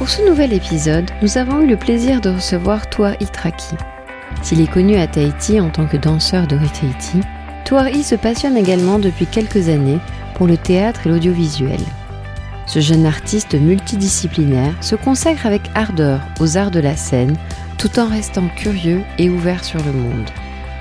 Pour 0.00 0.08
ce 0.08 0.26
nouvel 0.26 0.54
épisode, 0.54 1.10
nous 1.20 1.36
avons 1.36 1.60
eu 1.60 1.66
le 1.66 1.76
plaisir 1.76 2.22
de 2.22 2.30
recevoir 2.30 2.88
Touar 2.88 3.20
Itraki. 3.20 3.74
S'il 4.40 4.62
est 4.62 4.72
connu 4.72 4.96
à 4.96 5.06
Tahiti 5.06 5.60
en 5.60 5.68
tant 5.68 5.86
que 5.86 5.98
danseur 5.98 6.46
de 6.46 6.56
Tahiti, 6.56 7.20
Touari 7.66 8.02
se 8.02 8.14
passionne 8.14 8.56
également 8.56 8.98
depuis 8.98 9.26
quelques 9.26 9.68
années 9.68 9.98
pour 10.36 10.46
le 10.46 10.56
théâtre 10.56 11.02
et 11.04 11.10
l'audiovisuel. 11.10 11.80
Ce 12.64 12.80
jeune 12.80 13.04
artiste 13.04 13.52
multidisciplinaire 13.52 14.72
se 14.80 14.96
consacre 14.96 15.44
avec 15.44 15.60
ardeur 15.74 16.20
aux 16.40 16.56
arts 16.56 16.70
de 16.70 16.80
la 16.80 16.96
scène 16.96 17.36
tout 17.76 17.98
en 17.98 18.06
restant 18.06 18.48
curieux 18.56 19.02
et 19.18 19.28
ouvert 19.28 19.62
sur 19.62 19.84
le 19.84 19.92
monde. 19.92 20.30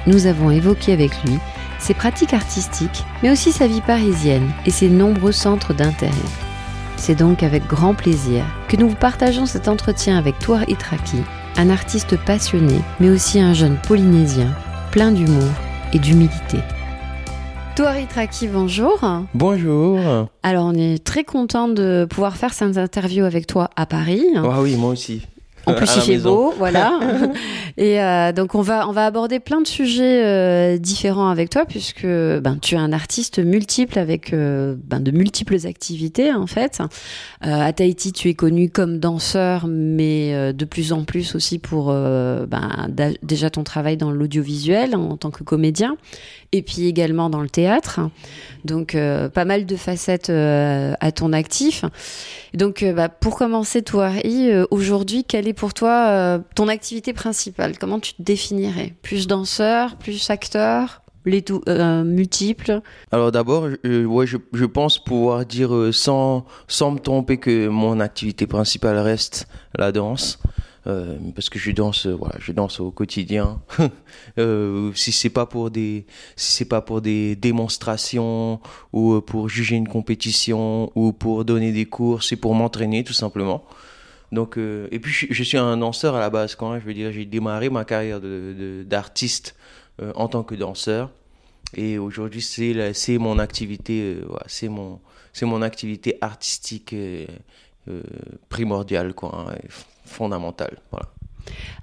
Nous 0.07 0.27
avons 0.27 0.49
évoqué 0.49 0.93
avec 0.93 1.11
lui 1.25 1.39
ses 1.77 1.93
pratiques 1.93 2.33
artistiques, 2.33 3.03
mais 3.21 3.31
aussi 3.31 3.51
sa 3.51 3.67
vie 3.67 3.81
parisienne 3.81 4.49
et 4.65 4.71
ses 4.71 4.87
nombreux 4.87 5.33
centres 5.33 5.73
d'intérêt. 5.73 6.15
C'est 6.99 7.15
donc 7.15 7.43
avec 7.43 7.65
grand 7.65 7.93
plaisir 7.93 8.43
que 8.67 8.75
nous 8.75 8.89
vous 8.89 8.95
partageons 8.95 9.45
cet 9.45 9.69
entretien 9.69 10.17
avec 10.17 10.37
Touar 10.37 10.67
Itraki, 10.69 11.21
un 11.55 11.69
artiste 11.69 12.17
passionné, 12.25 12.75
mais 12.99 13.09
aussi 13.09 13.39
un 13.39 13.53
jeune 13.53 13.77
polynésien, 13.87 14.53
plein 14.91 15.13
d'humour 15.13 15.49
et 15.93 15.99
d'humilité. 15.99 16.57
Touar 17.77 17.97
Itraki, 17.97 18.49
bonjour. 18.49 18.99
Bonjour. 19.33 19.97
Alors, 20.43 20.65
on 20.65 20.73
est 20.73 21.01
très 21.01 21.23
content 21.23 21.69
de 21.69 22.05
pouvoir 22.07 22.35
faire 22.35 22.53
cette 22.53 22.77
interview 22.77 23.23
avec 23.23 23.47
toi 23.47 23.69
à 23.77 23.85
Paris. 23.85 24.25
Ah 24.35 24.61
oui, 24.61 24.75
moi 24.75 24.91
aussi. 24.91 25.25
En 25.69 25.73
plus, 25.73 25.95
il 25.95 26.01
fait 26.01 26.17
beau, 26.17 26.53
voilà. 26.57 26.99
et 27.77 28.01
euh, 28.01 28.31
donc, 28.31 28.55
on 28.55 28.61
va, 28.61 28.87
on 28.87 28.91
va 28.91 29.05
aborder 29.05 29.39
plein 29.39 29.61
de 29.61 29.67
sujets 29.67 30.23
euh, 30.25 30.77
différents 30.77 31.29
avec 31.29 31.49
toi, 31.49 31.65
puisque 31.65 32.05
ben, 32.05 32.57
tu 32.61 32.75
es 32.75 32.77
un 32.77 32.93
artiste 32.93 33.39
multiple 33.39 33.99
avec 33.99 34.33
euh, 34.33 34.75
ben, 34.83 34.99
de 34.99 35.11
multiples 35.11 35.67
activités, 35.67 36.33
en 36.33 36.47
fait. 36.47 36.81
à 37.41 37.71
Tahiti, 37.73 38.11
tu 38.13 38.29
es 38.29 38.33
connu 38.33 38.69
comme 38.69 38.99
danseur, 38.99 39.67
mais 39.67 40.53
de 40.53 40.65
plus 40.65 40.93
en 40.93 41.03
plus 41.03 41.35
aussi 41.35 41.59
pour 41.59 41.87
ben, 41.87 42.87
déjà 43.23 43.49
ton 43.49 43.63
travail 43.63 43.97
dans 43.97 44.11
l'audiovisuel 44.11 44.95
en 44.95 45.17
tant 45.17 45.31
que 45.31 45.43
comédien, 45.43 45.97
et 46.51 46.61
puis 46.61 46.87
également 46.87 47.29
dans 47.29 47.41
le 47.41 47.49
théâtre. 47.49 47.99
Donc, 48.65 48.97
pas 49.33 49.45
mal 49.45 49.65
de 49.65 49.75
facettes 49.75 50.29
à 50.29 51.11
ton 51.11 51.33
actif. 51.33 51.85
Donc, 52.53 52.85
bah, 52.95 53.09
pour 53.09 53.37
commencer, 53.37 53.81
toi, 53.81 54.11
aujourd'hui, 54.71 55.23
quel 55.23 55.47
est 55.47 55.53
pour 55.59 55.73
toi 55.73 56.07
euh, 56.07 56.39
ton 56.55 56.69
activité 56.69 57.11
principale 57.11 57.77
Comment 57.77 57.99
tu 57.99 58.13
te 58.13 58.21
définirais? 58.21 58.93
Plus 59.01 59.27
danseur, 59.27 59.97
plus 59.97 60.29
acteur? 60.29 61.01
Les 61.25 61.43
euh, 61.67 62.05
multiples? 62.05 62.81
Alors 63.11 63.31
d'abord, 63.33 63.67
euh, 63.85 64.05
ouais, 64.05 64.25
je, 64.25 64.37
je, 64.53 64.65
pense 64.65 65.03
pouvoir 65.03 65.45
dire 65.45 65.89
sans, 65.91 66.45
sans 66.69 66.91
me 66.91 66.99
tromper 66.99 67.37
que 67.37 67.67
mon 67.67 67.99
activité 67.99 68.47
principale 68.47 68.97
reste 68.97 69.47
la 69.77 69.91
danse. 69.91 70.39
parce 71.35 71.49
que 71.49 71.59
je 71.59 71.71
danse, 71.71 72.07
voilà, 72.07 72.35
je 72.39 72.53
danse 72.53 72.79
au 72.79 72.89
quotidien. 72.89 73.61
si 74.95 75.11
c'est 75.11 75.29
pas 75.29 75.45
pour 75.45 75.71
des, 75.71 76.05
si 76.37 76.53
c'est 76.53 76.69
pas 76.69 76.81
pour 76.81 77.01
des 77.01 77.35
démonstrations 77.35 78.61
ou 78.93 79.19
pour 79.19 79.49
juger 79.49 79.75
une 79.75 79.89
compétition 79.89 80.89
ou 80.95 81.11
pour 81.11 81.43
donner 81.43 81.73
des 81.73 81.85
cours, 81.85 82.23
c'est 82.23 82.37
pour 82.37 82.55
m'entraîner 82.55 83.03
tout 83.03 83.13
simplement. 83.13 83.65
Donc, 84.31 84.57
euh, 84.57 84.87
et 84.91 84.99
puis 84.99 85.11
je, 85.11 85.43
suis 85.43 85.57
un 85.57 85.77
danseur 85.77 86.15
à 86.15 86.19
la 86.19 86.29
base 86.29 86.55
quand. 86.55 86.79
Je 86.79 86.85
veux 86.85 86.93
dire, 86.93 87.11
j'ai 87.11 87.25
démarré 87.25 87.69
ma 87.69 87.85
carrière 87.85 88.19
d'artiste 88.21 89.55
de, 89.97 90.05
euh, 90.05 90.11
en 90.15 90.27
tant 90.27 90.43
que 90.43 90.55
danseur. 90.55 91.09
Et 91.75 91.97
aujourd'hui, 91.97 92.41
c'est 92.41 92.93
c'est 92.93 93.17
mon 93.17 93.39
activité, 93.39 94.15
euh, 94.15 94.25
c'est 94.47 94.69
mon 94.69 94.99
c'est 95.33 95.45
mon 95.45 95.61
activité 95.61 96.17
artistique 96.21 96.95
primordiale, 98.49 99.13
quoi, 99.13 99.47
hein, 99.49 99.55
fondamentale. 100.05 100.77
Voilà. 100.91 101.07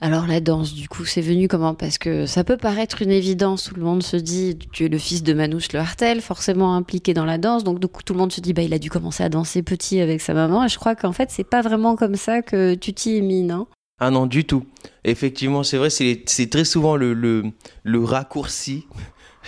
Alors 0.00 0.27
la 0.27 0.41
danse, 0.41 0.75
du 0.75 0.88
coup, 0.88 1.04
c'est 1.04 1.21
venu 1.21 1.49
comment? 1.49 1.75
Parce 1.75 1.99
que 1.99 2.27
ça 2.27 2.44
peut 2.44 2.56
paraître 2.56 3.03
une 3.03 3.10
évidence, 3.10 3.65
tout 3.65 3.75
le 3.75 3.82
monde 3.82 4.03
se 4.03 4.16
dit, 4.16 4.59
tu 4.72 4.84
es 4.84 4.88
le 4.88 4.99
fils 4.99 5.22
de 5.22 5.32
Manouche 5.32 5.72
Le 5.72 5.81
Hartel, 5.81 6.21
forcément 6.21 6.75
impliqué 6.75 7.15
dans 7.15 7.25
la 7.25 7.38
danse, 7.38 7.65
donc 7.65 7.81
du 7.81 7.88
coup 7.88 8.03
tout 8.03 8.12
le 8.12 8.19
monde 8.19 8.32
se 8.32 8.41
dit, 8.41 8.53
bah 8.53 8.62
il 8.62 8.75
a 8.75 8.78
dû 8.78 8.91
commencer 8.91 9.22
à 9.22 9.28
danser 9.28 9.62
petit 9.62 10.00
avec 10.00 10.21
sa 10.21 10.34
maman, 10.34 10.65
et 10.65 10.69
je 10.69 10.78
crois 10.78 10.94
qu'en 10.94 11.12
fait 11.12 11.31
c'est 11.31 11.44
pas 11.44 11.62
vraiment 11.62 11.97
comme 11.97 12.16
ça 12.16 12.43
que 12.43 12.75
tu 12.75 12.93
t'y 12.93 13.16
es 13.16 13.21
mis, 13.21 13.43
non? 13.43 13.66
Ah 13.99 14.10
non, 14.10 14.27
du 14.27 14.44
tout. 14.44 14.65
Effectivement, 15.04 15.62
c'est 15.62 15.78
vrai, 15.78 15.88
c'est 15.88 16.50
très 16.50 16.65
souvent 16.66 16.97
le, 16.97 17.53
raccourci 17.87 18.87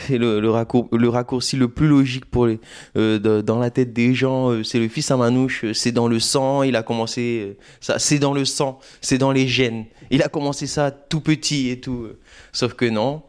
c'est 0.07 0.19
le, 0.19 0.41
le, 0.41 0.53
le, 0.93 1.09
raccourci 1.09 1.57
le 1.57 1.69
plus 1.69 1.89
logique 1.89 2.27
pour 2.27 2.47
les, 2.47 2.61
euh, 2.97 3.43
dans 3.43 3.59
la 3.59 3.71
tête 3.71 3.93
des 3.93 4.15
gens. 4.15 4.51
Euh, 4.51 4.63
c'est 4.63 4.79
le 4.79 4.89
fils 4.89 5.11
à 5.11 5.17
Manouche, 5.17 5.65
euh, 5.65 5.75
c'est 5.75 5.93
dans 5.93 6.09
le 6.09 6.21
sang, 6.21 6.63
il 6.63 6.77
a 6.77 6.83
commencé 6.83 7.57
ça, 7.81 7.99
c'est 7.99 8.19
dans 8.19 8.33
le 8.33 8.45
sang, 8.45 8.79
c'est 9.01 9.19
dans 9.19 9.33
les 9.33 9.49
gènes. 9.49 9.87
Il 10.11 10.23
a 10.23 10.29
commencé 10.29 10.67
ça 10.67 10.91
tout 10.91 11.21
petit 11.21 11.71
et 11.71 11.81
tout. 11.81 12.09
Sauf 12.53 12.75
que 12.75 12.85
non, 12.85 13.23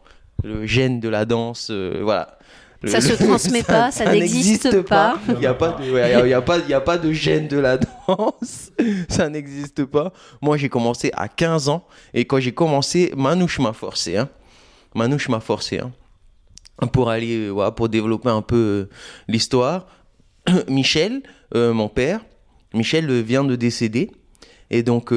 le 0.44 0.66
gène 0.66 1.00
de 1.00 1.10
la 1.10 1.26
danse, 1.26 1.72
voilà. 2.02 2.38
ça 2.86 3.02
se 3.02 3.14
transmet 3.24 3.64
pas, 3.64 3.92
ça, 3.92 4.12
n'existe 4.12 4.82
pas. 4.82 5.20
Il 5.28 5.40
n'y 5.40 5.46
a 5.46 5.54
pas, 5.54 5.72
de, 5.72 6.28
y 6.28 6.34
a, 6.34 6.42
pas, 6.42 6.60
y 6.60 6.74
a 6.74 6.82
pas 6.82 6.98
de 6.98 7.12
gène 7.12 7.48
de 7.48 7.58
la 7.58 7.78
danse. 7.78 8.72
ça 9.10 9.30
n'existe 9.30 9.86
pas. 9.86 10.14
Moi, 10.42 10.58
j'ai 10.58 10.70
commencé 10.70 11.12
à 11.16 11.28
15 11.28 11.70
ans 11.70 11.86
et 12.14 12.26
quand 12.26 12.40
j'ai 12.40 12.54
commencé, 12.54 13.12
Manouche 13.18 13.60
m'a 13.60 13.74
forcé. 13.74 14.18
Hein. 14.18 14.30
Manouche 14.96 15.30
m'a 15.30 15.40
forcé. 15.40 15.80
Hein 15.80 15.92
pour 16.88 17.10
aller 17.10 17.48
euh, 17.48 17.50
voilà, 17.50 17.72
pour 17.72 17.90
développer 17.90 18.30
un 18.30 18.42
peu 18.42 18.56
euh, 18.56 18.90
l'histoire. 19.28 19.88
Michel, 20.68 21.24
euh, 21.56 21.74
mon 21.74 21.90
père, 21.90 22.26
Michel 22.74 23.12
vient 23.22 23.44
de 23.44 23.56
décéder 23.56 24.12
et 24.70 24.84
donc 24.84 25.12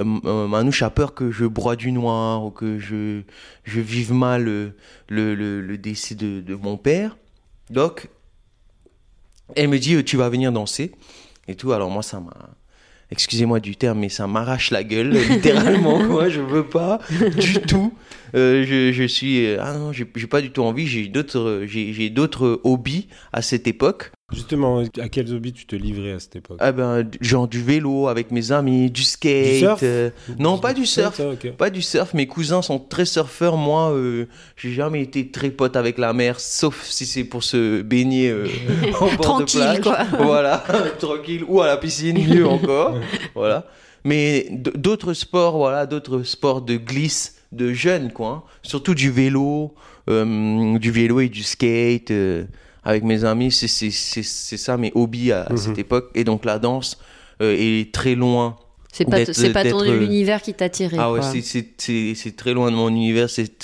Manouche 0.00 0.82
a 0.82 0.90
peur 0.90 1.14
que 1.14 1.30
je 1.30 1.44
broie 1.46 1.76
du 1.76 1.92
noir 1.92 2.44
ou 2.44 2.50
que 2.50 2.78
je, 2.78 3.22
je 3.62 3.80
vive 3.80 4.12
mal 4.12 4.44
le, 4.44 4.74
le, 5.08 5.60
le, 5.60 5.78
décès 5.78 6.16
de, 6.16 6.40
de, 6.40 6.54
mon 6.56 6.76
père. 6.76 7.16
Donc, 7.70 8.08
elle 9.54 9.68
me 9.68 9.78
dit, 9.78 10.02
tu 10.04 10.16
vas 10.16 10.28
venir 10.28 10.50
danser 10.50 10.90
et 11.46 11.54
tout. 11.54 11.72
Alors 11.72 11.90
moi, 11.90 12.02
ça 12.02 12.18
m'a... 12.18 12.34
Excusez-moi 13.14 13.60
du 13.60 13.76
terme, 13.76 14.00
mais 14.00 14.08
ça 14.08 14.26
m'arrache 14.26 14.72
la 14.72 14.82
gueule, 14.82 15.10
littéralement. 15.30 16.02
moi, 16.02 16.28
je 16.28 16.40
veux 16.40 16.66
pas 16.66 16.98
du 17.36 17.60
tout. 17.68 17.94
Euh, 18.34 18.64
je, 18.66 18.90
je, 18.90 19.04
suis 19.04 19.46
euh, 19.46 19.58
ah 19.62 19.72
non, 19.78 19.92
j'ai 19.92 20.04
pas 20.04 20.40
du 20.40 20.50
tout 20.50 20.62
envie. 20.62 20.88
J'ai 20.88 21.06
d'autres 21.06 21.62
j'ai 21.64 22.10
d'autres 22.10 22.60
hobbies 22.64 23.06
à 23.32 23.40
cette 23.40 23.68
époque. 23.68 24.10
Justement, 24.34 24.82
à 25.00 25.08
quels 25.08 25.32
hobbies 25.32 25.52
tu 25.52 25.66
te 25.66 25.76
livrais 25.76 26.12
à 26.12 26.18
cette 26.18 26.36
époque 26.36 26.58
ah 26.60 26.72
ben, 26.72 27.08
Genre 27.20 27.46
du 27.46 27.62
vélo 27.62 28.08
avec 28.08 28.30
mes 28.30 28.52
amis, 28.52 28.90
du 28.90 29.02
skate. 29.02 29.52
Du 29.52 29.58
surf 29.58 29.80
euh, 29.82 30.10
non, 30.38 30.58
pas 30.58 30.74
du 30.74 30.86
surf. 30.86 31.20
Pas 31.56 31.70
du 31.70 31.82
surf. 31.82 32.14
Mes 32.14 32.26
cousins 32.26 32.62
sont 32.62 32.78
très 32.78 33.04
surfeurs. 33.04 33.56
Moi, 33.56 33.92
euh, 33.92 34.26
j'ai 34.56 34.72
jamais 34.72 35.02
été 35.02 35.30
très 35.30 35.50
pote 35.50 35.76
avec 35.76 35.98
la 35.98 36.12
mer, 36.12 36.40
sauf 36.40 36.82
si 36.84 37.06
c'est 37.06 37.24
pour 37.24 37.44
se 37.44 37.82
baigner 37.82 38.28
euh, 38.30 38.48
en 39.00 39.14
bord 39.14 39.40
de 39.40 39.44
plage. 39.44 39.80
quoi. 39.80 39.98
voilà, 40.18 40.64
tranquille. 40.98 41.44
Ou 41.48 41.60
à 41.60 41.66
la 41.66 41.76
piscine, 41.76 42.18
mieux 42.26 42.46
encore. 42.46 42.98
voilà. 43.34 43.66
Mais 44.04 44.48
d'autres 44.50 45.14
sports, 45.14 45.56
voilà, 45.56 45.86
d'autres 45.86 46.24
sports 46.24 46.60
de 46.60 46.76
glisse 46.76 47.36
de 47.52 47.72
jeunes, 47.72 48.12
quoi. 48.12 48.28
Hein. 48.28 48.42
Surtout 48.62 48.94
du 48.94 49.10
vélo, 49.10 49.74
du 50.08 50.90
vélo 50.90 51.20
et 51.20 51.28
du 51.28 51.42
skate 51.42 52.12
avec 52.84 53.02
mes 53.02 53.24
amis, 53.24 53.50
c'est 53.50 53.90
ça 53.90 54.76
mes 54.76 54.92
hobbies 54.94 55.32
à, 55.32 55.48
cette 55.56 55.68
mhm. 55.68 55.78
époque. 55.78 56.10
Et 56.14 56.24
donc 56.24 56.44
la 56.44 56.58
danse 56.58 56.98
euh, 57.40 57.56
est 57.58 57.92
très 57.92 58.14
loin. 58.14 58.56
C'est 58.92 59.06
pas, 59.06 59.24
c'est 59.24 59.52
pas 59.52 59.64
ton 59.64 59.80
euh, 59.82 60.02
univers 60.02 60.40
qui 60.40 60.54
t'a 60.54 60.68
tiré. 60.68 60.96
Ah 61.00 61.10
ouais, 61.10 61.20
c'est 61.22 62.36
très 62.36 62.52
loin 62.52 62.70
de 62.70 62.76
mon 62.76 62.88
univers, 62.88 63.28
c'est 63.28 63.58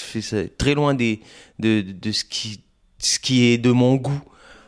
très 0.58 0.75
loin 0.75 0.94
des, 0.94 1.20
de, 1.61 1.82
de 1.82 2.12
ce, 2.12 2.25
qui, 2.25 2.62
ce 2.99 3.19
qui 3.20 3.44
est 3.44 3.58
de 3.58 3.70
mon 3.70 3.94
goût 3.94 4.20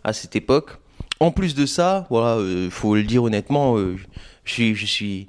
à 0.04 0.12
cette 0.12 0.36
époque. 0.36 0.70
En 1.18 1.30
plus 1.30 1.54
de 1.54 1.66
ça, 1.66 2.06
voilà, 2.10 2.36
euh, 2.36 2.68
faut 2.70 2.94
le 2.94 3.02
dire 3.02 3.24
honnêtement, 3.24 3.76
je 4.44 4.52
suis, 4.52 4.74
je 4.74 4.86
suis 4.86 5.28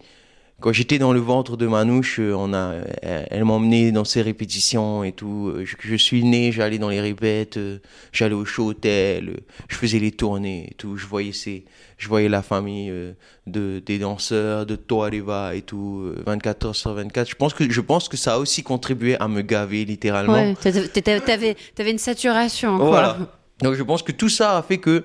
quand 0.61 0.71
j'étais 0.71 0.97
dans 0.97 1.11
le 1.11 1.19
ventre 1.19 1.57
de 1.57 1.67
Manouche, 1.67 2.19
euh, 2.19 2.33
on 2.37 2.53
a, 2.53 2.75
elle, 3.01 3.27
elle 3.31 3.43
m'emmenait 3.43 3.91
dans 3.91 4.05
ses 4.05 4.21
répétitions 4.21 5.03
et 5.03 5.11
tout. 5.11 5.51
Euh, 5.53 5.65
Je, 5.65 5.75
je 5.79 5.95
suis 5.95 6.23
né, 6.23 6.51
j'allais 6.53 6.77
dans 6.77 6.87
les 6.89 7.01
répètes, 7.01 7.57
euh, 7.57 7.79
j'allais 8.13 8.35
au 8.35 8.45
show 8.45 8.67
hôtel, 8.67 9.29
euh, 9.29 9.37
je 9.67 9.75
faisais 9.75 9.99
les 9.99 10.11
tournées 10.11 10.69
et 10.71 10.73
tout. 10.75 10.95
Je 10.95 11.05
voyais 11.05 11.33
ces, 11.33 11.65
je 11.97 12.07
voyais 12.07 12.29
la 12.29 12.41
famille 12.41 12.89
euh, 12.89 13.11
de 13.45 13.81
des 13.85 13.99
danseurs, 13.99 14.65
de 14.65 14.75
Toareva 14.77 15.53
et 15.55 15.63
tout, 15.63 16.03
euh, 16.05 16.23
24 16.25 16.65
heures 16.67 16.75
sur 16.75 16.93
24. 16.93 17.29
Je 17.29 17.35
pense 17.35 17.53
que 17.53 17.69
je 17.69 17.81
pense 17.81 18.07
que 18.07 18.15
ça 18.15 18.35
a 18.35 18.37
aussi 18.37 18.63
contribué 18.63 19.17
à 19.19 19.27
me 19.27 19.41
gaver 19.41 19.83
littéralement. 19.83 20.33
Ouais, 20.33 20.55
t'avais- 20.55 20.87
t'avais 21.19 21.55
t'avais 21.75 21.91
une 21.91 21.97
saturation. 21.97 22.77
Quoi. 22.77 22.87
Voilà. 22.87 23.17
Donc 23.61 23.73
je 23.75 23.83
pense 23.83 24.01
que 24.01 24.13
tout 24.13 24.29
ça 24.29 24.57
a 24.57 24.61
fait 24.63 24.77
que 24.77 25.03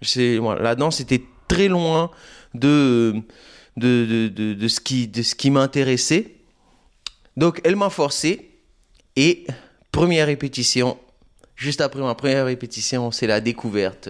c'est 0.00 0.38
voilà, 0.38 0.62
la 0.62 0.74
danse 0.76 1.00
était 1.00 1.22
très 1.46 1.68
loin 1.68 2.10
de 2.54 3.14
de, 3.76 4.28
de, 4.28 4.54
de, 4.54 4.68
ce 4.68 4.80
qui 4.80 5.08
de 5.08 5.22
ce 5.22 5.34
qui 5.34 5.50
m'intéressait. 5.50 6.34
Donc 7.36 7.60
elle 7.64 7.76
m'a 7.76 7.90
forcé 7.90 8.50
et 9.16 9.46
première 9.92 10.26
répétition, 10.26 10.98
juste 11.56 11.80
après 11.80 12.00
ma 12.00 12.14
première 12.14 12.46
répétition, 12.46 13.10
c'est 13.10 13.26
la 13.26 13.40
découverte. 13.40 14.08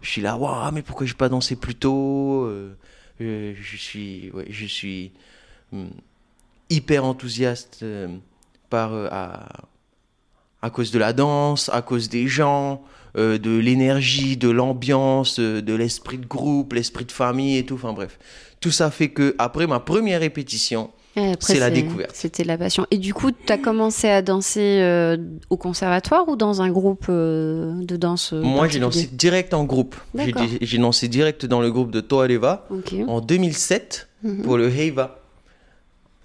Je 0.00 0.10
suis 0.10 0.22
là, 0.22 0.36
waouh, 0.36 0.72
mais 0.72 0.82
pourquoi 0.82 1.06
j'ai 1.06 1.14
pas 1.14 1.28
dansé 1.28 1.56
plus 1.56 1.76
tôt 1.76 2.44
Euh, 2.46 2.76
euh, 3.20 3.54
Je 3.60 3.76
suis, 3.76 4.32
je 4.48 4.66
suis 4.66 5.12
hum, 5.72 5.90
hyper 6.70 7.04
enthousiaste 7.04 7.80
euh, 7.82 8.08
par 8.68 8.92
à, 8.94 9.46
à 10.60 10.70
cause 10.70 10.90
de 10.90 10.98
la 10.98 11.12
danse, 11.12 11.68
à 11.72 11.82
cause 11.82 12.08
des 12.08 12.26
gens, 12.26 12.82
euh, 13.16 13.38
de 13.38 13.56
l'énergie, 13.56 14.36
de 14.36 14.48
l'ambiance, 14.50 15.38
euh, 15.38 15.60
de 15.62 15.74
l'esprit 15.74 16.18
de 16.18 16.26
groupe, 16.26 16.72
l'esprit 16.72 17.04
de 17.04 17.12
famille 17.12 17.58
et 17.58 17.64
tout. 17.66 17.74
Enfin 17.74 17.92
bref, 17.92 18.18
tout 18.60 18.70
ça 18.70 18.90
fait 18.90 19.08
que 19.08 19.34
après 19.38 19.66
ma 19.66 19.80
première 19.80 20.20
répétition, 20.20 20.90
après, 21.14 21.36
C'est 21.40 21.60
la 21.60 21.68
découverte. 21.68 22.12
C'était 22.14 22.42
la 22.42 22.56
passion. 22.56 22.86
Et 22.90 22.96
du 22.96 23.12
coup, 23.12 23.32
tu 23.32 23.52
as 23.52 23.58
commencé 23.58 24.08
à 24.08 24.22
danser 24.22 24.78
euh, 24.80 25.18
au 25.50 25.58
conservatoire 25.58 26.26
ou 26.26 26.36
dans 26.36 26.62
un 26.62 26.70
groupe 26.70 27.04
euh, 27.10 27.74
de 27.84 27.96
danse 27.98 28.32
moi 28.32 28.66
j'ai 28.66 28.78
dansé 28.80 29.10
direct 29.12 29.52
en 29.52 29.64
groupe. 29.64 29.94
J'ai 30.62 30.78
dansé 30.78 31.08
direct 31.08 31.44
dans 31.44 31.60
le 31.60 31.70
groupe 31.70 31.90
de 31.90 32.00
Toaleva 32.00 32.66
Ok. 32.70 32.94
en 33.06 33.20
2007 33.20 34.08
Mhm. 34.24 34.42
pour 34.42 34.56
le 34.56 34.68
Heiva. 34.70 35.21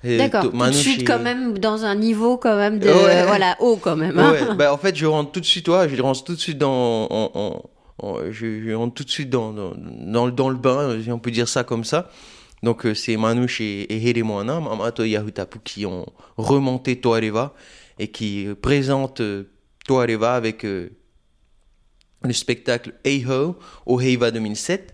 D'accord. 0.04 0.44
To- 0.44 0.50
Tout 0.52 0.58
de 0.66 0.72
suite, 0.72 1.02
et- 1.02 1.04
quand 1.04 1.20
même, 1.20 1.58
dans 1.58 1.84
un 1.84 1.96
niveau 1.96 2.38
quand 2.38 2.56
même 2.56 2.80
de, 2.80 2.88
Ouais. 2.88 3.26
voilà, 3.26 3.56
haut 3.60 3.78
quand 3.78 3.96
même. 3.96 4.18
hein. 4.20 4.32
Ouais, 4.32 4.56
bah, 4.56 4.74
en 4.74 4.78
fait, 4.78 4.96
je 4.96 5.06
rentre 5.06 5.32
tout 5.32 5.40
de 5.40 5.46
suite, 5.46 5.68
ouais, 5.70 5.90
je 5.90 6.02
rentre 6.02 6.24
tout 6.24 6.36
de 6.36 6.40
suite 6.40 6.58
dans, 6.60 7.08
en- 7.10 7.32
en- 7.34 7.70
en- 8.04 8.18
je, 8.32 8.62
je 8.64 8.74
rentre 8.74 8.94
tout 8.94 9.04
de 9.04 9.10
suite 9.10 9.30
dans, 9.30 9.52
dans, 9.54 9.74
dans, 9.76 10.26
le- 10.28 10.32
dans 10.32 10.50
le 10.50 10.56
bain, 10.56 10.98
si 11.04 11.12
on 11.12 11.20
peut 11.20 11.32
dire 11.32 11.48
ça 11.48 11.64
comme 11.64 11.84
ça. 11.84 12.10
Donc, 12.64 12.86
euh, 12.86 12.94
c'est 12.94 13.18
Manouche 13.18 13.60
et, 13.62 13.82
et 13.94 14.08
Here 14.10 14.24
Moana, 14.24 14.60
Mamato 14.60 15.04
Yahutapu 15.04 15.60
qui 15.64 15.86
ont 15.86 16.06
remonté 16.38 17.00
Toareva 17.00 17.54
et 18.00 18.08
qui 18.10 18.48
euh, 18.48 18.56
présentent 18.56 19.22
euh, 19.22 19.44
Toareva 19.88 20.36
avec 20.36 20.64
euh, 20.66 20.90
le 22.24 22.34
spectacle 22.34 22.94
Eiho 23.04 23.56
au 23.86 24.00
Heiva 24.02 24.32
2007. 24.32 24.94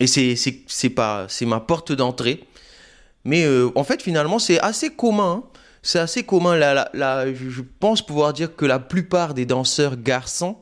Et 0.00 0.06
c'est 0.06 1.46
ma 1.46 1.60
porte 1.60 1.92
d'entrée. 1.92 2.44
Mais 3.26 3.44
euh, 3.44 3.70
en 3.74 3.84
fait, 3.84 4.00
finalement, 4.02 4.38
c'est 4.38 4.58
assez 4.60 4.90
commun. 4.90 5.42
hein. 5.44 5.48
C'est 5.82 5.98
assez 5.98 6.22
commun. 6.24 6.56
La, 6.56 7.32
je 7.34 7.62
pense 7.80 8.04
pouvoir 8.04 8.32
dire 8.32 8.56
que 8.56 8.64
la 8.64 8.78
plupart 8.78 9.34
des 9.34 9.46
danseurs 9.46 9.96
garçons 9.96 10.56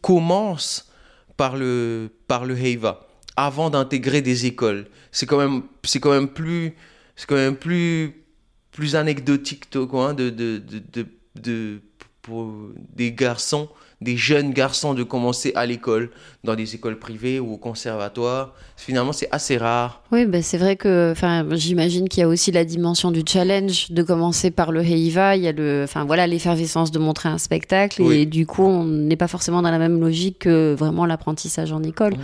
commencent 0.00 0.90
par 1.36 1.56
le, 1.56 2.10
par 2.28 2.44
le 2.44 2.56
Heiva 2.58 3.06
avant 3.36 3.70
d'intégrer 3.70 4.22
des 4.22 4.46
écoles. 4.46 4.86
C'est 5.10 5.26
quand 5.26 5.38
même, 5.38 5.62
c'est 5.84 6.00
quand 6.00 6.12
même 6.12 6.28
plus, 6.28 6.74
c'est 7.16 7.26
quand 7.26 7.34
même 7.36 7.56
plus, 7.56 8.24
plus 8.70 8.94
anecdotique 8.96 9.68
quoi, 9.88 10.10
hein, 10.10 10.14
de, 10.14 10.30
de, 10.30 10.58
de, 10.58 11.06
de- 11.40 11.80
pour 12.22 12.52
des 12.94 13.12
garçons, 13.12 13.68
des 14.00 14.16
jeunes 14.16 14.52
garçons 14.52 14.92
de 14.94 15.02
commencer 15.02 15.52
à 15.54 15.66
l'école, 15.66 16.10
dans 16.42 16.54
des 16.54 16.74
écoles 16.74 16.98
privées 16.98 17.40
ou 17.40 17.54
au 17.54 17.56
conservatoire. 17.56 18.52
Finalement, 18.76 19.12
c'est 19.12 19.28
assez 19.30 19.56
rare. 19.56 20.02
Oui, 20.12 20.26
bah, 20.26 20.42
c'est 20.42 20.58
vrai 20.58 20.76
que 20.76 21.12
enfin, 21.12 21.46
j'imagine 21.52 22.08
qu'il 22.08 22.20
y 22.20 22.24
a 22.24 22.28
aussi 22.28 22.52
la 22.52 22.64
dimension 22.64 23.10
du 23.10 23.22
challenge 23.26 23.90
de 23.90 24.02
commencer 24.02 24.50
par 24.50 24.72
le 24.72 24.82
Heiva. 24.82 25.36
Il 25.36 25.42
y 25.42 25.48
a 25.48 25.52
le, 25.52 25.82
enfin, 25.84 26.04
voilà, 26.04 26.26
l'effervescence 26.26 26.90
de 26.90 26.98
montrer 26.98 27.28
un 27.28 27.38
spectacle. 27.38 28.02
Et 28.02 28.04
Oui. 28.04 28.26
du 28.26 28.46
coup, 28.46 28.64
on 28.64 28.84
n'est 28.84 29.16
pas 29.16 29.28
forcément 29.28 29.62
dans 29.62 29.70
la 29.70 29.78
même 29.78 30.00
logique 30.00 30.40
que 30.40 30.74
vraiment 30.74 31.06
l'apprentissage 31.06 31.72
en 31.72 31.82
école. 31.82 32.14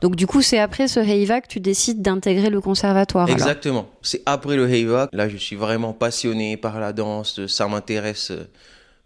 Donc, 0.00 0.16
du 0.16 0.26
coup, 0.26 0.42
c'est 0.42 0.58
après 0.58 0.88
ce 0.88 1.00
Heiva 1.00 1.40
que 1.40 1.48
tu 1.48 1.60
décides 1.60 2.02
d'intégrer 2.02 2.50
le 2.50 2.60
conservatoire. 2.60 3.28
Exactement. 3.30 3.88
C'est 4.02 4.22
après 4.26 4.56
le 4.56 4.68
Heiva. 4.70 5.08
Là, 5.12 5.28
je 5.28 5.36
suis 5.36 5.56
vraiment 5.56 5.92
passionné 5.92 6.56
par 6.56 6.80
la 6.80 6.92
danse. 6.92 7.46
Ça 7.46 7.66
m'intéresse 7.68 8.32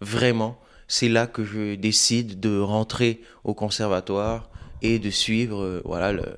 vraiment. 0.00 0.56
C'est 0.88 1.08
là 1.08 1.26
que 1.26 1.44
je 1.44 1.75
décide 1.76 2.40
de 2.40 2.58
rentrer 2.58 3.20
au 3.44 3.54
conservatoire 3.54 4.48
et 4.82 4.98
de 4.98 5.10
suivre 5.10 5.62
euh, 5.62 5.82
voilà, 5.84 6.12
le- 6.12 6.34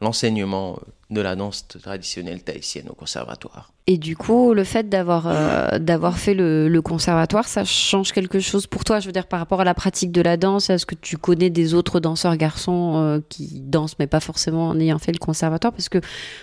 l'enseignement 0.00 0.78
de 1.10 1.20
la 1.22 1.34
danse 1.36 1.66
traditionnelle 1.66 2.42
tahitienne 2.42 2.86
au 2.90 2.94
conservatoire. 2.94 3.72
Et 3.86 3.96
du 3.96 4.14
coup, 4.14 4.52
le 4.52 4.62
fait 4.64 4.90
d'avoir 4.90 5.26
euh, 5.26 5.78
d'avoir 5.78 6.18
fait 6.18 6.34
le, 6.34 6.68
le 6.68 6.82
conservatoire, 6.82 7.48
ça 7.48 7.64
change 7.64 8.12
quelque 8.12 8.38
chose 8.40 8.66
pour 8.66 8.84
toi 8.84 9.00
Je 9.00 9.06
veux 9.06 9.12
dire, 9.12 9.26
par 9.26 9.40
rapport 9.40 9.62
à 9.62 9.64
la 9.64 9.72
pratique 9.72 10.12
de 10.12 10.20
la 10.20 10.36
danse, 10.36 10.68
est-ce 10.68 10.84
que 10.84 10.94
tu 10.94 11.16
connais 11.16 11.48
des 11.48 11.72
autres 11.72 11.98
danseurs 11.98 12.36
garçons 12.36 12.92
euh, 12.96 13.20
qui 13.30 13.60
dansent, 13.64 13.98
mais 13.98 14.06
pas 14.06 14.20
forcément 14.20 14.68
en 14.68 14.78
ayant 14.78 14.98
fait 14.98 15.12
le 15.12 15.18
conservatoire? 15.18 15.72
Parce 15.72 15.88
que 15.88 15.98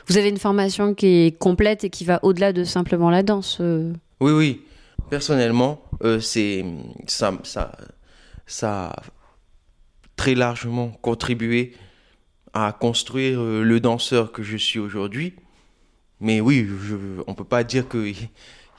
vous 0.07 0.17
avez 0.17 0.29
une 0.29 0.39
formation 0.39 0.95
qui 0.95 1.05
est 1.27 1.37
complète 1.37 1.83
et 1.83 1.91
qui 1.91 2.03
va 2.03 2.19
au-delà 2.23 2.51
de 2.51 2.63
simplement 2.63 3.11
la 3.11 3.21
danse. 3.21 3.59
Oui, 3.61 4.31
oui. 4.31 4.61
Personnellement, 5.09 5.83
euh, 6.03 6.19
c'est 6.19 6.65
ça, 7.05 7.33
ça, 7.43 7.71
a 8.63 9.03
très 10.15 10.33
largement 10.33 10.89
contribué 10.89 11.73
à 12.53 12.71
construire 12.71 13.39
euh, 13.39 13.63
le 13.63 13.79
danseur 13.79 14.31
que 14.31 14.41
je 14.41 14.57
suis 14.57 14.79
aujourd'hui. 14.79 15.35
Mais 16.21 16.41
oui, 16.41 16.67
on 17.27 17.35
peut 17.35 17.43
pas 17.43 17.63
dire 17.63 17.87
que 17.87 18.11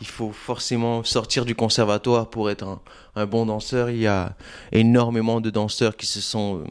il 0.00 0.06
faut 0.06 0.32
forcément 0.32 1.05
sortir 1.05 1.44
du 1.44 1.55
conservatoire 1.55 2.29
pour 2.29 2.50
être 2.50 2.81
un, 3.14 3.26
bon 3.26 3.46
danseur. 3.46 3.90
Il 3.90 3.99
y 3.99 4.06
a 4.06 4.37
énormément 4.72 5.40
de 5.40 5.50
danseurs 5.50 5.96
qui 5.96 6.06
se 6.06 6.20
sont 6.20 6.61
euh, 6.61 6.64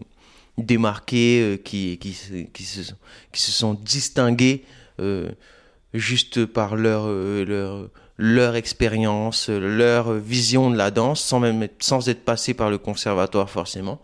démarqués, 0.58 1.62
qui, 1.64 1.98
qui, 1.98 2.10
qui, 2.52 2.64
se, 2.64 2.92
qui 3.32 3.42
se 3.42 3.52
sont 3.52 3.74
distingués 3.74 4.66
juste 5.94 6.46
par 6.46 6.76
leur, 6.76 7.08
leur, 7.08 7.90
leur 8.18 8.56
expérience, 8.56 9.50
leur 9.50 10.14
vision 10.14 10.70
de 10.70 10.78
la 10.78 10.92
danse, 10.92 11.22
sans 11.22 11.40
même 11.40 11.64
être, 11.64 11.84
sans 11.84 12.08
être 12.08 12.24
passé 12.24 12.54
par 12.54 12.70
le 12.70 12.78
conservatoire 12.78 13.50
forcément. 13.50 14.00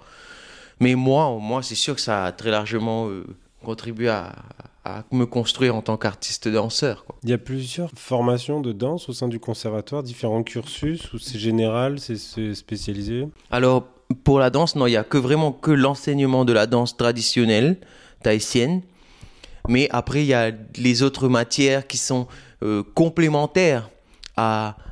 Mais 0.80 0.96
moi, 0.96 1.38
moi, 1.40 1.64
c'est 1.64 1.76
sûr 1.76 1.96
que 1.96 2.02
ça 2.02 2.26
a 2.26 2.32
très 2.32 2.52
largement 2.52 3.08
euh, 3.08 3.24
contribué 3.64 4.10
à, 4.10 4.34
à 4.84 5.04
me 5.12 5.26
construire 5.26 5.76
en 5.76 5.82
tant 5.82 5.96
qu'artiste 5.96 6.48
danseur. 6.48 7.06
quoi. 7.06 7.16
Il 7.24 7.30
y 7.30 7.34
a 7.34 7.38
plusieurs 7.38 7.92
formations 7.96 8.62
de 8.62 8.72
danse 8.72 9.08
au 9.08 9.14
sein 9.14 9.28
du 9.28 9.40
conservatoire, 9.40 10.04
différents 10.04 10.44
cursus, 10.44 11.14
ou 11.14 11.20
c'est 11.20 11.38
général, 11.38 12.00
c'est 12.00 12.18
c'est 12.18 12.56
spécialisé? 12.56 13.28
Alors, 13.52 13.86
pour 14.24 14.40
la 14.40 14.50
danse, 14.50 14.76
non, 14.76 14.88
il 14.88 14.92
n'y 14.92 14.98
a 14.98 15.04
que 15.04 15.18
vraiment 15.18 15.52
que 15.52 15.72
l'enseignement 15.72 16.46
de 16.46 16.54
la 16.54 16.66
danse 16.66 16.98
traditionnelle 16.98 17.78
tahitienne. 18.24 18.82
Mais 19.70 19.88
après, 19.92 20.24
il 20.24 20.28
y 20.28 20.34
a 20.34 20.52
les 20.76 21.04
autres 21.04 21.30
matières 21.30 21.86
qui 21.86 21.98
sont 21.98 22.28
euh, 22.64 22.84
complémentaires 22.96 23.90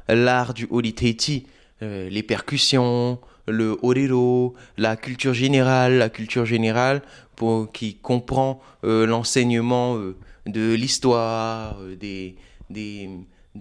l'art 0.08 0.54
du 0.54 0.68
Oli 0.70 0.94
Tahiti. 0.94 1.46
Euh, 1.82 2.10
les 2.10 2.24
percussions, 2.24 3.20
le 3.48 3.78
orero, 3.82 4.54
la 4.78 4.98
culture 4.98 5.34
générale, 5.34 5.98
la 5.98 6.10
culture 6.10 6.46
générale 6.46 7.02
pour, 7.38 7.72
qui 7.72 7.96
comprend 7.96 8.60
euh, 8.84 9.06
l'enseignement 9.06 9.96
euh, 9.96 10.18
de 10.46 10.74
l'histoire, 10.74 11.78
euh, 11.80 11.96
des, 11.96 12.36
des, 12.70 13.10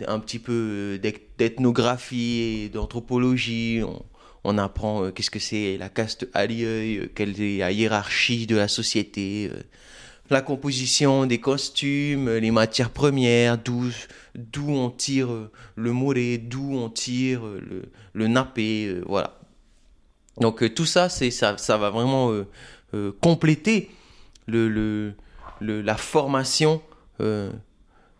un 0.08 0.18
petit 0.18 0.40
peu 0.40 0.98
d'eth- 1.00 1.38
d'ethnographie 1.38 2.64
et 2.64 2.68
d'anthropologie. 2.70 3.82
On, 4.42 4.58
apprend 4.58 5.12
qu'est-ce 5.12 5.30
que 5.30 5.38
c'est 5.38 5.76
la 5.78 5.88
caste 5.88 6.26
allieuil, 6.34 6.98
euh, 6.98 7.06
quelle 7.14 7.40
est 7.40 7.58
la 7.58 7.70
hiérarchie 7.70 8.48
de 8.48 8.56
la 8.56 8.66
société, 8.66 9.48
la 10.30 10.42
composition 10.42 11.26
des 11.26 11.38
costumes, 11.40 12.30
les 12.30 12.50
matières 12.50 12.90
premières, 12.90 13.58
d'où 13.58 13.90
d'où 14.34 14.70
on 14.70 14.90
tire 14.90 15.30
euh, 15.32 15.50
le 15.74 15.92
moré, 15.92 16.38
d'où 16.38 16.74
on 16.76 16.90
tire 16.90 17.44
euh, 17.44 17.60
le, 17.60 17.82
le 18.12 18.28
nappé, 18.28 18.86
euh, 18.86 19.02
voilà. 19.06 19.38
Donc 20.40 20.72
tout 20.74 20.86
ça, 20.86 21.08
c'est 21.08 21.30
ça, 21.32 21.56
ça 21.58 21.76
va 21.76 21.90
vraiment 21.90 22.32
compléter 23.20 23.90
le, 24.46 24.68
le, 24.68 25.82
la 25.82 25.96
formation 25.96 26.80
de, 27.18 27.50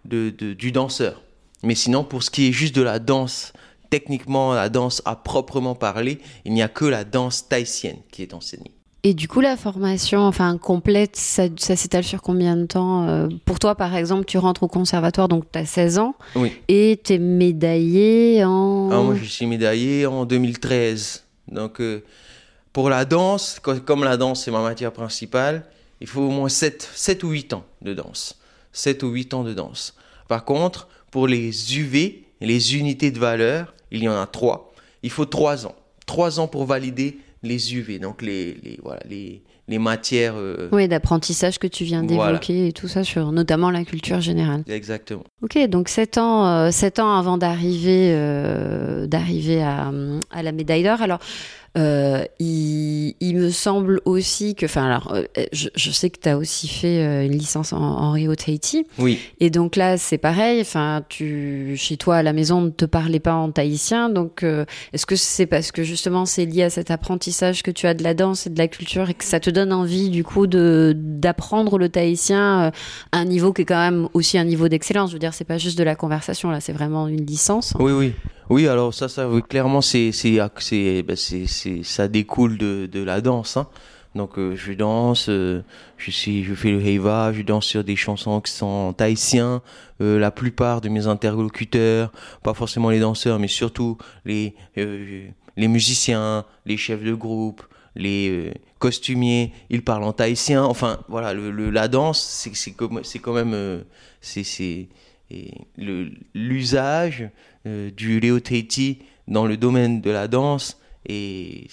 de- 0.04 0.52
du 0.52 0.72
danseur. 0.72 1.22
Mais 1.62 1.76
sinon, 1.76 2.02
pour 2.02 2.24
ce 2.24 2.30
qui 2.30 2.48
est 2.48 2.52
juste 2.52 2.74
de 2.74 2.82
la 2.82 2.98
danse, 2.98 3.52
techniquement, 3.88 4.52
la 4.52 4.68
danse 4.68 5.00
à 5.04 5.14
proprement 5.14 5.76
parler, 5.76 6.18
il 6.44 6.54
n'y 6.54 6.62
a 6.62 6.68
que 6.68 6.84
la 6.86 7.04
danse 7.04 7.48
tahitienne 7.48 7.98
qui 8.10 8.22
est 8.22 8.34
enseignée. 8.34 8.72
Et 9.04 9.14
du 9.14 9.28
coup, 9.28 9.40
la 9.40 9.56
formation, 9.56 10.20
enfin 10.22 10.58
complète, 10.58 11.14
ça, 11.14 11.44
ça 11.56 11.76
s'étale 11.76 12.02
sur 12.02 12.20
combien 12.20 12.56
de 12.56 12.66
temps 12.66 13.06
euh, 13.08 13.28
Pour 13.44 13.58
toi, 13.60 13.74
par 13.76 13.94
exemple, 13.94 14.24
tu 14.24 14.38
rentres 14.38 14.64
au 14.64 14.68
conservatoire, 14.68 15.28
donc 15.28 15.44
tu 15.52 15.58
as 15.58 15.66
16 15.66 15.98
ans, 15.98 16.14
Oui. 16.34 16.52
et 16.66 17.00
tu 17.02 17.12
es 17.14 17.18
médaillé 17.18 18.42
en... 18.44 18.88
Ah, 18.90 19.00
moi, 19.02 19.14
je 19.14 19.24
suis 19.24 19.46
médaillé 19.46 20.04
en 20.06 20.24
2013. 20.24 21.24
Donc, 21.50 21.80
euh, 21.80 22.02
pour 22.72 22.90
la 22.90 23.04
danse, 23.04 23.60
co- 23.62 23.76
comme 23.80 24.02
la 24.04 24.16
danse, 24.16 24.44
c'est 24.44 24.50
ma 24.50 24.62
matière 24.62 24.92
principale, 24.92 25.64
il 26.00 26.06
faut 26.08 26.22
au 26.22 26.30
moins 26.30 26.48
7, 26.48 26.88
7 26.94 27.22
ou 27.24 27.30
8 27.30 27.52
ans 27.52 27.64
de 27.82 27.94
danse. 27.94 28.36
7 28.72 29.02
ou 29.04 29.10
8 29.10 29.32
ans 29.34 29.44
de 29.44 29.54
danse. 29.54 29.94
Par 30.28 30.44
contre, 30.44 30.88
pour 31.10 31.26
les 31.28 31.76
UV, 31.78 32.24
les 32.40 32.76
unités 32.76 33.10
de 33.12 33.18
valeur, 33.18 33.74
il 33.92 34.02
y 34.02 34.08
en 34.08 34.20
a 34.20 34.26
3. 34.26 34.72
Il 35.02 35.10
faut 35.10 35.24
3 35.24 35.66
ans. 35.66 35.74
3 36.06 36.40
ans 36.40 36.48
pour 36.48 36.64
valider 36.66 37.18
les 37.42 37.74
UV, 37.74 37.98
donc 37.98 38.22
les, 38.22 38.54
les, 38.62 38.78
voilà, 38.82 39.00
les, 39.08 39.42
les 39.68 39.78
matières. 39.78 40.34
euh, 40.36 40.68
Oui, 40.72 40.88
d'apprentissage 40.88 41.58
que 41.58 41.66
tu 41.66 41.84
viens 41.84 42.02
Voilà. 42.02 42.32
d'évoquer 42.32 42.68
et 42.68 42.72
tout 42.72 42.88
ça, 42.88 43.04
sur 43.04 43.30
notamment 43.32 43.70
la 43.70 43.84
culture 43.84 44.20
générale. 44.20 44.64
Exactement. 44.68 45.24
Ok, 45.42 45.58
donc 45.68 45.88
7 45.88 46.18
ans, 46.18 46.46
euh, 46.46 46.70
sept 46.70 46.98
ans 46.98 47.16
avant 47.16 47.38
d'arriver 47.38 48.10
euh, 48.12 49.06
d'arriver 49.06 49.62
à, 49.62 49.92
à 50.30 50.42
la 50.42 50.52
médaille 50.52 50.82
d'or. 50.82 51.00
Alors, 51.02 51.20
euh, 51.76 52.24
il, 52.38 53.14
il 53.20 53.36
me 53.36 53.50
semble 53.50 54.00
aussi 54.04 54.54
que, 54.54 54.66
enfin, 54.66 54.86
alors, 54.86 55.12
euh, 55.12 55.24
je, 55.52 55.68
je 55.74 55.90
sais 55.90 56.10
que 56.10 56.18
tu 56.18 56.28
as 56.28 56.38
aussi 56.38 56.66
fait 56.66 57.04
euh, 57.04 57.24
une 57.24 57.36
licence 57.36 57.72
en, 57.72 57.80
en 57.80 58.12
Rio 58.12 58.34
Tahiti. 58.34 58.86
Oui. 58.98 59.18
Et 59.40 59.50
donc 59.50 59.76
là, 59.76 59.98
c'est 59.98 60.18
pareil. 60.18 60.60
Enfin, 60.60 61.02
tu, 61.08 61.74
chez 61.76 61.96
toi 61.96 62.16
à 62.16 62.22
la 62.22 62.32
maison, 62.32 62.58
on 62.58 62.62
ne 62.62 62.70
te 62.70 62.84
parlait 62.84 63.20
pas 63.20 63.34
en 63.34 63.50
tahitien. 63.50 64.08
Donc, 64.08 64.42
euh, 64.42 64.64
est-ce 64.92 65.06
que 65.06 65.16
c'est 65.16 65.46
parce 65.46 65.72
que 65.72 65.82
justement 65.82 66.26
c'est 66.26 66.46
lié 66.46 66.64
à 66.64 66.70
cet 66.70 66.90
apprentissage 66.90 67.62
que 67.62 67.70
tu 67.70 67.86
as 67.86 67.94
de 67.94 68.02
la 68.02 68.14
danse 68.14 68.46
et 68.46 68.50
de 68.50 68.58
la 68.58 68.68
culture 68.68 69.10
et 69.10 69.14
que 69.14 69.24
ça 69.24 69.40
te 69.40 69.50
donne 69.50 69.72
envie 69.72 70.10
du 70.10 70.24
coup 70.24 70.46
de 70.46 70.94
d'apprendre 70.96 71.78
le 71.78 71.88
tahitien 71.88 72.62
euh, 72.62 72.70
à 73.12 73.18
un 73.18 73.24
niveau 73.24 73.52
qui 73.52 73.62
est 73.62 73.66
quand 73.66 73.78
même 73.78 74.08
aussi 74.14 74.38
un 74.38 74.44
niveau 74.44 74.68
d'excellence? 74.68 75.10
Je 75.10 75.14
veux 75.14 75.20
dire, 75.20 75.34
c'est 75.34 75.44
pas 75.44 75.58
juste 75.58 75.78
de 75.78 75.84
la 75.84 75.94
conversation 75.94 76.50
là, 76.50 76.60
c'est 76.60 76.72
vraiment 76.72 77.08
une 77.08 77.24
licence. 77.24 77.74
Oui, 77.78 77.92
oui. 77.92 78.12
Oui, 78.50 78.66
alors 78.66 78.94
ça, 78.94 79.08
ça, 79.08 79.28
clairement, 79.48 79.82
c'est, 79.82 80.10
ben, 81.02 81.16
c'est, 81.16 81.46
c'est, 81.46 81.82
ça 81.82 82.08
découle 82.08 82.56
de, 82.56 82.88
de 82.90 83.02
la 83.02 83.20
danse. 83.20 83.56
Hein. 83.58 83.68
Donc, 84.14 84.38
euh, 84.38 84.56
je 84.56 84.72
danse, 84.72 85.28
euh, 85.28 85.62
je 85.98 86.10
suis, 86.10 86.44
je 86.44 86.54
fais 86.54 86.70
le 86.70 86.80
heiva, 86.80 87.30
je 87.32 87.42
danse 87.42 87.66
sur 87.66 87.84
des 87.84 87.94
chansons 87.96 88.40
qui 88.40 88.50
sont 88.52 88.94
tahitiens. 88.96 89.60
Euh, 90.00 90.18
la 90.18 90.30
plupart 90.30 90.80
de 90.80 90.88
mes 90.88 91.06
interlocuteurs, 91.06 92.10
pas 92.42 92.54
forcément 92.54 92.88
les 92.88 93.00
danseurs, 93.00 93.38
mais 93.38 93.48
surtout 93.48 93.98
les, 94.24 94.54
euh, 94.78 95.28
les 95.56 95.68
musiciens, 95.68 96.46
les 96.64 96.78
chefs 96.78 97.02
de 97.02 97.12
groupe, 97.12 97.62
les 97.96 98.30
euh, 98.30 98.52
costumiers, 98.78 99.52
ils 99.68 99.84
parlent 99.84 100.04
en 100.04 100.12
tahitien. 100.14 100.64
Enfin, 100.64 101.00
voilà, 101.08 101.34
le, 101.34 101.50
le- 101.50 101.68
la 101.70 101.86
danse, 101.88 102.20
c'est, 102.22 102.54
c'est, 102.56 102.72
quand 102.72 103.32
même, 103.34 103.52
euh, 103.52 103.82
c'est, 104.22 104.88
et 105.30 105.52
l'usage 106.34 107.28
euh, 107.66 107.90
du 107.90 108.20
Léo 108.20 108.40
Tahiti 108.40 108.98
dans 109.26 109.46
le 109.46 109.56
domaine 109.56 110.00
de 110.00 110.10
la 110.10 110.28
danse 110.28 110.80
est, 111.06 111.68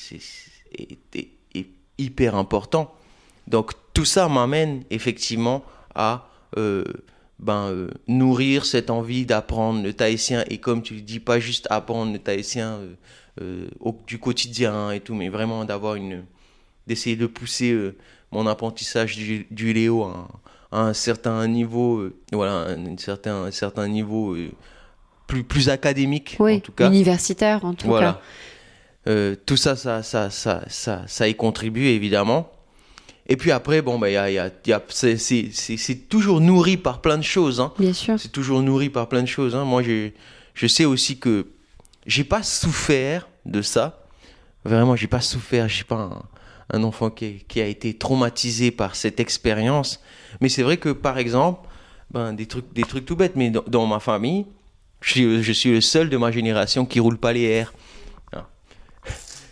hyper 1.97 2.35
important. 2.35 2.93
Donc 3.47 3.71
tout 3.93 4.03
ça 4.03 4.27
m'amène 4.27 4.83
effectivement 4.89 5.63
à 5.93 6.29
euh, 6.57 6.83
ben, 7.39 7.69
euh, 7.69 7.89
nourrir 8.07 8.65
cette 8.65 8.89
envie 8.89 9.25
d'apprendre 9.25 9.81
le 9.81 9.93
tahitien 9.93 10.43
et 10.49 10.57
comme 10.57 10.81
tu 10.81 10.95
le 10.95 11.01
dis, 11.01 11.21
pas 11.21 11.39
juste 11.39 11.67
apprendre 11.69 12.11
le 12.11 12.19
tahitien 12.19 12.79
au- 13.79 13.97
du 14.07 14.19
quotidien 14.19 14.91
et 14.91 14.99
tout, 14.99 15.13
mais 15.15 15.29
vraiment 15.29 15.63
d'avoir 15.65 15.95
une 15.95 16.23
d'essayer 16.87 17.15
de 17.15 17.25
pousser 17.25 17.93
mon 18.31 18.45
apprentissage 18.47 19.15
du, 19.15 19.73
Léo 19.73 20.03
à, 20.03 20.27
à 20.75 20.81
un 20.81 20.93
certain 20.93 21.47
niveau, 21.47 21.99
euh, 21.99 22.15
voilà, 22.33 22.67
un, 22.69 22.97
certain, 22.97 23.43
un 23.45 23.51
certain 23.51 23.87
niveau 23.87 24.33
euh, 24.35 24.51
plus, 25.27 25.43
plus 25.43 25.69
académique 25.69 26.35
Oui, 26.39 26.55
en 26.55 26.59
tout 26.59 26.71
cas. 26.73 26.87
universitaire 26.87 27.63
en 27.63 27.73
tout 27.73 27.87
Voilà. 27.87 28.13
cas. 28.13 28.21
Euh, 29.07 29.35
tout 29.45 29.55
ça 29.57 29.75
ça, 29.75 30.01
ça, 30.03 30.29
ça, 30.29 30.63
ça, 30.67 31.03
ça 31.07 31.27
y 31.27 31.35
contribue 31.35 31.85
évidemment. 31.87 32.51
Et 33.27 33.37
puis 33.37 33.51
après, 33.51 33.81
bon, 33.81 33.97
bah, 33.97 34.09
y 34.09 34.17
a, 34.17 34.29
y 34.29 34.37
a, 34.37 34.49
y 34.67 34.73
a, 34.73 34.83
c'est, 34.89 36.09
toujours 36.09 36.41
nourri 36.41 36.77
par 36.77 37.01
plein 37.01 37.17
de 37.17 37.23
choses. 37.23 37.59
Hein. 37.59 37.71
Bien 37.79 37.93
sûr. 37.93 38.19
C'est 38.19 38.31
toujours 38.31 38.61
nourri 38.61 38.89
par 38.89 39.07
plein 39.07 39.21
de 39.23 39.27
choses. 39.27 39.55
Hein. 39.55 39.63
Moi, 39.63 39.81
j'ai, 39.81 40.13
je 40.53 40.67
sais 40.67 40.85
aussi 40.85 41.17
que 41.17 41.47
j'ai 42.05 42.23
pas 42.23 42.43
souffert 42.43 43.27
de 43.45 43.61
ça. 43.63 44.03
Vraiment, 44.63 44.95
j'ai 44.95 45.07
pas 45.07 45.21
souffert. 45.21 45.67
Je 45.69 45.75
suis 45.75 45.85
pas 45.85 45.95
un, 45.95 46.21
un 46.71 46.83
enfant 46.83 47.09
qui, 47.09 47.61
a 47.61 47.65
été 47.65 47.93
traumatisé 47.93 48.71
par 48.71 48.95
cette 48.95 49.19
expérience. 49.19 50.01
Mais 50.41 50.49
c'est 50.49 50.63
vrai 50.63 50.77
que, 50.77 50.89
par 50.89 51.17
exemple, 51.17 51.67
ben, 52.11 52.33
des, 52.33 52.45
trucs, 52.45 52.73
des 52.73 52.83
trucs 52.83 53.05
tout 53.05 53.15
bêtes, 53.15 53.35
mais 53.35 53.49
dans, 53.49 53.85
ma 53.85 53.99
famille, 53.99 54.45
je 55.01 55.11
suis, 55.11 55.43
je 55.43 55.51
suis 55.51 55.71
le 55.71 55.81
seul 55.81 56.09
de 56.09 56.17
ma 56.17 56.31
génération 56.31 56.85
qui 56.85 56.99
roule 56.99 57.17
pas 57.17 57.33
les 57.33 57.43
airs. 57.43 57.73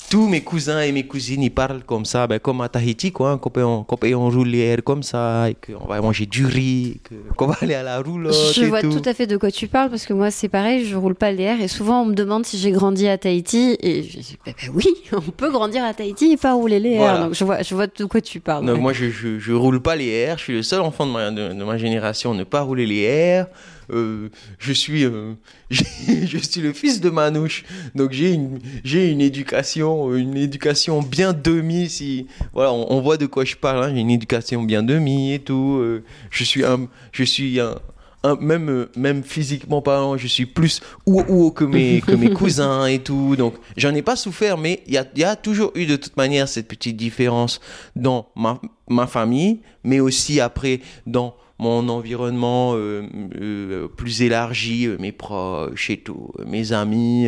Tous 0.09 0.27
mes 0.27 0.41
cousins 0.41 0.81
et 0.81 0.91
mes 0.91 1.07
cousines, 1.07 1.41
ils 1.41 1.49
parlent 1.49 1.81
comme 1.83 2.05
ça, 2.05 2.27
ben, 2.27 2.37
comme 2.37 2.61
à 2.61 2.69
Tahiti, 2.69 3.11
quoi, 3.11 3.31
hein, 3.31 3.37
qu'on 3.39 3.49
peut, 3.49 3.63
on, 3.63 3.83
qu'on 3.83 3.97
peut- 3.97 4.13
on 4.13 4.29
roule 4.29 4.47
les 4.49 4.59
airs 4.59 4.83
comme 4.83 5.01
ça, 5.01 5.49
et 5.49 5.55
qu'on 5.55 5.87
va 5.87 5.99
manger 6.01 6.27
du 6.27 6.45
riz, 6.45 6.97
et 7.11 7.33
qu'on 7.35 7.47
va 7.47 7.55
aller 7.61 7.73
à 7.73 7.81
la 7.81 7.99
roulotte 7.99 8.35
Je 8.53 8.63
et 8.63 8.67
vois 8.67 8.81
tout. 8.81 8.91
tout 8.93 9.09
à 9.09 9.15
fait 9.15 9.25
de 9.25 9.37
quoi 9.37 9.49
tu 9.49 9.67
parles 9.67 9.89
parce 9.89 10.05
que 10.05 10.13
moi 10.13 10.29
c'est 10.29 10.49
pareil, 10.49 10.85
je 10.85 10.95
roule 10.95 11.15
pas 11.15 11.31
les 11.31 11.43
airs 11.43 11.61
et 11.61 11.67
souvent 11.67 12.03
on 12.03 12.05
me 12.05 12.13
demande 12.13 12.45
si 12.45 12.59
j'ai 12.59 12.69
grandi 12.71 13.07
à 13.07 13.17
Tahiti 13.17 13.75
et 13.81 14.03
je 14.03 14.19
dis 14.19 14.37
bah, 14.45 14.51
bah 14.55 14.67
oui, 14.75 14.85
on 15.13 15.21
peut 15.31 15.49
grandir 15.51 15.83
à 15.83 15.93
Tahiti 15.95 16.33
et 16.33 16.37
pas 16.37 16.53
rouler 16.53 16.79
les 16.79 16.91
airs. 16.91 16.99
Voilà. 16.99 17.19
Donc 17.25 17.33
je 17.33 17.43
vois, 17.43 17.63
je 17.63 17.73
vois 17.73 17.87
de 17.87 18.05
quoi 18.05 18.21
tu 18.21 18.39
parles. 18.39 18.69
Ouais. 18.69 18.77
moi, 18.77 18.93
je, 18.93 19.09
je, 19.09 19.39
je 19.39 19.51
roule 19.53 19.79
pas 19.81 19.95
les 19.95 20.07
airs. 20.09 20.37
Je 20.37 20.43
suis 20.43 20.53
le 20.53 20.63
seul 20.63 20.81
enfant 20.81 21.07
de 21.07 21.11
ma, 21.11 21.31
de, 21.31 21.53
de 21.53 21.63
ma 21.63 21.77
génération 21.79 22.33
à 22.33 22.35
ne 22.35 22.43
pas 22.43 22.61
rouler 22.61 22.85
les 22.85 22.99
airs. 23.01 23.47
Euh, 23.91 24.29
je 24.59 24.73
suis, 24.73 25.03
euh, 25.05 25.33
je 25.69 26.37
suis 26.37 26.61
le 26.61 26.73
fils 26.73 27.01
de 27.01 27.09
Manouche. 27.09 27.63
Donc 27.95 28.11
j'ai 28.11 28.31
une, 28.31 28.59
j'ai 28.83 29.09
une 29.11 29.21
éducation, 29.21 30.15
une 30.15 30.37
éducation 30.37 31.01
bien 31.01 31.33
demi. 31.33 31.89
Si 31.89 32.27
voilà, 32.53 32.71
on, 32.73 32.91
on 32.91 33.01
voit 33.01 33.17
de 33.17 33.25
quoi 33.25 33.45
je 33.45 33.55
parle. 33.55 33.83
hein. 33.83 33.91
J'ai 33.93 34.01
une 34.01 34.11
éducation 34.11 34.63
bien 34.63 34.83
demi 34.83 35.33
et 35.33 35.39
tout. 35.39 35.77
Euh, 35.81 36.03
je 36.29 36.43
suis 36.43 36.63
un, 36.63 36.87
je 37.11 37.23
suis 37.23 37.59
un, 37.59 37.75
un- 38.23 38.35
même, 38.37 38.87
même 38.95 39.23
physiquement 39.23 39.81
parlant, 39.81 40.17
je 40.17 40.27
suis 40.27 40.45
plus 40.45 40.79
ou 41.05 41.21
ou 41.27 41.51
que 41.51 41.65
mes, 41.65 41.99
que 42.01 42.13
mes 42.13 42.29
cousins 42.33 42.85
et 42.85 42.99
tout. 42.99 43.35
Donc, 43.35 43.55
j'en 43.75 43.93
ai 43.93 44.01
pas 44.01 44.15
souffert, 44.15 44.57
mais 44.57 44.81
il 44.87 44.93
y 44.93 44.97
a, 44.97 45.05
il 45.15 45.19
y 45.21 45.25
a 45.25 45.35
toujours 45.35 45.71
eu 45.75 45.85
de 45.85 45.97
toute 45.97 46.15
manière 46.15 46.47
cette 46.47 46.67
petite 46.69 46.95
différence 46.95 47.59
dans 47.97 48.29
ma, 48.35 48.61
ma 48.89 49.07
famille, 49.07 49.59
mais 49.83 49.99
aussi 49.99 50.39
après 50.39 50.79
dans 51.05 51.35
mon 51.59 51.87
environnement 51.89 52.73
euh, 52.75 53.03
euh, 53.39 53.87
plus 53.87 54.21
élargi, 54.21 54.85
euh, 54.87 54.97
mes 54.99 55.11
proches 55.11 55.89
et 55.89 55.97
tout, 55.97 56.31
mes 56.45 56.73
amis, 56.73 57.27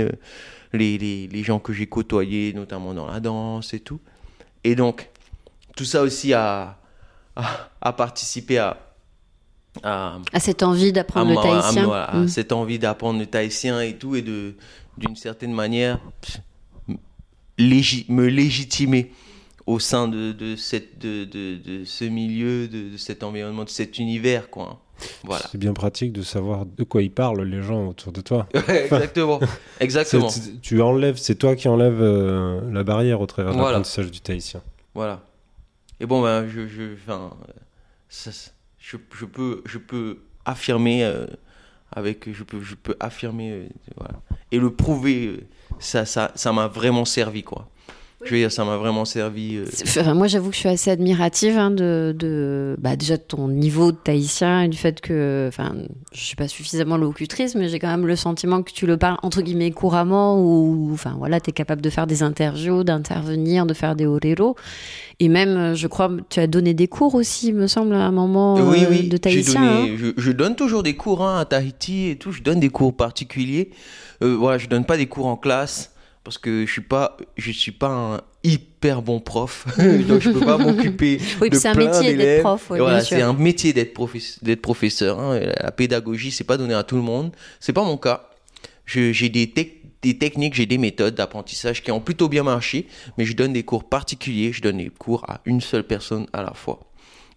les, 0.74 0.98
les, 0.98 1.28
les 1.28 1.44
gens 1.44 1.60
que 1.60 1.72
j'ai 1.74 1.88
côtoyés, 1.88 2.52
notamment 2.54 2.94
dans 2.94 3.08
la 3.08 3.20
danse 3.20 3.74
et 3.74 3.80
tout. 3.80 4.00
Et 4.64 4.76
donc, 4.76 5.10
tout 5.78 5.86
ça 5.86 6.02
aussi 6.02 6.34
a, 6.34 6.78
a, 7.36 7.70
a 7.82 7.94
participé 7.94 8.58
à, 8.58 8.78
à, 9.84 10.18
À 10.34 10.40
cette 10.40 10.64
envie 10.64 10.92
d'apprendre 10.92 11.32
le 11.32 11.38
à 11.38 11.42
tahitien. 11.62 11.92
à 11.92 12.18
Mm. 12.18 12.28
cette 12.28 12.52
envie 12.52 12.80
d'apprendre 12.80 13.20
le 13.20 13.26
tahitien 13.28 13.80
et 13.82 13.96
tout, 13.96 14.16
et 14.16 14.22
de, 14.22 14.56
d'une 14.98 15.16
certaine 15.16 15.54
manière, 15.54 16.00
pff, 16.22 16.42
légi- 17.58 18.06
me 18.10 18.26
légitimer 18.28 19.12
au 19.66 19.80
sein 19.80 20.08
de, 20.08 20.32
de, 20.32 20.56
cette, 20.56 21.00
de, 21.00 21.26
de, 21.26 21.84
ce 21.86 22.06
milieu, 22.06 22.68
de, 22.68 22.98
cet 22.98 23.24
environnement, 23.24 23.64
de 23.64 23.70
cet 23.70 23.98
univers, 23.98 24.50
quoi. 24.50 24.82
Voilà. 25.24 25.46
C'est 25.52 25.58
bien 25.58 25.74
pratique 25.74 26.14
de 26.14 26.22
savoir 26.22 26.66
de 26.66 26.84
quoi 26.84 27.02
ils 27.02 27.12
parlent 27.12 27.42
les 27.44 27.62
gens 27.62 27.88
autour 27.88 28.12
de 28.14 28.22
toi. 28.22 28.48
exactement. 28.70 29.40
Exactement. 29.82 30.30
C'est- 30.30 30.62
Tu 30.62 30.82
enlèves, 30.82 31.18
c'est 31.18 31.36
toi 31.36 31.56
qui 31.58 31.68
enlèves 31.68 32.02
euh, 32.02 32.62
la 32.72 32.84
barrière 32.84 33.20
au 33.20 33.26
travers 33.26 33.52
de 33.52 33.58
Voilà. 33.58 33.72
l'apprentissage 33.74 34.10
du 34.10 34.22
tahitien. 34.22 34.62
Voilà. 34.94 35.22
Et 36.00 36.06
bon, 36.06 36.22
ben, 36.22 36.48
je, 36.48 36.68
je, 36.68 36.96
ça, 38.08 38.32
je, 38.80 38.98
je 39.14 39.26
peux, 39.26 39.62
je 39.66 39.78
peux 39.78 40.20
affirmer 40.46 41.04
euh, 41.04 41.26
avec, 41.92 42.32
je 42.32 42.44
peux, 42.44 42.62
je 42.62 42.76
peux 42.76 42.96
affirmer, 43.00 43.52
euh, 43.52 43.66
voilà, 43.98 44.14
et 44.52 44.60
le 44.60 44.72
prouver. 44.72 45.42
ça, 45.80 46.06
ça, 46.06 46.32
ça 46.36 46.54
m'a 46.54 46.68
vraiment 46.68 47.04
servi, 47.06 47.44
quoi. 47.44 47.68
Ça 48.50 48.66
m'a 48.66 48.78
vraiment 48.78 49.06
servi. 49.06 49.58
euh, 49.58 49.66
enfin, 49.84 50.14
moi, 50.14 50.28
j'avoue 50.28 50.50
que 50.50 50.56
je 50.56 50.60
suis 50.62 50.70
assez 50.70 50.92
admirative 50.92 51.58
hein, 51.58 51.72
de, 51.72 52.16
de 52.18 52.76
bah, 52.80 52.96
déjà 52.96 53.18
de 53.18 53.22
ton 53.22 53.48
niveau 53.48 53.92
de 53.92 53.98
tahitien 53.98 54.62
et 54.64 54.68
du 54.68 54.78
fait 54.78 55.02
que, 55.02 55.46
enfin, 55.48 55.74
je 56.14 56.20
suis 56.22 56.36
pas 56.36 56.48
suffisamment 56.48 56.98
locutrice, 56.98 57.56
mais 57.56 57.70
j'ai 57.70 57.80
quand 57.80 57.88
même 57.90 58.06
le 58.08 58.16
sentiment 58.16 58.62
que 58.64 58.72
tu 58.72 58.86
le 58.88 58.98
parles 58.98 59.18
entre 59.24 59.42
guillemets 59.42 59.72
couramment 59.72 60.40
ou, 60.42 60.90
enfin, 60.94 61.16
voilà, 61.18 61.40
tu 61.40 61.50
es 61.50 61.54
capable 61.54 61.82
de 61.82 61.90
faire 61.90 62.08
des 62.08 62.24
interviews, 62.24 62.84
d'intervenir, 62.84 63.66
de 63.66 63.74
faire 63.74 63.96
des 63.96 64.06
orero. 64.06 64.56
Et 65.20 65.30
même, 65.30 65.50
euh, 65.58 65.76
je 65.76 65.88
crois, 65.88 66.12
tu 66.30 66.40
as 66.40 66.48
donné 66.48 66.74
des 66.74 66.88
cours 66.88 67.16
aussi, 67.16 67.54
me 67.54 67.68
semble, 67.68 67.94
à 67.96 68.06
un 68.06 68.12
moment 68.12 68.56
oui, 68.56 68.84
euh, 68.84 68.88
oui. 68.90 69.08
de 69.08 69.18
tahitien. 69.18 69.62
hein. 69.64 70.12
je 70.18 70.32
donne 70.32 70.56
toujours 70.56 70.84
des 70.84 70.96
cours 70.96 71.26
hein, 71.26 71.40
à 71.40 71.46
Tahiti 71.46 72.10
et 72.10 72.18
tout. 72.18 72.32
Je 72.32 72.42
donne 72.42 72.60
des 72.60 72.70
cours 72.70 72.96
particuliers. 72.96 73.70
Euh, 74.24 74.36
voilà, 74.36 74.58
je 74.58 74.68
donne 74.68 74.86
pas 74.86 74.98
des 74.98 75.06
cours 75.08 75.28
en 75.28 75.38
classe 75.38 75.92
parce 76.26 76.38
que 76.38 76.66
je 76.66 76.72
suis 76.72 76.82
pas, 76.82 77.16
je 77.38 77.52
suis 77.52 77.72
pas 77.72 77.88
un 78.16 78.22
hyper 78.44 79.02
bon 79.02 79.22
prof, 79.22 79.66
donc 80.10 80.20
je 80.20 80.32
peux 80.32 80.42
pas 80.46 80.58
m'occuper 80.58 81.20
Oui, 81.42 81.50
de 81.50 81.56
c'est 81.56 81.70
un 81.70 81.74
plein 81.76 81.86
métier 81.86 82.08
d'être 82.10 82.18
d'élèves. 82.18 82.42
prof, 82.42 82.68
oui, 82.72 82.80
voilà, 82.80 83.00
c'est 83.02 83.22
un 83.22 83.32
métier 83.34 83.72
d'être 83.72 83.94
professe- 83.94 84.44
d'être 84.44 84.62
professeur. 84.62 85.20
hein. 85.20 85.40
La 85.62 85.72
pédagogie, 85.72 86.32
c'est 86.32 86.44
pas 86.44 86.58
donné 86.58 86.74
à 86.74 86.84
tout 86.84 86.96
le 86.98 87.02
monde. 87.04 87.32
C'est 87.62 87.72
pas 87.74 87.84
mon 87.86 87.96
cas. 87.98 88.28
J'ai 88.86 89.30
des, 89.30 89.48
tec- 89.48 89.82
des 90.02 90.18
techniques, 90.18 90.54
j'ai 90.56 90.66
des 90.66 90.78
méthodes 90.78 91.16
d'apprentissage 91.16 91.82
qui 91.82 91.92
ont 91.92 92.02
plutôt 92.02 92.28
bien 92.28 92.44
marché, 92.44 92.88
mais 93.18 93.26
je 93.26 93.34
donne 93.36 93.54
des 93.54 93.64
cours 93.64 93.84
particuliers. 93.88 94.52
Je 94.52 94.62
donne 94.62 94.78
des 94.78 94.90
cours 94.90 95.24
à 95.30 95.42
une 95.46 95.62
seule 95.62 95.84
personne 95.84 96.28
à 96.34 96.42
la 96.44 96.54
fois. 96.54 96.80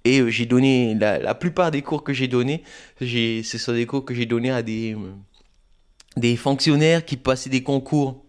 Et 0.04 0.20
euh, 0.20 0.28
j'ai 0.30 0.46
donné 0.46 0.94
la, 0.94 1.18
la 1.18 1.34
plupart 1.34 1.70
des 1.70 1.82
cours 1.82 2.02
que 2.04 2.12
j'ai 2.12 2.28
donnés, 2.28 2.62
ce 3.00 3.42
sont 3.58 3.72
des 3.72 3.84
cours 3.86 4.04
que 4.04 4.14
j'ai 4.14 4.26
donnés 4.26 4.50
à 4.50 4.62
des 4.62 4.94
euh, 4.94 4.98
des 6.16 6.36
fonctionnaires 6.36 7.04
qui 7.04 7.16
passaient 7.16 7.50
des 7.50 7.62
concours 7.62 8.24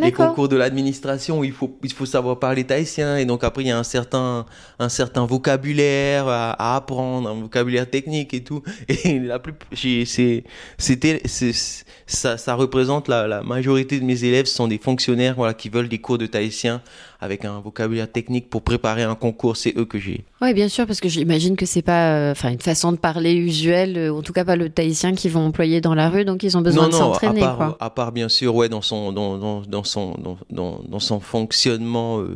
les 0.00 0.10
concours 0.12 0.48
de 0.48 0.56
l'administration 0.56 1.38
où 1.40 1.44
il 1.44 1.52
faut, 1.52 1.78
il 1.82 1.92
faut 1.92 2.06
savoir 2.06 2.38
parler 2.38 2.64
tahitien 2.64 3.16
et 3.18 3.24
donc 3.24 3.44
après 3.44 3.62
il 3.62 3.68
y 3.68 3.70
a 3.70 3.78
un 3.78 3.82
certain, 3.84 4.46
un 4.78 4.88
certain 4.88 5.26
vocabulaire 5.26 6.26
à, 6.28 6.52
à 6.52 6.76
apprendre, 6.76 7.28
un 7.28 7.34
vocabulaire 7.40 7.88
technique 7.88 8.32
et 8.34 8.42
tout. 8.42 8.62
Et 8.88 9.18
la 9.18 9.38
plus, 9.38 9.54
c'est, 9.74 10.44
c'était, 10.78 11.20
c'est- 11.26 11.84
ça, 12.06 12.36
ça 12.36 12.54
représente 12.54 13.08
la, 13.08 13.26
la 13.26 13.42
majorité 13.42 13.98
de 13.98 14.04
mes 14.04 14.24
élèves 14.24 14.46
sont 14.46 14.68
des 14.68 14.78
fonctionnaires 14.78 15.34
voilà, 15.36 15.54
qui 15.54 15.68
veulent 15.68 15.88
des 15.88 15.98
cours 15.98 16.18
de 16.18 16.26
tahitien 16.26 16.82
avec 17.22 17.44
un 17.44 17.60
vocabulaire 17.60 18.10
technique 18.10 18.50
pour 18.50 18.62
préparer 18.62 19.04
un 19.04 19.14
concours. 19.14 19.56
C'est 19.56 19.74
eux 19.78 19.84
que 19.84 19.96
j'ai. 19.98 20.24
Oui, 20.40 20.52
bien 20.54 20.68
sûr, 20.68 20.86
parce 20.86 21.00
que 21.00 21.08
j'imagine 21.08 21.54
que 21.56 21.66
c'est 21.66 21.80
pas 21.80 22.14
euh, 22.16 22.34
une 22.44 22.58
façon 22.60 22.90
de 22.90 22.96
parler 22.96 23.34
usuelle, 23.34 23.96
euh, 23.96 24.12
en 24.12 24.22
tout 24.22 24.32
cas 24.32 24.44
pas 24.44 24.56
le 24.56 24.68
tahitien 24.68 25.14
qu'ils 25.14 25.30
vont 25.30 25.46
employer 25.46 25.80
dans 25.80 25.94
la 25.94 26.10
rue, 26.10 26.24
donc 26.24 26.42
ils 26.42 26.56
ont 26.58 26.62
besoin 26.62 26.82
non, 26.84 26.88
de 26.88 26.92
non, 26.94 26.98
s'entraîner. 26.98 27.42
à 27.42 27.46
part, 27.46 27.56
quoi. 27.56 27.76
à 27.78 27.90
part 27.90 28.12
bien 28.12 28.28
sûr, 28.28 28.54
ouais, 28.56 28.68
dans 28.68 28.82
son, 28.82 29.12
dans, 29.12 29.38
dans, 29.38 29.60
dans 29.60 29.84
son, 29.84 30.16
dans, 30.50 30.80
dans, 30.82 30.98
son 30.98 31.20
fonctionnement 31.20 32.18
euh, 32.18 32.34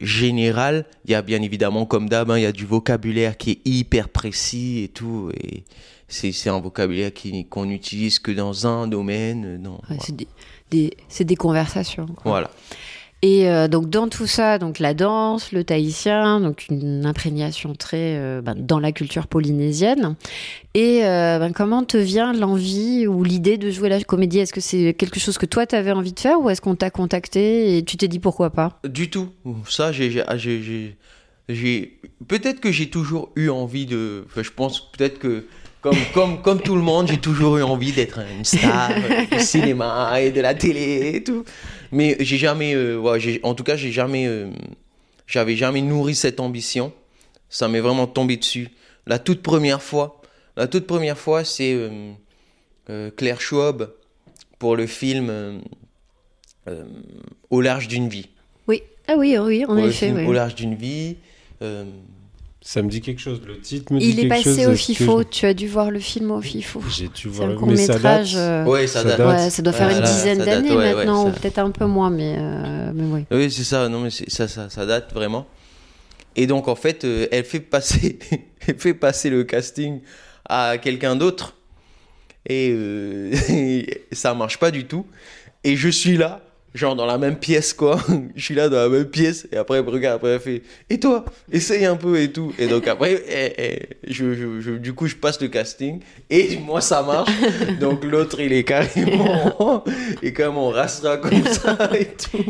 général, 0.00 0.84
il 1.04 1.12
y 1.12 1.14
a 1.14 1.22
bien 1.22 1.40
évidemment, 1.42 1.86
comme 1.86 2.08
d'hab, 2.08 2.30
hein, 2.30 2.38
il 2.38 2.42
y 2.42 2.46
a 2.46 2.52
du 2.52 2.66
vocabulaire 2.66 3.36
qui 3.36 3.52
est 3.52 3.60
hyper 3.64 4.08
précis 4.08 4.82
et 4.82 4.88
tout, 4.88 5.30
et 5.40 5.62
c'est, 6.08 6.48
un 6.48 6.60
vocabulaire 6.60 7.10
qu'on 7.50 7.66
n'utilise 7.66 8.18
que 8.18 8.30
dans 8.32 8.66
un 8.66 8.86
domaine, 8.88 9.60
non. 9.62 9.72
Ouais, 9.74 9.78
voilà. 9.88 10.02
c'est 10.04 10.16
des, 10.16 10.28
des- 10.70 10.96
c'est 11.08 11.24
des 11.24 11.36
conversations. 11.36 12.06
quoi. 12.06 12.22
Voilà. 12.24 12.50
Et 13.22 13.48
euh, 13.48 13.66
donc 13.66 13.88
dans 13.88 14.08
tout 14.08 14.26
ça, 14.26 14.58
donc 14.58 14.78
la 14.78 14.92
danse, 14.92 15.50
le 15.50 15.64
tahitien, 15.64 16.38
donc 16.40 16.66
une 16.68 17.06
imprégnation 17.06 17.74
très 17.74 18.16
euh, 18.18 18.42
ben, 18.42 18.54
dans 18.54 18.78
la 18.78 18.92
culture 18.92 19.26
polynésienne. 19.26 20.16
Et 20.74 21.04
euh, 21.04 21.38
ben, 21.38 21.52
comment 21.52 21.82
te 21.82 21.96
vient 21.96 22.34
l'envie 22.34 23.06
ou 23.06 23.24
l'idée 23.24 23.56
de 23.56 23.70
jouer 23.70 23.88
la 23.88 24.02
comédie? 24.02 24.38
Est-ce 24.40 24.52
que 24.52 24.60
c'est 24.60 24.92
quelque 24.94 25.18
chose 25.18 25.38
que 25.38 25.46
toi 25.46 25.66
tu 25.66 25.74
avais 25.74 25.92
envie 25.92 26.12
de 26.12 26.20
faire 26.20 26.40
ou 26.40 26.50
est-ce 26.50 26.60
qu'on 26.60 26.74
t'a 26.76 26.90
contacté 26.90 27.78
et 27.78 27.84
tu 27.84 27.96
t'es 27.96 28.06
dit 28.08 28.18
pourquoi 28.18 28.50
pas? 28.50 28.80
Du 28.86 29.08
tout. 29.08 29.28
Ça, 29.68 29.86
ah, 29.86 29.92
j'ai, 29.92 30.10
j'ai- 30.62 30.96
j'ai- 31.48 32.00
peut-être 32.28 32.60
que 32.60 32.70
j'ai 32.70 32.90
toujours 32.90 33.30
eu 33.34 33.48
envie 33.48 33.86
de, 33.86 34.26
je 34.36 34.50
pense 34.50 34.92
peut-être 34.92 35.18
que 35.18 35.46
comme, 35.86 35.98
comme, 36.12 36.42
comme 36.42 36.60
tout 36.60 36.74
le 36.74 36.82
monde, 36.82 37.06
j'ai 37.06 37.18
toujours 37.18 37.58
eu 37.58 37.62
envie 37.62 37.92
d'être 37.92 38.18
une 38.18 38.44
star 38.44 38.90
du 39.30 39.38
cinéma 39.38 40.20
et 40.20 40.32
de 40.32 40.40
la 40.40 40.52
télé 40.54 41.12
et 41.14 41.22
tout. 41.22 41.44
Mais 41.92 42.16
j'ai 42.18 42.38
jamais, 42.38 42.74
euh, 42.74 42.96
ouais, 42.96 43.40
en 43.44 43.54
tout 43.54 43.62
cas, 43.62 43.76
j'ai 43.76 43.92
jamais, 43.92 44.26
euh, 44.26 44.50
j'avais 45.28 45.54
jamais 45.54 45.82
nourri 45.82 46.16
cette 46.16 46.40
ambition. 46.40 46.92
Ça 47.48 47.68
m'est 47.68 47.78
vraiment 47.78 48.08
tombé 48.08 48.36
dessus. 48.36 48.68
La 49.06 49.20
toute 49.20 49.42
première 49.42 49.80
fois, 49.80 50.20
la 50.56 50.66
toute 50.66 50.88
première 50.88 51.18
fois, 51.18 51.44
c'est 51.44 51.72
euh, 51.72 53.10
Claire 53.16 53.40
Schwab 53.40 53.92
pour 54.58 54.74
le 54.74 54.88
film 54.88 55.60
Au 57.50 57.60
large 57.60 57.86
d'une 57.86 58.08
vie. 58.08 58.26
Oui. 58.66 58.82
Ah 59.06 59.14
oui, 59.16 59.38
oui, 59.38 59.64
en 59.64 59.76
effet. 59.76 60.10
Au 60.26 60.32
large 60.32 60.56
d'une 60.56 60.74
vie. 60.74 61.18
Ça 62.62 62.82
me 62.82 62.88
dit 62.88 63.00
quelque 63.00 63.20
chose. 63.20 63.40
Le 63.46 63.60
titre 63.60 63.92
me 63.92 64.00
dit 64.00 64.06
Il 64.08 64.18
est 64.18 64.28
quelque 64.28 64.42
chose. 64.42 64.56
passé 64.56 64.66
au 64.66 64.72
est-ce 64.72 64.86
que 64.88 64.94
FIFO. 64.94 65.18
je- 65.22 65.28
Tu 65.28 65.46
as 65.46 65.54
dû 65.54 65.68
voir 65.68 65.90
le 65.92 66.00
film 66.00 66.30
au 66.32 66.40
FIFO. 66.40 66.82
J'ai 66.88 67.08
dû 67.08 67.28
voir 67.28 67.48
le 67.48 67.54
court 67.56 67.68
métrage. 67.68 68.32
date. 68.34 68.40
euh, 68.40 68.64
Ouais, 68.64 68.86
ça, 68.88 69.04
date. 69.04 69.20
Ouais, 69.20 69.50
ça 69.50 69.62
doit 69.62 69.72
faire 69.72 69.88
une 69.90 70.02
dizaine 70.02 70.38
d'années 70.38 70.70
ouais, 70.70 70.76
ouais, 70.76 70.94
maintenant, 70.94 71.22
ça- 71.24 71.28
ou 71.28 71.32
peut-être 71.32 71.58
un 71.58 71.70
peu 71.70 71.86
moins, 71.86 72.10
mais, 72.10 72.34
euh, 72.38 72.90
mais 72.92 73.04
oui. 73.04 73.24
Oui, 73.30 73.50
c'est 73.52 73.62
ça. 73.62 73.88
Non, 73.88 74.00
mais 74.00 74.10
ça, 74.10 74.48
ça, 74.48 74.68
ça 74.68 74.84
date 74.86 75.12
vraiment. 75.14 75.46
Et 76.34 76.46
donc, 76.48 76.66
en 76.66 76.74
fait, 76.74 77.04
euh, 77.04 77.28
elle 77.30 77.44
fait 77.44 77.60
passer, 77.60 78.18
elle 78.66 78.78
fait 78.78 78.94
passer 78.94 79.30
le 79.30 79.44
casting 79.44 80.00
à 80.48 80.76
quelqu'un 80.78 81.14
d'autre. 81.14 81.54
Et 82.48 82.70
euh, 82.72 83.32
ça 84.12 84.34
marche 84.34 84.58
pas 84.58 84.70
du 84.72 84.86
tout. 84.86 85.06
Et 85.62 85.76
je 85.76 85.88
suis 85.88 86.16
là, 86.16 86.42
genre 86.76 86.94
dans 86.94 87.06
la 87.06 87.18
même 87.18 87.36
pièce, 87.36 87.72
quoi. 87.74 87.98
Je 88.36 88.44
suis 88.44 88.54
là 88.54 88.68
dans 88.68 88.76
la 88.78 88.88
même 88.88 89.06
pièce. 89.06 89.48
Et 89.50 89.56
après, 89.56 89.78
elle 89.78 89.84
me 89.84 89.90
regarde, 89.90 90.16
après, 90.16 90.30
elle 90.30 90.40
fait 90.40 90.62
Et 90.90 91.00
toi? 91.00 91.24
Essaye 91.50 91.84
un 91.84 91.96
peu 91.96 92.20
et 92.20 92.30
tout. 92.30 92.52
Et 92.58 92.66
donc, 92.68 92.86
après, 92.86 93.22
elle- 93.28 93.54
elle- 93.58 93.86
je, 94.06 94.34
je- 94.34 94.60
je- 94.60 94.70
du 94.72 94.92
coup, 94.92 95.06
je 95.08 95.16
passe 95.16 95.40
le 95.40 95.48
casting. 95.48 96.00
Et 96.30 96.56
moi, 96.58 96.80
ça 96.80 97.02
marche. 97.02 97.30
Donc, 97.80 98.04
l'autre, 98.04 98.38
il 98.40 98.52
est 98.52 98.64
carrément. 98.64 99.82
et 100.22 100.32
carrément, 100.32 100.68
on 100.68 100.70
rastera 100.70 101.16
comme 101.16 101.44
ça 101.46 101.90
et 101.98 102.06
tout. 102.06 102.44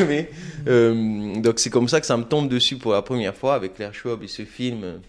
Mais, 0.00 0.30
euh, 0.68 1.34
donc, 1.40 1.58
c'est 1.58 1.70
comme 1.70 1.88
ça 1.88 2.00
que 2.00 2.06
ça 2.06 2.16
me 2.16 2.24
tombe 2.24 2.48
dessus 2.48 2.76
pour 2.76 2.92
la 2.92 3.02
première 3.02 3.34
fois 3.34 3.54
avec 3.54 3.74
Claire 3.74 3.92
Schwab 3.94 4.22
et 4.22 4.28
ce 4.28 4.44
film 4.44 5.00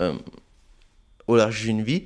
euh, 0.00 0.12
Au 1.26 1.36
large 1.36 1.60
d'une 1.62 1.82
vie. 1.82 2.04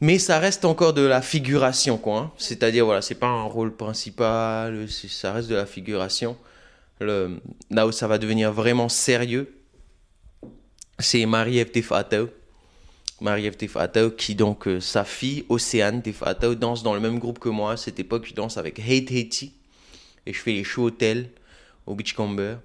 Mais 0.00 0.18
ça 0.18 0.38
reste 0.38 0.64
encore 0.64 0.94
de 0.94 1.02
la 1.02 1.20
figuration, 1.20 1.98
quoi. 1.98 2.18
hein. 2.18 2.32
C'est-à-dire, 2.38 2.86
voilà, 2.86 3.02
c'est 3.02 3.16
pas 3.16 3.26
un 3.26 3.42
rôle 3.42 3.76
principal, 3.76 4.86
ça 4.88 5.32
reste 5.32 5.48
de 5.48 5.54
la 5.54 5.66
figuration. 5.66 6.36
Là 7.00 7.86
où 7.86 7.92
ça 7.92 8.06
va 8.06 8.18
devenir 8.18 8.52
vraiment 8.52 8.88
sérieux, 8.88 9.52
c'est 10.98 11.24
Marie-Ève 11.26 11.70
Tefatau. 11.70 12.30
Marie-Ève 13.20 13.56
Tefatau, 13.56 14.10
qui 14.10 14.34
donc, 14.34 14.66
euh, 14.66 14.80
sa 14.80 15.04
fille, 15.04 15.44
Océane 15.50 16.02
Tefatau, 16.02 16.54
danse 16.54 16.82
dans 16.82 16.94
le 16.94 17.00
même 17.00 17.18
groupe 17.18 17.38
que 17.38 17.50
moi. 17.50 17.72
À 17.72 17.76
cette 17.76 18.00
époque, 18.00 18.26
je 18.26 18.34
danse 18.34 18.56
avec 18.56 18.78
Hate 18.78 19.10
Haiti. 19.10 19.52
Et 20.24 20.32
je 20.32 20.40
fais 20.40 20.52
les 20.52 20.64
shows 20.64 20.84
hôtels 20.84 21.28
au 21.86 21.94
Beachcomber. 21.94 22.56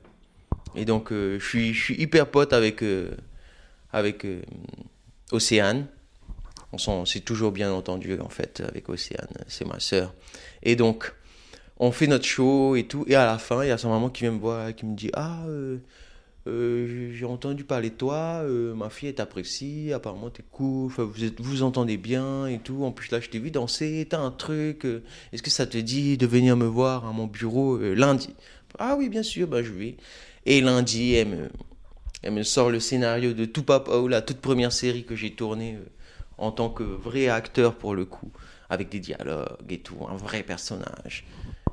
Et 0.76 0.86
donc, 0.86 1.12
euh, 1.12 1.38
je, 1.40 1.46
suis, 1.74 1.96
hyper 2.02 2.28
pote 2.28 2.54
avec, 2.54 2.82
euh, 2.82 3.12
avec 3.92 4.26
Océane. 5.32 5.88
On 6.88 7.06
s'est 7.06 7.22
toujours 7.22 7.52
bien 7.52 7.72
entendu 7.72 8.20
en 8.20 8.30
fait 8.30 8.62
avec 8.68 8.90
Océane, 8.90 9.28
c'est 9.48 9.66
ma 9.66 9.80
sœur. 9.80 10.14
Et 10.64 10.76
donc, 10.76 11.14
on 11.78 11.92
fait 11.92 12.08
notre 12.08 12.26
show 12.26 12.76
et 12.76 12.84
tout. 12.84 13.06
Et 13.08 13.16
à 13.16 13.26
la 13.26 13.38
fin, 13.38 13.64
il 13.64 13.68
y 13.68 13.72
a 13.72 13.78
sa 13.78 13.88
maman 13.88 14.10
qui 14.10 14.22
vient 14.24 14.32
me 14.32 14.40
voir, 14.40 14.74
qui 14.76 14.86
me 14.86 14.96
dit 14.96 15.10
Ah, 15.14 15.44
euh, 15.48 15.78
euh, 16.48 17.12
j'ai 17.14 17.26
entendu 17.26 17.64
parler 17.64 17.90
de 17.90 17.96
toi, 17.96 18.42
euh, 18.44 18.74
ma 18.76 18.90
fille 18.90 19.10
elle 19.10 19.16
t'apprécie, 19.16 19.92
apparemment 19.94 20.30
t'es 20.30 20.44
cool, 20.52 20.92
vous 20.92 21.34
vous 21.40 21.64
entendez 21.64 21.98
bien 21.98 22.48
et 22.48 22.60
tout. 22.60 22.84
En 22.84 22.92
plus, 22.92 23.12
là, 23.12 23.20
je 23.20 23.30
t'ai 23.30 23.40
vu 23.40 23.52
danser, 23.52 24.08
t'as 24.10 24.20
un 24.20 24.32
truc. 24.32 24.86
Est-ce 25.34 25.44
que 25.44 25.50
ça 25.50 25.66
te 25.66 25.78
dit 25.78 26.18
de 26.18 26.28
venir 26.28 26.56
me 26.56 26.66
voir 26.66 27.06
à 27.06 27.12
mon 27.12 27.28
bureau 27.28 27.78
lundi? 27.78 28.36
Ah 28.80 28.96
oui, 28.98 29.10
bien 29.10 29.24
sûr, 29.24 29.48
bah, 29.48 29.64
je 29.64 29.72
vais. 29.72 29.98
Et 30.46 30.62
lundi, 30.62 31.14
elle 31.16 31.28
me, 31.30 31.50
elle 32.22 32.34
me 32.34 32.44
sort 32.44 32.70
le 32.70 32.80
scénario 32.80 33.34
de 33.34 33.46
Tout 33.46 33.64
Papa, 33.64 33.92
la 34.08 34.22
toute 34.22 34.38
première 34.38 34.72
série 34.72 35.04
que 35.04 35.16
j'ai 35.16 35.32
tournée 35.32 35.78
en 36.38 36.52
tant 36.52 36.70
que 36.70 36.84
vrai 36.84 37.28
acteur 37.30 37.76
pour 37.76 37.96
le 37.96 38.06
coup, 38.06 38.32
avec 38.70 38.90
des 38.90 39.00
dialogues 39.00 39.70
et 39.70 39.80
tout, 39.80 39.98
un 40.10 40.16
vrai 40.16 40.44
personnage. 40.44 41.26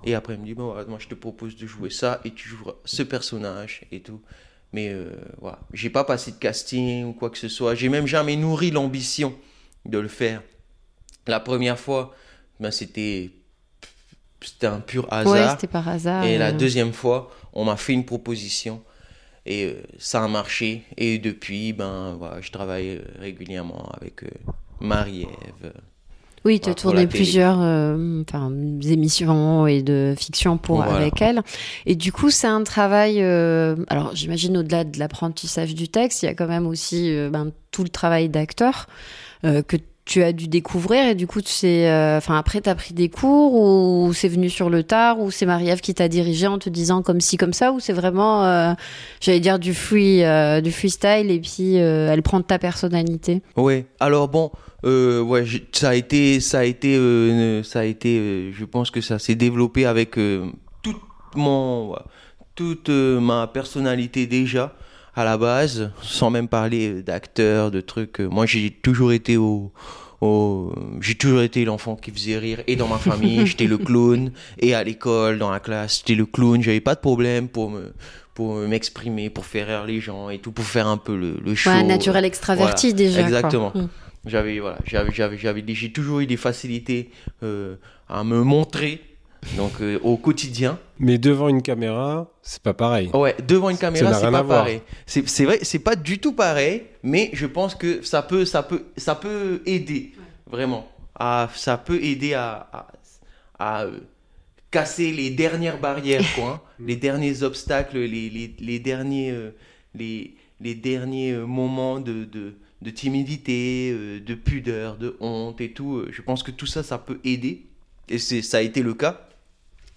Et 0.05 0.14
après, 0.14 0.35
elle 0.35 0.40
me 0.40 0.44
dit, 0.44 0.55
bon, 0.55 0.75
moi 0.88 0.98
je 0.98 1.09
te 1.09 1.14
propose 1.14 1.57
de 1.57 1.66
jouer 1.66 1.90
ça 1.90 2.20
et 2.25 2.33
tu 2.33 2.48
joueras 2.48 2.75
ce 2.85 3.03
personnage 3.03 3.83
et 3.92 4.01
tout. 4.01 4.20
Mais 4.72 4.88
euh, 4.88 5.11
voilà, 5.40 5.61
j'ai 5.72 5.90
pas 5.90 6.05
passé 6.05 6.33
de 6.33 6.37
casting 6.37 7.05
ou 7.05 7.12
quoi 7.12 7.31
que 7.31 7.38
ce 7.38 7.48
soit. 7.48 7.75
J'ai 7.75 7.88
même 7.88 8.07
jamais 8.07 8.37
nourri 8.37 8.70
l'ambition 8.70 9.35
de 9.85 9.98
le 9.98 10.09
faire. 10.09 10.42
La 11.27 11.40
première 11.40 11.79
fois, 11.79 12.14
ben, 12.59 12.70
c'était 12.70 13.31
c'était 14.40 14.66
un 14.66 14.81
pur 14.81 15.05
Ouais, 15.05 15.18
hasard. 15.18 15.51
c'était 15.53 15.66
par 15.70 15.88
hasard. 15.88 16.25
Et 16.25 16.38
la 16.38 16.48
euh, 16.48 16.53
deuxième 16.53 16.92
fois, 16.92 17.31
on 17.53 17.64
m'a 17.64 17.77
fait 17.77 17.92
une 17.92 18.05
proposition 18.05 18.83
et 19.46 19.64
euh, 19.66 19.83
ça 19.98 20.24
a 20.24 20.28
marché. 20.28 20.83
Et 20.96 21.18
depuis, 21.18 21.72
ben 21.72 22.14
voilà, 22.18 22.40
je 22.40 22.50
travaille 22.50 22.96
euh, 22.96 23.02
régulièrement 23.18 23.90
avec 24.00 24.22
euh, 24.24 24.28
Marie-Ève. 24.81 25.72
Oui, 26.44 26.59
tu 26.59 26.68
as 26.70 26.74
tourné 26.74 27.07
plusieurs 27.07 27.61
euh, 27.61 28.22
enfin, 28.28 28.50
émissions 28.83 29.68
et 29.68 29.83
de 29.83 30.14
fiction 30.18 30.59
pour 30.59 30.78
Voilà. 30.78 30.96
avec 30.96 31.22
elle. 31.22 31.40
Et 31.87 31.94
du 31.94 32.11
coup, 32.11 32.31
c'est 32.31 32.48
un 32.48 32.64
travail. 32.64 33.22
euh, 33.22 33.76
alors, 33.87 34.11
j'imagine 34.16 34.57
au-delà 34.59 34.83
de 34.83 34.98
l'apprentissage 34.98 35.74
du 35.76 35.88
texte, 35.88 36.24
il 36.24 36.26
y 36.26 36.28
a 36.28 36.35
quand 36.35 36.48
même 36.48 36.66
aussi 36.66 37.14
euh, 37.14 37.31
ben, 37.31 37.52
tout 37.70 37.85
le 37.85 37.90
travail 37.90 38.28
d'acteur 38.28 38.88
euh, 39.44 39.62
que 39.62 39.76
tu 40.05 40.23
as 40.23 40.33
dû 40.33 40.49
découvrir 40.49 41.07
et 41.07 41.15
du 41.15 41.27
coup, 41.27 41.41
c'est, 41.45 41.88
euh, 41.88 42.19
après, 42.29 42.61
tu 42.61 42.69
as 42.69 42.75
pris 42.75 42.93
des 42.93 43.09
cours 43.09 43.55
ou 43.55 44.12
c'est 44.12 44.29
venu 44.29 44.51
sur 44.51 44.69
le 44.69 44.83
tard 44.83 45.21
ou 45.21 45.31
c'est 45.31 45.47
Marie-Ève 45.47 45.81
qui 45.81 45.95
t'a 45.95 46.09
dirigé 46.09 46.47
en 46.47 46.59
te 46.59 46.69
disant 46.69 47.03
comme 47.03 47.21
ci, 47.21 47.37
comme 47.37 47.53
ça 47.53 47.73
ou 47.73 47.79
c'est 47.79 47.93
vraiment, 47.93 48.45
euh, 48.45 48.73
j'allais 49.21 49.41
dire, 49.41 49.55
euh, 49.55 50.61
du 50.61 50.73
freestyle 50.73 51.31
et 51.31 51.41
puis 51.41 51.75
elle 51.75 52.23
prend 52.23 52.41
de 52.41 52.45
ta 52.45 52.59
personnalité? 52.59 53.43
Ouais, 53.57 53.87
alors 54.01 54.29
bon, 54.29 54.51
ouais, 54.83 55.45
ça 55.73 55.91
a 55.91 55.95
été, 55.95 56.41
ça 56.41 56.61
a 56.61 56.65
été, 56.65 57.62
ça 57.62 57.81
a 57.81 57.85
été, 57.85 58.51
je 58.53 58.65
pense 58.65 58.91
que 58.91 59.01
ça 59.01 59.21
s'est 59.21 59.37
développé 59.37 59.87
avec 59.87 60.12
toute, 60.83 61.01
mon, 61.37 61.95
toute 62.57 62.88
ma 62.88 63.47
personnalité 63.47 64.27
déjà 64.27 64.75
à 65.14 65.25
la 65.25 65.37
base, 65.37 65.90
sans 66.03 66.31
même 66.31 66.48
parler 66.48 67.03
d'acteurs, 67.03 67.70
de 67.70 67.81
trucs. 67.81 68.20
Moi, 68.20 68.46
j'ai 68.46 68.70
toujours 68.70 69.12
été 69.12 69.37
au, 69.37 69.72
au... 70.20 70.72
j'ai 71.01 71.14
toujours 71.14 71.42
été 71.42 71.64
l'enfant 71.64 71.96
qui 71.96 72.11
faisait 72.11 72.38
rire 72.38 72.62
et 72.66 72.77
dans 72.77 72.88
ma 72.88 72.98
famille, 72.98 73.46
j'étais 73.46 73.66
le 73.66 73.79
clown 73.79 74.33
et 74.59 74.75
à 74.75 74.83
l'école, 74.83 75.38
dans 75.38 75.51
la 75.51 75.61
classe, 75.61 75.98
j'étais 75.98 76.14
le 76.14 76.27
clown. 76.27 76.62
J'avais 76.62 76.81
pas 76.81 76.94
de 76.94 77.01
problème 77.01 77.48
pour 77.48 77.70
me 77.70 77.92
pour 78.35 78.57
m'exprimer, 78.57 79.29
pour 79.29 79.44
faire 79.44 79.66
rire 79.66 79.85
les 79.85 80.01
gens 80.01 80.31
et 80.31 80.38
tout, 80.38 80.53
pour 80.53 80.64
faire 80.64 80.87
un 80.87 80.96
peu 80.96 81.14
le, 81.14 81.37
le 81.44 81.55
show. 81.55 81.68
Ouais, 81.68 81.83
naturel 81.83 82.25
extraverti 82.25 82.94
déjà. 82.94 83.20
Exactement. 83.20 83.72
Hmm. 83.75 83.88
J'avais 84.25 84.61
voilà, 84.61 84.79
j'avais 84.87 85.12
j'avais 85.12 85.37
j'avais 85.37 85.64
j'ai 85.68 85.92
toujours 85.92 86.20
eu 86.20 86.27
des 86.27 86.37
facilités 86.37 87.11
euh, 87.42 87.75
à 88.09 88.22
me 88.25 88.42
montrer 88.42 89.01
donc 89.57 89.81
euh, 89.81 89.98
au 90.02 90.16
quotidien. 90.16 90.78
Mais 90.98 91.18
devant 91.18 91.48
une 91.48 91.62
caméra, 91.62 92.31
c'est 92.42 92.62
pas 92.62 92.74
pareil. 92.74 93.11
Ouais, 93.12 93.35
devant 93.46 93.70
une 93.70 93.78
caméra, 93.78 94.14
c'est 94.14 94.31
pas 94.31 94.44
pareil. 94.44 94.83
C'est 95.07 95.44
vrai, 95.44 95.59
c'est 95.62 95.78
pas 95.78 95.96
du 95.96 96.18
tout 96.18 96.33
pareil, 96.33 96.85
mais 97.02 97.31
je 97.33 97.46
pense 97.46 97.74
que 97.74 98.02
ça 98.02 98.22
peut, 98.22 98.44
ça 98.44 98.62
peut, 98.62 98.85
ça 98.96 99.14
peut 99.14 99.62
aider 99.66 100.12
vraiment. 100.46 100.88
À, 101.14 101.48
ça 101.55 101.76
peut 101.76 102.02
aider 102.02 102.35
à, 102.35 102.68
à, 103.59 103.83
euh, 103.83 103.98
casser 104.70 105.12
les 105.12 105.31
dernières 105.31 105.78
barrières, 105.78 106.24
quoi, 106.35 106.62
hein. 106.64 106.68
les 106.85 106.96
derniers 106.96 107.42
obstacles, 107.42 107.98
les, 107.98 108.31
les, 108.31 108.55
les 108.59 108.78
derniers, 108.78 109.31
euh, 109.31 109.50
les, 109.94 110.35
les 110.61 110.74
derniers 110.74 111.35
moments 111.35 112.00
de, 112.00 112.24
de, 112.24 112.55
de 112.81 112.90
timidité, 112.90 113.92
de 113.92 114.35
pudeur, 114.35 114.96
de 114.96 115.16
honte 115.20 115.61
et 115.61 115.72
tout. 115.72 116.05
Je 116.11 116.22
pense 116.22 116.42
que 116.42 116.50
tout 116.50 116.66
ça, 116.66 116.83
ça 116.83 116.98
peut 116.98 117.20
aider. 117.24 117.66
Et 118.09 118.18
ça 118.18 118.59
a 118.59 118.61
été 118.62 118.83
le 118.83 118.94
cas. 118.94 119.28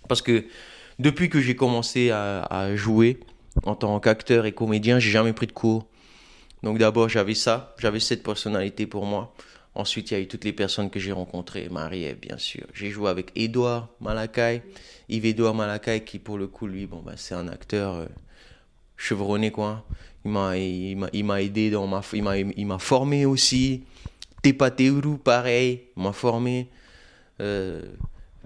Parce 0.07 0.21
que 0.21 0.45
depuis 0.99 1.29
que 1.29 1.39
j'ai 1.41 1.55
commencé 1.55 2.11
à, 2.11 2.75
jouer 2.75 3.19
en 3.63 3.75
tant 3.75 3.99
qu'acteur 3.99 4.45
et 4.45 4.51
comédien, 4.51 4.99
j'ai 4.99 5.11
jamais 5.11 5.33
pris 5.33 5.47
de 5.47 5.51
cours. 5.51 5.87
Donc 6.63 6.77
d'abord 6.77 7.09
j'avais 7.09 7.35
ça, 7.35 7.75
j'avais 7.77 7.99
cette 7.99 8.23
personnalité 8.23 8.87
pour 8.87 9.05
moi. 9.05 9.33
Ensuite, 9.75 10.11
il 10.11 10.13
y 10.13 10.17
a 10.17 10.19
eu 10.21 10.27
toutes 10.27 10.45
les 10.45 10.53
personnes 10.53 10.89
que 10.89 10.99
j'ai 10.99 11.11
rencontrées, 11.11 11.67
marie 11.69 12.13
bien 12.13 12.37
sûr. 12.37 12.63
J'ai 12.73 12.91
joué 12.91 13.09
avec 13.09 13.31
Edouard 13.35 13.89
Malakai, 13.99 14.63
Yves-Edouard 15.09 15.53
Malakai, 15.53 16.05
qui 16.05 16.17
pour 16.17 16.37
le 16.37 16.47
coup, 16.47 16.65
lui, 16.65 16.85
bon, 16.85 17.01
bah, 17.05 17.13
c'est 17.17 17.35
un 17.35 17.49
acteur 17.49 17.95
euh, 17.95 18.05
chevronné, 18.95 19.51
quoi. 19.51 19.85
Il 20.23 20.31
m'a, 20.31 20.57
il 20.57 21.25
m'a, 21.25 21.41
aidé 21.41 21.69
dans 21.69 21.87
ma, 21.87 22.01
il 22.13 22.23
m'a, 22.23 22.37
il 22.37 22.65
m'a 22.65 22.79
formé 22.79 23.25
aussi. 23.25 23.83
Tepa 24.41 24.71
pareil, 25.23 25.83
m'a 25.97 26.13
formé. 26.13 26.69
Euh, 27.41 27.83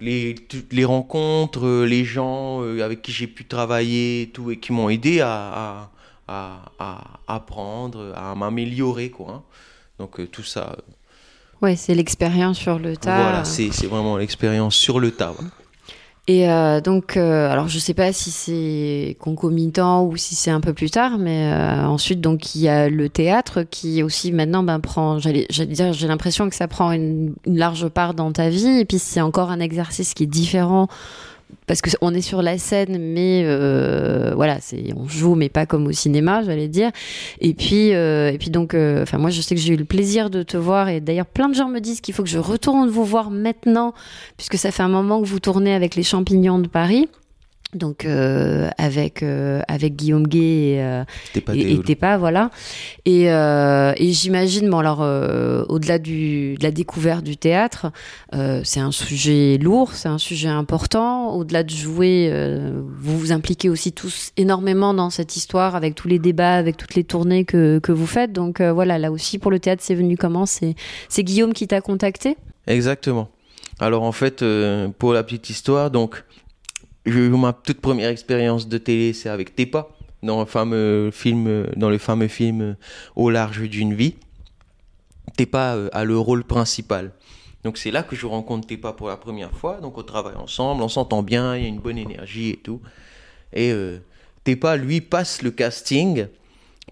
les, 0.00 0.34
les 0.70 0.84
rencontres, 0.84 1.66
euh, 1.66 1.84
les 1.84 2.04
gens 2.04 2.62
euh, 2.62 2.84
avec 2.84 3.02
qui 3.02 3.12
j'ai 3.12 3.26
pu 3.26 3.44
travailler 3.44 4.22
et 4.22 4.28
tout, 4.28 4.50
et 4.50 4.58
qui 4.58 4.72
m'ont 4.72 4.88
aidé 4.88 5.20
à, 5.20 5.90
à, 6.28 6.62
à, 6.78 7.04
apprendre, 7.26 8.12
à 8.16 8.34
m'améliorer, 8.34 9.10
quoi. 9.10 9.32
Hein. 9.34 9.42
Donc 9.98 10.20
euh, 10.20 10.26
tout 10.26 10.42
ça. 10.42 10.76
Ouais, 11.60 11.76
c'est 11.76 11.94
l'expérience 11.94 12.58
sur 12.58 12.78
le 12.78 12.96
tas. 12.96 13.20
Voilà, 13.22 13.44
c'est 13.44 13.86
vraiment 13.86 14.16
l'expérience 14.16 14.74
sur 14.74 14.98
le 14.98 15.10
tas. 15.10 15.34
Et 16.30 16.48
euh, 16.48 16.80
donc, 16.80 17.16
euh, 17.16 17.50
alors 17.50 17.66
je 17.66 17.80
sais 17.80 17.92
pas 17.92 18.12
si 18.12 18.30
c'est 18.30 19.16
concomitant 19.18 20.04
ou 20.04 20.16
si 20.16 20.36
c'est 20.36 20.52
un 20.52 20.60
peu 20.60 20.72
plus 20.72 20.88
tard, 20.88 21.18
mais 21.18 21.52
euh, 21.52 21.84
ensuite 21.84 22.20
donc 22.20 22.54
il 22.54 22.60
y 22.60 22.68
a 22.68 22.88
le 22.88 23.08
théâtre 23.08 23.64
qui 23.68 24.04
aussi 24.04 24.30
maintenant 24.30 24.62
ben 24.62 24.78
prend, 24.78 25.18
j'allais 25.18 25.48
dire, 25.48 25.92
j'ai 25.92 26.06
l'impression 26.06 26.48
que 26.48 26.54
ça 26.54 26.68
prend 26.68 26.92
une, 26.92 27.34
une, 27.46 27.58
large 27.58 27.88
part 27.88 28.14
dans 28.14 28.30
ta 28.30 28.48
vie. 28.48 28.78
Et 28.78 28.84
puis 28.84 29.00
c'est 29.00 29.20
encore 29.20 29.50
un 29.50 29.58
exercice 29.58 30.14
qui 30.14 30.22
est 30.22 30.28
différent 30.28 30.86
parce 31.66 31.82
qu'on 31.82 32.14
est 32.14 32.20
sur 32.20 32.42
la 32.42 32.58
scène, 32.58 32.98
mais 32.98 33.42
euh, 33.44 34.32
voilà, 34.34 34.58
c'est 34.60 34.92
on 34.96 35.08
joue, 35.08 35.34
mais 35.34 35.48
pas 35.48 35.66
comme 35.66 35.86
au 35.86 35.92
cinéma, 35.92 36.42
j'allais 36.42 36.68
dire. 36.68 36.90
Et 37.40 37.54
puis, 37.54 37.94
euh, 37.94 38.32
et 38.32 38.38
puis 38.38 38.50
donc, 38.50 38.74
euh, 38.74 39.02
enfin 39.02 39.18
moi, 39.18 39.30
je 39.30 39.40
sais 39.40 39.54
que 39.54 39.60
j'ai 39.60 39.74
eu 39.74 39.76
le 39.76 39.84
plaisir 39.84 40.30
de 40.30 40.42
te 40.42 40.56
voir, 40.56 40.88
et 40.88 41.00
d'ailleurs, 41.00 41.26
plein 41.26 41.48
de 41.48 41.54
gens 41.54 41.68
me 41.68 41.80
disent 41.80 42.00
qu'il 42.00 42.14
faut 42.14 42.22
que 42.22 42.28
je 42.28 42.38
retourne 42.38 42.88
vous 42.88 43.04
voir 43.04 43.30
maintenant, 43.30 43.94
puisque 44.36 44.56
ça 44.56 44.70
fait 44.70 44.82
un 44.82 44.88
moment 44.88 45.20
que 45.22 45.26
vous 45.26 45.40
tournez 45.40 45.74
avec 45.74 45.94
les 45.94 46.02
champignons 46.02 46.58
de 46.58 46.68
Paris 46.68 47.08
donc 47.74 48.04
euh, 48.04 48.68
avec 48.78 49.22
euh, 49.22 49.62
avec 49.68 49.94
Guillaume 49.94 50.26
Gay 50.26 50.72
et, 50.72 50.82
euh, 50.82 51.04
et, 51.54 51.94
pas 51.94 52.18
voilà. 52.18 52.50
Et, 53.04 53.30
euh, 53.30 53.92
et 53.96 54.12
j'imagine 54.12 54.68
bon 54.68 54.78
alors 54.78 55.00
au-delà 55.68 55.98
du 55.98 56.54
de 56.54 56.62
la 56.62 56.70
découverte 56.70 57.22
du 57.24 57.36
théâtre 57.36 57.92
c'est 58.64 58.80
un 58.80 58.90
sujet 58.90 59.58
lourd 59.58 59.92
c'est 59.92 60.08
un 60.08 60.18
sujet 60.18 60.48
important. 60.48 61.34
Au-delà 61.34 61.62
de 61.62 61.70
jouer 61.70 62.32
vous 62.98 63.18
vous 63.18 63.32
impliquez 63.32 63.68
aussi 63.68 63.92
tous 63.92 64.32
énormément 64.36 64.94
dans 64.94 65.10
cette 65.10 65.36
histoire 65.36 65.76
avec 65.76 65.94
tous 65.94 66.08
les 66.08 66.18
débats 66.18 66.54
avec 66.54 66.76
toutes 66.76 66.94
les 66.94 67.04
tournées 67.04 67.44
que 67.44 67.78
que 67.78 67.92
vous 67.92 68.06
faites. 68.06 68.32
Donc 68.32 68.60
voilà 68.60 68.98
là 68.98 69.12
aussi 69.12 69.38
pour 69.38 69.50
le 69.50 69.60
théâtre 69.60 69.82
c'est 69.84 69.94
venu 69.94 70.16
comment? 70.16 70.46
C'est 70.46 70.74
c'est 71.08 71.22
Guillaume 71.22 71.52
qui 71.52 71.68
t'a 71.68 71.80
contacté? 71.80 72.36
Exactement. 72.66 73.28
Alors 73.78 74.02
en 74.02 74.12
fait 74.12 74.44
pour 74.98 75.12
la 75.12 75.22
petite 75.22 75.50
histoire 75.50 75.90
donc 75.90 76.24
ma 77.06 77.52
toute 77.52 77.80
première 77.80 78.10
expérience 78.10 78.68
de 78.68 78.78
télé, 78.78 79.12
c'est 79.12 79.28
avec 79.28 79.54
Tepa, 79.54 79.88
dans 80.22 80.40
le 80.40 80.46
fameux 80.46 81.10
film, 81.10 81.66
dans 81.76 81.90
le 81.90 81.98
fameux 81.98 82.28
film 82.28 82.76
Au 83.16 83.30
large 83.30 83.62
d'une 83.62 83.94
vie. 83.94 84.16
Tepa 85.36 85.76
euh, 85.76 85.88
a 85.92 86.04
le 86.04 86.18
rôle 86.18 86.44
principal. 86.44 87.12
Donc 87.64 87.78
c'est 87.78 87.90
là 87.90 88.02
que 88.02 88.16
je 88.16 88.26
rencontre 88.26 88.66
Tepa 88.66 88.92
pour 88.92 89.08
la 89.08 89.16
première 89.16 89.52
fois. 89.52 89.80
Donc 89.80 89.96
on 89.96 90.02
travaille 90.02 90.36
ensemble, 90.36 90.82
on 90.82 90.88
s'entend 90.88 91.22
bien, 91.22 91.56
il 91.56 91.62
y 91.62 91.66
a 91.66 91.68
une 91.68 91.80
bonne 91.80 91.98
énergie 91.98 92.50
et 92.50 92.56
tout. 92.56 92.80
Et 93.52 93.72
euh, 93.72 93.98
Tepa, 94.44 94.76
lui, 94.76 95.00
passe 95.00 95.42
le 95.42 95.50
casting 95.50 96.26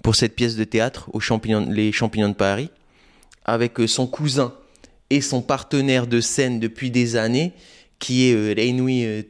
pour 0.02 0.14
cette 0.14 0.36
pièce 0.36 0.56
de 0.56 0.64
théâtre 0.64 1.10
aux 1.12 1.20
champignons, 1.20 1.66
les 1.68 1.92
Champignons 1.92 2.28
de 2.28 2.34
Paris 2.34 2.70
avec 3.48 3.80
euh, 3.80 3.86
son 3.86 4.06
cousin 4.06 4.52
et 5.10 5.22
son 5.22 5.40
partenaire 5.40 6.06
de 6.06 6.20
scène 6.20 6.60
depuis 6.60 6.90
des 6.90 7.16
années 7.16 7.52
qui 7.98 8.28
est 8.28 8.34
euh, 8.34 8.54
Reinui 8.56 9.04
euh, 9.04 9.22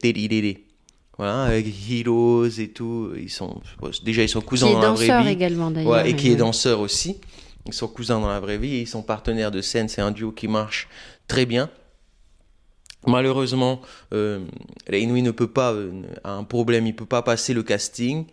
voilà, 1.19 1.43
avec 1.43 1.67
Heroes 1.91 2.47
et 2.59 2.69
tout. 2.69 3.11
Ils 3.17 3.29
sont, 3.29 3.61
déjà, 4.05 4.23
ils 4.23 4.29
sont 4.29 4.39
cousins 4.39 4.71
dans 4.71 4.79
la 4.79 4.91
vraie 4.91 5.23
vie. 5.23 5.29
également, 5.29 5.69
d'ailleurs. 5.69 6.05
et 6.05 6.15
qui 6.15 6.31
est 6.31 6.37
danseur 6.37 6.79
aussi. 6.79 7.17
Ils 7.65 7.73
sont 7.73 7.89
cousins 7.89 8.21
dans 8.21 8.29
la 8.29 8.39
vraie 8.39 8.57
vie 8.57 8.75
et 8.75 8.79
ils 8.79 8.87
sont 8.87 9.01
partenaires 9.01 9.51
de 9.51 9.59
scène. 9.59 9.89
C'est 9.89 9.99
un 9.99 10.11
duo 10.11 10.31
qui 10.31 10.47
marche 10.47 10.87
très 11.27 11.45
bien. 11.45 11.69
Malheureusement, 13.05 13.81
euh, 14.13 14.45
ne 14.89 15.31
peut 15.31 15.49
pas, 15.49 15.73
euh, 15.73 16.03
a 16.23 16.31
un 16.31 16.45
problème, 16.45 16.87
il 16.87 16.95
peut 16.95 17.05
pas 17.05 17.21
passer 17.21 17.53
le 17.53 17.63
casting. 17.63 18.25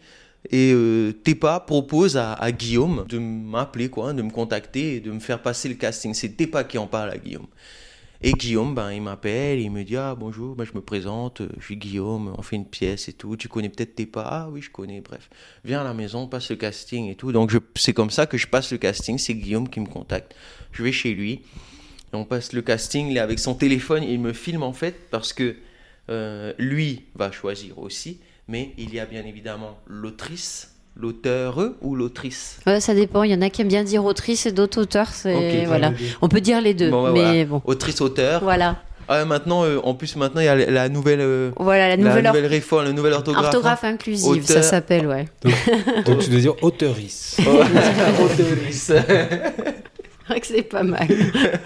Et 0.52 0.70
euh, 0.72 1.12
Tepa 1.24 1.58
propose 1.58 2.16
à, 2.16 2.34
à 2.34 2.52
Guillaume 2.52 3.04
de 3.08 3.18
m'appeler, 3.18 3.88
quoi, 3.88 4.12
de 4.12 4.22
me 4.22 4.30
contacter 4.30 4.94
et 4.94 5.00
de 5.00 5.10
me 5.10 5.18
faire 5.18 5.42
passer 5.42 5.68
le 5.68 5.74
casting. 5.74 6.14
C'est 6.14 6.36
Tepa 6.36 6.62
qui 6.62 6.78
en 6.78 6.86
parle 6.86 7.10
à 7.10 7.18
Guillaume. 7.18 7.48
Et 8.22 8.32
Guillaume, 8.32 8.74
ben, 8.74 8.92
il 8.92 9.02
m'appelle, 9.02 9.60
il 9.60 9.70
me 9.70 9.84
dit 9.84 9.96
Ah 9.96 10.14
bonjour, 10.18 10.56
ben, 10.56 10.64
je 10.64 10.72
me 10.72 10.80
présente, 10.80 11.42
je 11.58 11.64
suis 11.64 11.76
Guillaume, 11.76 12.34
on 12.36 12.42
fait 12.42 12.56
une 12.56 12.66
pièce 12.66 13.08
et 13.08 13.12
tout. 13.12 13.36
Tu 13.36 13.48
connais 13.48 13.68
peut-être 13.68 13.94
tes 13.94 14.06
pas? 14.06 14.26
Ah 14.26 14.48
oui, 14.50 14.62
je 14.62 14.70
connais, 14.70 15.00
bref. 15.00 15.28
Viens 15.64 15.80
à 15.82 15.84
la 15.84 15.94
maison, 15.94 16.26
passe 16.26 16.50
le 16.50 16.56
casting 16.56 17.10
et 17.10 17.14
tout. 17.14 17.32
Donc 17.32 17.52
c'est 17.74 17.92
comme 17.92 18.10
ça 18.10 18.26
que 18.26 18.38
je 18.38 18.46
passe 18.46 18.72
le 18.72 18.78
casting, 18.78 19.18
c'est 19.18 19.34
Guillaume 19.34 19.68
qui 19.68 19.80
me 19.80 19.86
contacte. 19.86 20.34
Je 20.72 20.82
vais 20.82 20.92
chez 20.92 21.14
lui, 21.14 21.42
on 22.12 22.24
passe 22.24 22.52
le 22.52 22.62
casting, 22.62 23.08
il 23.08 23.16
est 23.16 23.20
avec 23.20 23.38
son 23.38 23.54
téléphone, 23.54 24.02
il 24.02 24.20
me 24.20 24.32
filme 24.32 24.62
en 24.62 24.72
fait 24.72 25.10
parce 25.10 25.32
que 25.32 25.56
euh, 26.08 26.52
lui 26.58 27.04
va 27.14 27.30
choisir 27.32 27.78
aussi, 27.78 28.20
mais 28.48 28.72
il 28.78 28.94
y 28.94 29.00
a 29.00 29.06
bien 29.06 29.24
évidemment 29.24 29.78
l'autrice 29.86 30.75
l'auteur 30.96 31.72
ou 31.82 31.94
l'autrice? 31.94 32.58
Ça 32.80 32.94
dépend. 32.94 33.22
Il 33.22 33.30
y 33.30 33.34
en 33.34 33.42
a 33.42 33.50
qui 33.50 33.62
aiment 33.62 33.68
bien 33.68 33.84
dire 33.84 34.04
autrice 34.04 34.46
et 34.46 34.52
d'autres 34.52 34.80
auteurs. 34.82 35.10
voilà. 35.66 35.92
On 36.22 36.28
peut 36.28 36.40
dire 36.40 36.60
les 36.60 36.74
deux. 36.74 36.90
mais 37.12 37.44
bon. 37.44 37.62
Autrice-auteur. 37.64 38.42
Voilà. 38.42 38.76
Ah, 39.08 39.24
maintenant, 39.24 39.64
euh, 39.64 39.78
en 39.84 39.94
plus, 39.94 40.16
maintenant, 40.16 40.40
il 40.40 40.46
y 40.46 40.48
a 40.48 40.56
la 40.56 40.88
nouvelle, 40.88 41.20
euh, 41.20 41.50
voilà, 41.58 41.88
la 41.88 41.96
nouvelle, 41.96 42.46
réforme, 42.46 42.86
la 42.86 42.92
nouvelle 42.92 43.12
orthographe. 43.12 43.44
Orthographe 43.44 43.84
inclusive, 43.84 44.44
ça 44.44 44.62
s'appelle, 44.62 45.06
ouais. 45.06 45.26
Donc, 46.04 46.18
tu 46.20 46.30
dois 46.30 46.40
dire 46.40 46.54
auteurice. 46.62 47.36
auteurice. 48.20 48.92
c'est 50.42 50.62
pas 50.62 50.82
mal. 50.82 51.06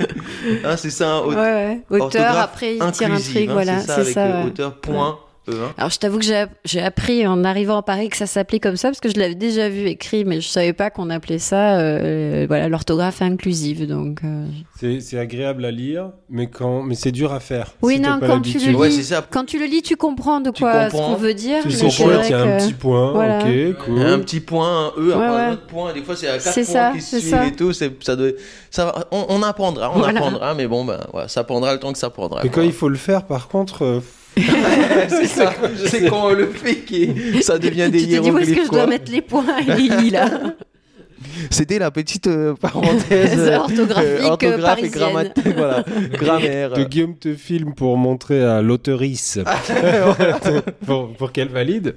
ah, 0.64 0.76
c'est 0.76 0.90
ça, 0.90 1.26
ouais, 1.26 1.34
ouais. 1.34 1.80
auteur, 1.88 2.36
après, 2.36 2.76
il 2.76 2.90
tire 2.92 3.12
un 3.12 3.18
truc, 3.18 3.48
hein, 3.48 3.52
voilà. 3.52 3.80
C'est 3.80 3.86
ça, 3.86 3.94
avec 3.94 4.12
ça, 4.12 4.42
auteur, 4.46 4.74
point 4.76 5.08
hein. 5.08 5.29
Alors, 5.78 5.90
je 5.90 5.98
t'avoue 5.98 6.18
que 6.18 6.24
j'ai 6.24 6.36
app- 6.36 6.50
j'ai 6.64 6.80
appris 6.80 7.26
en 7.26 7.42
arrivant 7.42 7.78
à 7.78 7.82
Paris 7.82 8.08
que 8.08 8.16
ça 8.16 8.26
s'appelait 8.26 8.60
comme 8.60 8.76
ça 8.76 8.88
parce 8.88 9.00
que 9.00 9.08
je 9.08 9.18
l'avais 9.18 9.34
déjà 9.34 9.68
vu 9.68 9.86
écrit, 9.88 10.24
mais 10.24 10.40
je 10.40 10.46
savais 10.48 10.72
pas 10.72 10.90
qu'on 10.90 11.10
appelait 11.10 11.40
ça 11.40 11.78
euh, 11.80 12.44
voilà 12.46 12.68
l'orthographe 12.68 13.20
inclusive. 13.20 13.86
Donc, 13.88 14.20
euh, 14.22 14.46
C'est 14.78 15.00
c'est 15.00 15.18
agréable 15.18 15.64
à 15.64 15.72
lire, 15.72 16.10
mais, 16.28 16.46
quand... 16.48 16.82
mais 16.82 16.94
c'est 16.94 17.10
dur 17.10 17.32
à 17.32 17.40
faire. 17.40 17.72
Oui, 17.82 17.94
si 17.96 18.00
non, 18.00 18.20
quand 18.20 18.40
tu 18.42 18.58
le 18.58 18.86
lis- 18.86 19.02
ça. 19.02 19.26
quand 19.28 19.44
tu 19.44 19.58
le 19.58 19.64
lis, 19.66 19.82
tu 19.82 19.96
comprends 19.96 20.40
de 20.40 20.50
quoi 20.50 20.88
ce 20.88 20.92
comprends. 20.92 21.14
qu'on 21.14 21.16
veut 21.20 21.34
dire. 21.34 21.62
Tu 21.62 21.68
mais 21.68 21.74
sais 21.74 21.90
c'est 21.90 22.04
chouette, 22.04 22.16
vrai 22.18 22.26
il 22.28 22.30
y 22.30 22.34
a 22.34 22.40
un 22.42 22.58
que- 22.58 22.64
petit 22.64 22.74
point, 22.74 23.12
Voilà. 23.12 23.38
ok, 23.38 23.76
cool. 23.84 24.02
Un 24.02 24.18
petit 24.20 24.40
point, 24.40 24.86
un 24.86 25.00
E, 25.00 25.12
après 25.14 25.18
Ouais, 25.18 25.24
un 25.36 25.52
autre 25.54 25.66
point. 25.66 25.92
Des 25.92 26.02
fois, 26.02 26.14
c'est 26.14 26.28
à 26.28 26.38
quatre 26.38 26.52
C'est 26.52 26.64
points 26.64 26.72
ça, 26.72 26.92
qui 26.94 27.00
suivent 27.02 27.28
ça. 27.28 27.46
et 27.46 27.52
tout. 27.52 27.72
Ça 27.72 27.88
doit, 28.14 28.28
ça 28.70 28.94
on, 29.10 29.26
on 29.30 29.42
apprendra, 29.42 29.90
on 29.92 29.98
Voilà. 29.98 30.18
apprendra, 30.20 30.54
mais 30.54 30.68
bon, 30.68 30.84
ben, 30.84 31.00
voilà, 31.12 31.26
ça 31.26 31.42
prendra 31.42 31.72
le 31.72 31.80
temps 31.80 31.92
que 31.92 31.98
ça 31.98 32.10
prendra. 32.10 32.44
Et 32.44 32.50
quand 32.50 32.62
il 32.62 32.72
faut 32.72 32.88
le 32.88 32.96
faire, 32.96 33.24
par 33.24 33.48
contre, 33.48 33.82
euh, 33.84 34.00
c'est 35.08 35.26
ça. 35.26 35.52
C'est 35.86 36.08
quand 36.08 36.28
on 36.28 36.32
le 36.32 36.46
fait 36.48 36.76
qui 36.76 37.10
ça 37.42 37.58
devient 37.58 37.88
des 37.90 38.06
Tu 38.06 38.08
te 38.16 38.20
dis 38.22 38.30
où 38.30 38.38
est-ce 38.38 38.50
que 38.50 38.54
hiéroglyphes. 38.54 38.66
je 38.66 38.70
dois 38.70 38.86
mettre 38.86 39.10
les 39.12 39.22
points 39.22 39.58
et 39.60 39.80
i 39.80 40.10
là 40.10 40.28
C'était 41.50 41.78
la 41.78 41.90
petite 41.90 42.26
euh, 42.26 42.54
parenthèse 42.54 43.38
euh, 43.38 43.56
orthographique, 43.58 44.24
orthographe 44.24 44.78
et 44.78 44.90
parisienne. 44.90 44.90
grammatique, 44.90 45.48
voilà, 45.56 45.84
grammaire. 46.12 46.72
que 46.72 46.82
Guillaume 46.82 47.16
te 47.16 47.34
filme 47.34 47.74
pour 47.74 47.96
montrer 47.96 48.42
à 48.42 48.62
l'auteurice. 48.62 49.38
pour, 50.86 51.12
pour 51.14 51.32
qu'elle 51.32 51.48
valide. 51.48 51.94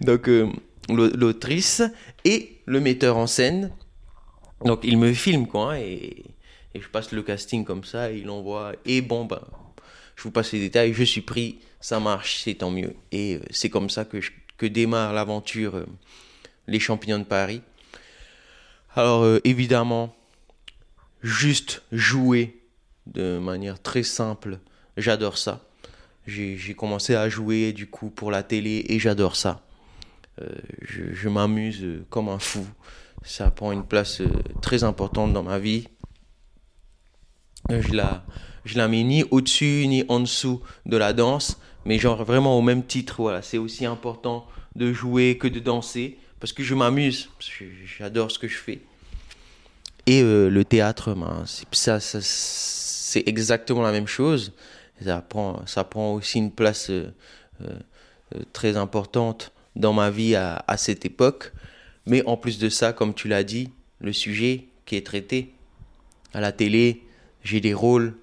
Donc 0.00 0.28
euh, 0.28 0.48
l'autrice 0.88 1.82
et 2.24 2.60
le 2.66 2.80
metteur 2.80 3.16
en 3.16 3.26
scène. 3.26 3.70
Donc 4.64 4.80
il 4.82 4.98
me 4.98 5.12
filme 5.12 5.46
quoi 5.46 5.74
hein, 5.74 5.78
et, 5.78 6.24
et 6.74 6.80
je 6.80 6.88
passe 6.88 7.12
le 7.12 7.22
casting 7.22 7.64
comme 7.64 7.84
ça 7.84 8.10
et 8.10 8.18
il 8.18 8.30
envoie 8.30 8.72
et 8.86 9.00
bon 9.02 9.24
ben 9.24 9.40
je 10.18 10.24
vous 10.24 10.32
passe 10.32 10.50
les 10.50 10.58
détails, 10.58 10.92
je 10.92 11.04
suis 11.04 11.20
pris, 11.20 11.60
ça 11.80 12.00
marche, 12.00 12.40
c'est 12.42 12.54
tant 12.54 12.72
mieux 12.72 12.96
et 13.12 13.36
euh, 13.36 13.40
c'est 13.50 13.70
comme 13.70 13.88
ça 13.88 14.04
que 14.04 14.18
que 14.56 14.66
démarre 14.66 15.12
l'aventure 15.12 15.76
euh, 15.76 15.86
les 16.66 16.80
champignons 16.80 17.20
de 17.20 17.24
Paris. 17.24 17.62
Alors 18.96 19.22
euh, 19.22 19.40
évidemment 19.44 20.16
juste 21.22 21.82
jouer 21.92 22.60
de 23.06 23.38
manière 23.38 23.80
très 23.80 24.02
simple, 24.02 24.58
j'adore 24.96 25.38
ça. 25.38 25.64
J'ai 26.26 26.74
commencé 26.74 27.14
à 27.14 27.28
jouer 27.28 27.72
du 27.72 27.86
coup 27.86 28.10
pour 28.10 28.32
la 28.32 28.42
télé 28.42 28.84
et 28.88 28.98
j'adore 28.98 29.34
ça. 29.34 29.62
Je 30.82 31.14
je 31.14 31.28
m'amuse 31.30 31.86
comme 32.10 32.28
un 32.28 32.38
fou. 32.38 32.66
Ça 33.22 33.50
prend 33.50 33.72
une 33.72 33.86
place 33.86 34.20
très 34.60 34.84
importante 34.84 35.32
dans 35.32 35.42
ma 35.42 35.58
vie. 35.58 35.88
Je 37.70 37.94
la, 37.94 38.26
je 38.68 38.76
la 38.76 38.86
mets 38.86 39.02
ni 39.02 39.24
au-dessus 39.30 39.86
ni 39.88 40.04
en 40.08 40.20
dessous 40.20 40.60
de 40.86 40.96
la 40.96 41.12
danse, 41.12 41.58
mais 41.84 41.98
genre 41.98 42.22
vraiment 42.24 42.58
au 42.58 42.62
même 42.62 42.84
titre. 42.84 43.16
Voilà, 43.18 43.42
c'est 43.42 43.58
aussi 43.58 43.86
important 43.86 44.46
de 44.76 44.92
jouer 44.92 45.38
que 45.38 45.48
de 45.48 45.58
danser 45.58 46.18
parce 46.38 46.52
que 46.52 46.62
je 46.62 46.74
m'amuse. 46.74 47.30
J'adore 47.98 48.30
ce 48.30 48.38
que 48.38 48.46
je 48.46 48.58
fais. 48.58 48.80
Et 50.06 50.22
euh, 50.22 50.48
le 50.48 50.64
théâtre, 50.64 51.14
ben, 51.14 51.44
ça, 51.72 51.98
c'est 52.00 53.26
exactement 53.26 53.82
la 53.82 53.92
même 53.92 54.06
chose. 54.06 54.52
Ça 55.02 55.22
prend, 55.22 55.66
ça 55.66 55.84
prend 55.84 56.14
aussi 56.14 56.38
une 56.38 56.52
place 56.52 56.90
euh, 56.90 57.10
euh, 57.62 57.78
très 58.52 58.76
importante 58.76 59.52
dans 59.76 59.92
ma 59.92 60.10
vie 60.10 60.34
à, 60.34 60.76
cette 60.76 61.04
époque. 61.06 61.52
Mais 62.06 62.24
en 62.26 62.36
plus 62.36 62.58
de 62.58 62.68
ça, 62.68 62.92
comme 62.92 63.14
tu 63.14 63.28
l'as 63.28 63.44
dit, 63.44 63.70
le 64.00 64.12
sujet 64.12 64.64
qui 64.86 64.96
est 64.96 65.06
traité 65.06 65.52
à 66.34 66.40
la 66.40 66.52
télé, 66.52 67.02
j'ai 67.44 67.60
des 67.60 67.74
rôles, 67.74 68.14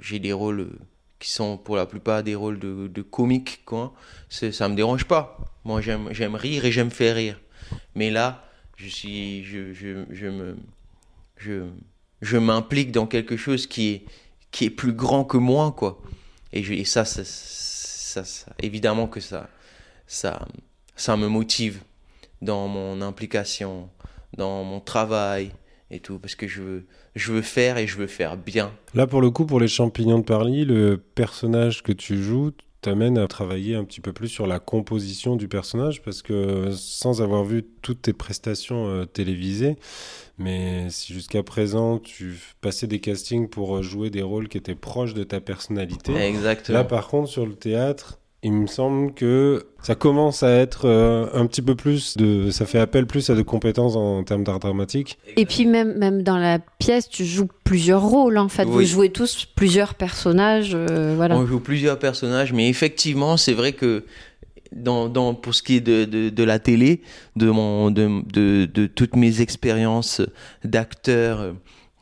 j'ai 0.00 0.18
des 0.18 0.32
rôles 0.32 0.60
euh, 0.60 0.78
qui 1.18 1.30
sont 1.30 1.56
pour 1.56 1.76
la 1.76 1.86
plupart 1.86 2.22
des 2.22 2.34
rôles 2.34 2.58
de, 2.58 2.86
de 2.88 3.02
comique, 3.02 3.62
quoi. 3.64 3.94
Ça 4.28 4.68
me 4.68 4.74
dérange 4.74 5.04
pas. 5.04 5.38
Moi, 5.64 5.80
j'aime, 5.80 6.08
j'aime 6.12 6.34
rire 6.34 6.64
et 6.64 6.72
j'aime 6.72 6.90
faire 6.90 7.16
rire. 7.16 7.40
Mais 7.94 8.10
là, 8.10 8.44
je 8.76 8.88
suis, 8.88 9.44
je, 9.44 9.72
je, 9.72 10.04
je 10.10 10.26
me, 10.26 10.56
je, 11.36 11.66
je 12.20 12.36
m'implique 12.36 12.92
dans 12.92 13.06
quelque 13.06 13.36
chose 13.36 13.66
qui 13.66 13.88
est, 13.90 14.04
qui 14.50 14.66
est 14.66 14.70
plus 14.70 14.92
grand 14.92 15.24
que 15.24 15.36
moi, 15.38 15.72
quoi. 15.72 16.00
Et, 16.52 16.62
je- 16.62 16.74
et 16.74 16.84
ça, 16.84 17.04
ça, 17.04 17.22
ça, 17.24 18.24
ça- 18.24 18.52
évidemment 18.60 19.06
que 19.08 19.20
ça, 19.20 19.48
ça, 20.06 20.46
ça 20.96 21.16
me 21.16 21.28
motive 21.28 21.80
dans 22.42 22.68
mon 22.68 23.00
implication, 23.00 23.88
dans 24.36 24.62
mon 24.64 24.80
travail 24.80 25.52
et 25.94 26.00
tout, 26.00 26.18
parce 26.18 26.34
que 26.34 26.46
je 26.46 26.62
veux, 26.62 26.84
je 27.14 27.32
veux 27.32 27.42
faire 27.42 27.78
et 27.78 27.86
je 27.86 27.96
veux 27.96 28.06
faire 28.06 28.36
bien. 28.36 28.72
Là, 28.94 29.06
pour 29.06 29.20
le 29.20 29.30
coup, 29.30 29.46
pour 29.46 29.60
les 29.60 29.68
champignons 29.68 30.18
de 30.18 30.24
Paris, 30.24 30.64
le 30.64 30.96
personnage 30.96 31.82
que 31.82 31.92
tu 31.92 32.22
joues 32.22 32.52
t'amène 32.84 33.16
à 33.16 33.26
travailler 33.26 33.76
un 33.76 33.84
petit 33.84 34.02
peu 34.02 34.12
plus 34.12 34.28
sur 34.28 34.46
la 34.46 34.58
composition 34.58 35.36
du 35.36 35.48
personnage 35.48 36.02
parce 36.02 36.20
que 36.20 36.70
sans 36.72 37.22
avoir 37.22 37.42
vu 37.42 37.64
toutes 37.80 38.02
tes 38.02 38.12
prestations 38.12 38.86
euh, 38.88 39.06
télévisées, 39.06 39.76
mais 40.36 40.90
si 40.90 41.14
jusqu'à 41.14 41.42
présent 41.42 41.98
tu 41.98 42.38
passais 42.60 42.86
des 42.86 43.00
castings 43.00 43.48
pour 43.48 43.82
jouer 43.82 44.10
des 44.10 44.20
rôles 44.20 44.48
qui 44.48 44.58
étaient 44.58 44.74
proches 44.74 45.14
de 45.14 45.24
ta 45.24 45.40
personnalité, 45.40 46.14
Exactement. 46.14 46.76
là 46.76 46.84
par 46.84 47.08
contre 47.08 47.30
sur 47.30 47.46
le 47.46 47.54
théâtre, 47.54 48.20
il 48.44 48.52
me 48.52 48.66
semble 48.66 49.14
que 49.14 49.66
ça 49.82 49.94
commence 49.94 50.42
à 50.42 50.50
être 50.50 50.86
euh, 50.86 51.26
un 51.32 51.46
petit 51.46 51.62
peu 51.62 51.74
plus 51.74 52.16
de. 52.18 52.50
Ça 52.50 52.66
fait 52.66 52.78
appel 52.78 53.06
plus 53.06 53.30
à 53.30 53.34
de 53.34 53.40
compétences 53.40 53.96
en, 53.96 54.22
termes 54.22 54.44
d'art 54.44 54.60
dramatique. 54.60 55.18
Et 55.38 55.46
puis 55.46 55.64
même, 55.64 55.96
même 55.96 56.22
dans 56.22 56.36
la 56.36 56.58
pièce, 56.78 57.08
tu 57.08 57.24
joues 57.24 57.48
plusieurs 57.64 58.02
rôles 58.02 58.36
en 58.36 58.50
fait. 58.50 58.64
Vous 58.64 58.84
jouez 58.84 59.08
tous 59.08 59.48
plusieurs 59.56 59.94
personnages. 59.94 60.72
euh, 60.74 61.14
voilà. 61.16 61.36
On 61.38 61.46
joue 61.46 61.58
plusieurs 61.58 61.98
personnages, 61.98 62.52
mais 62.52 62.68
effectivement, 62.68 63.38
c'est 63.38 63.54
vrai 63.54 63.72
que 63.72 64.04
dans, 64.72 65.08
dans, 65.08 65.34
pour 65.34 65.54
ce 65.54 65.62
qui 65.62 65.76
est 65.76 65.80
de, 65.80 66.04
de, 66.04 66.28
de 66.28 66.44
la 66.44 66.58
télé, 66.58 67.00
de, 67.36 67.50
mon, 67.50 67.90
de, 67.90 68.22
de, 68.30 68.66
de 68.66 68.86
toutes 68.86 69.16
mes 69.16 69.40
expériences 69.40 70.20
d'acteur 70.64 71.54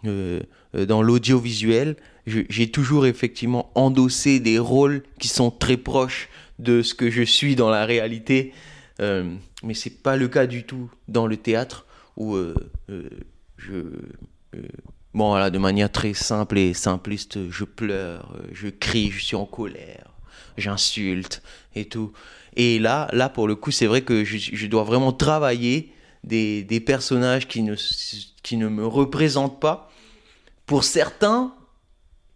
euh, 0.07 0.40
euh, 0.74 0.87
dans 0.87 1.02
l'audiovisuel, 1.02 1.96
j'ai 2.26 2.70
toujours 2.70 3.07
effectivement 3.07 3.70
endossé 3.74 4.38
des 4.38 4.59
rôles 4.59 5.02
qui 5.18 5.26
sont 5.26 5.50
très 5.50 5.76
proches 5.76 6.28
de 6.62 6.83
ce 6.83 6.94
que 6.94 7.11
je 7.11 7.22
suis 7.22 7.57
dans 7.57 7.70
la 7.70 7.85
réalité. 7.85 8.53
Euh, 9.01 9.35
mais 9.62 9.75
c'est 9.75 10.03
pas 10.03 10.16
le 10.16 10.29
cas 10.29 10.46
du 10.46 10.64
tout 10.64 10.90
dans 11.09 11.27
le 11.27 11.37
théâtre 11.37 11.87
où 12.16 12.35
euh, 12.35 12.55
euh, 12.90 13.09
je 13.57 13.75
euh, 13.75 14.68
bon 15.14 15.31
voilà 15.31 15.51
de 15.51 15.59
manière 15.59 15.90
très 15.90 16.14
simple 16.14 16.59
et 16.59 16.75
simpliste 16.75 17.51
je 17.51 17.64
pleure 17.64 18.37
je 18.53 18.68
crie 18.68 19.11
je 19.11 19.22
suis 19.25 19.37
en 19.37 19.46
colère 19.46 20.11
j'insulte 20.59 21.42
et 21.75 21.87
tout 21.87 22.12
et 22.57 22.79
là 22.79 23.09
là 23.12 23.29
pour 23.29 23.48
le 23.48 23.55
coup 23.55 23.70
c'est 23.70 23.87
vrai 23.87 24.03
que 24.03 24.25
je, 24.25 24.37
je 24.37 24.66
dois 24.66 24.85
vraiment 24.85 25.12
travailler 25.12 25.92
des, 26.25 26.62
des 26.62 26.81
personnages 26.81 27.48
qui 27.48 27.62
ne 27.62 27.75
qui 28.42 28.57
ne 28.57 28.68
me 28.68 28.87
représentent 28.87 29.61
pas 29.61 29.90
pour 30.66 30.85
certains 30.85 31.55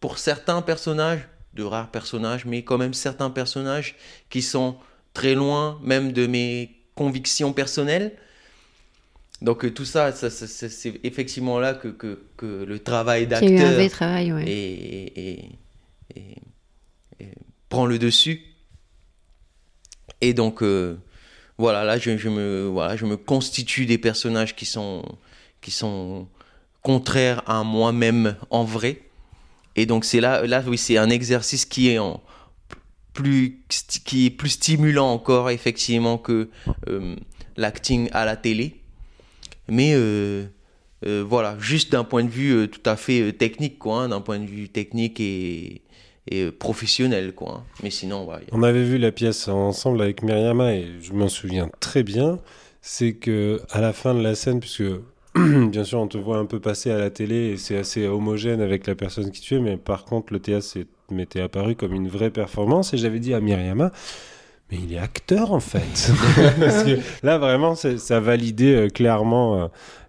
pour 0.00 0.18
certains 0.18 0.62
personnages 0.62 1.28
de 1.56 1.64
rares 1.64 1.90
personnages 1.90 2.44
mais 2.46 2.62
quand 2.62 2.78
même 2.78 2.94
certains 2.94 3.30
personnages 3.30 3.96
qui 4.30 4.42
sont 4.42 4.76
très 5.14 5.34
loin 5.34 5.80
même 5.82 6.12
de 6.12 6.28
mes 6.28 6.76
convictions 6.94 7.52
personnelles 7.52 8.12
donc 9.42 9.64
euh, 9.64 9.70
tout 9.70 9.84
ça, 9.84 10.12
ça, 10.12 10.30
ça- 10.30 10.46
ça- 10.46 10.68
c'est 10.70 10.98
effectivement 11.04 11.58
là 11.58 11.74
que, 11.74 11.88
que, 11.88 12.20
que 12.38 12.64
le 12.64 12.78
travail 12.78 13.26
d'acteur 13.26 13.76
ouais. 14.34 14.48
et, 14.48 15.20
et- 15.20 15.50
et- 16.16 16.36
et 17.20 17.28
prend 17.68 17.86
le 17.86 17.98
dessus. 17.98 18.42
Et 20.20 20.34
donc, 20.34 20.62
euh, 20.62 20.96
voilà, 21.58 21.84
là, 21.84 21.98
je, 21.98 22.16
je 22.16 22.28
me, 22.28 22.66
voilà, 22.66 22.96
je 22.96 23.06
me 23.06 23.16
constitue 23.16 23.86
des 23.86 23.98
personnages 23.98 24.56
qui 24.56 24.66
sont, 24.66 25.04
qui 25.60 25.70
sont 25.70 26.28
contraires 26.82 27.42
à 27.46 27.64
moi-même 27.64 28.36
en 28.50 28.64
vrai. 28.64 29.02
Et 29.76 29.86
donc, 29.86 30.04
c'est 30.04 30.20
là, 30.20 30.46
là, 30.46 30.62
oui, 30.66 30.78
c'est 30.78 30.96
un 30.96 31.10
exercice 31.10 31.66
qui 31.66 31.88
est 31.88 31.98
plus, 33.12 33.62
qui 34.04 34.26
est 34.26 34.30
plus 34.30 34.50
stimulant 34.50 35.12
encore, 35.12 35.50
effectivement, 35.50 36.16
que 36.18 36.48
euh, 36.88 37.14
l'acting 37.56 38.08
à 38.12 38.24
la 38.24 38.36
télé. 38.36 38.76
Mais 39.68 39.92
euh, 39.94 40.46
euh, 41.04 41.24
voilà, 41.28 41.56
juste 41.58 41.92
d'un 41.92 42.04
point 42.04 42.24
de 42.24 42.30
vue 42.30 42.68
tout 42.68 42.88
à 42.88 42.96
fait 42.96 43.32
technique, 43.32 43.78
quoi, 43.78 44.02
hein, 44.02 44.08
d'un 44.08 44.20
point 44.20 44.38
de 44.38 44.46
vue 44.46 44.68
technique 44.68 45.20
et, 45.20 45.82
professionnel, 46.58 47.34
quoi. 47.34 47.58
hein. 47.58 47.64
Mais 47.82 47.90
sinon, 47.90 48.24
voilà. 48.24 48.42
On 48.50 48.62
avait 48.62 48.82
vu 48.82 48.98
la 48.98 49.12
pièce 49.12 49.46
ensemble 49.46 50.02
avec 50.02 50.22
Myriama 50.22 50.74
et 50.74 50.88
je 51.00 51.12
m'en 51.12 51.28
souviens 51.28 51.70
très 51.78 52.02
bien. 52.02 52.40
C'est 52.80 53.14
que 53.14 53.60
à 53.70 53.80
la 53.80 53.92
fin 53.92 54.14
de 54.14 54.20
la 54.20 54.34
scène, 54.34 54.58
puisque 54.58 54.82
bien 55.70 55.84
sûr 55.84 55.98
on 56.00 56.06
te 56.08 56.18
voit 56.18 56.38
un 56.38 56.44
peu 56.46 56.60
passer 56.60 56.90
à 56.90 56.98
la 56.98 57.10
télé 57.10 57.52
et 57.52 57.56
c'est 57.56 57.76
assez 57.76 58.06
homogène 58.06 58.60
avec 58.60 58.86
la 58.86 58.94
personne 58.94 59.30
qui 59.30 59.40
tu 59.40 59.54
es, 59.54 59.58
mais 59.60 59.76
par 59.76 60.04
contre 60.04 60.32
le 60.32 60.38
théâtre 60.40 60.64
s'est- 60.64 60.86
m'était 61.10 61.40
apparu 61.40 61.74
comme 61.76 61.92
une 61.94 62.08
vraie 62.08 62.30
performance 62.30 62.92
et 62.94 62.96
j'avais 62.98 63.18
dit 63.20 63.34
à 63.34 63.40
Myriama. 63.40 63.92
Mais 64.72 64.78
il 64.82 64.92
est 64.92 64.98
acteur 64.98 65.52
en 65.52 65.60
fait. 65.60 66.10
Parce 66.60 66.82
que 66.82 66.98
là 67.22 67.38
vraiment 67.38 67.74
c'est- 67.74 67.98
ça 67.98 68.18
validait 68.20 68.74
euh, 68.74 68.88
clairement 68.88 69.62
euh, 69.62 69.66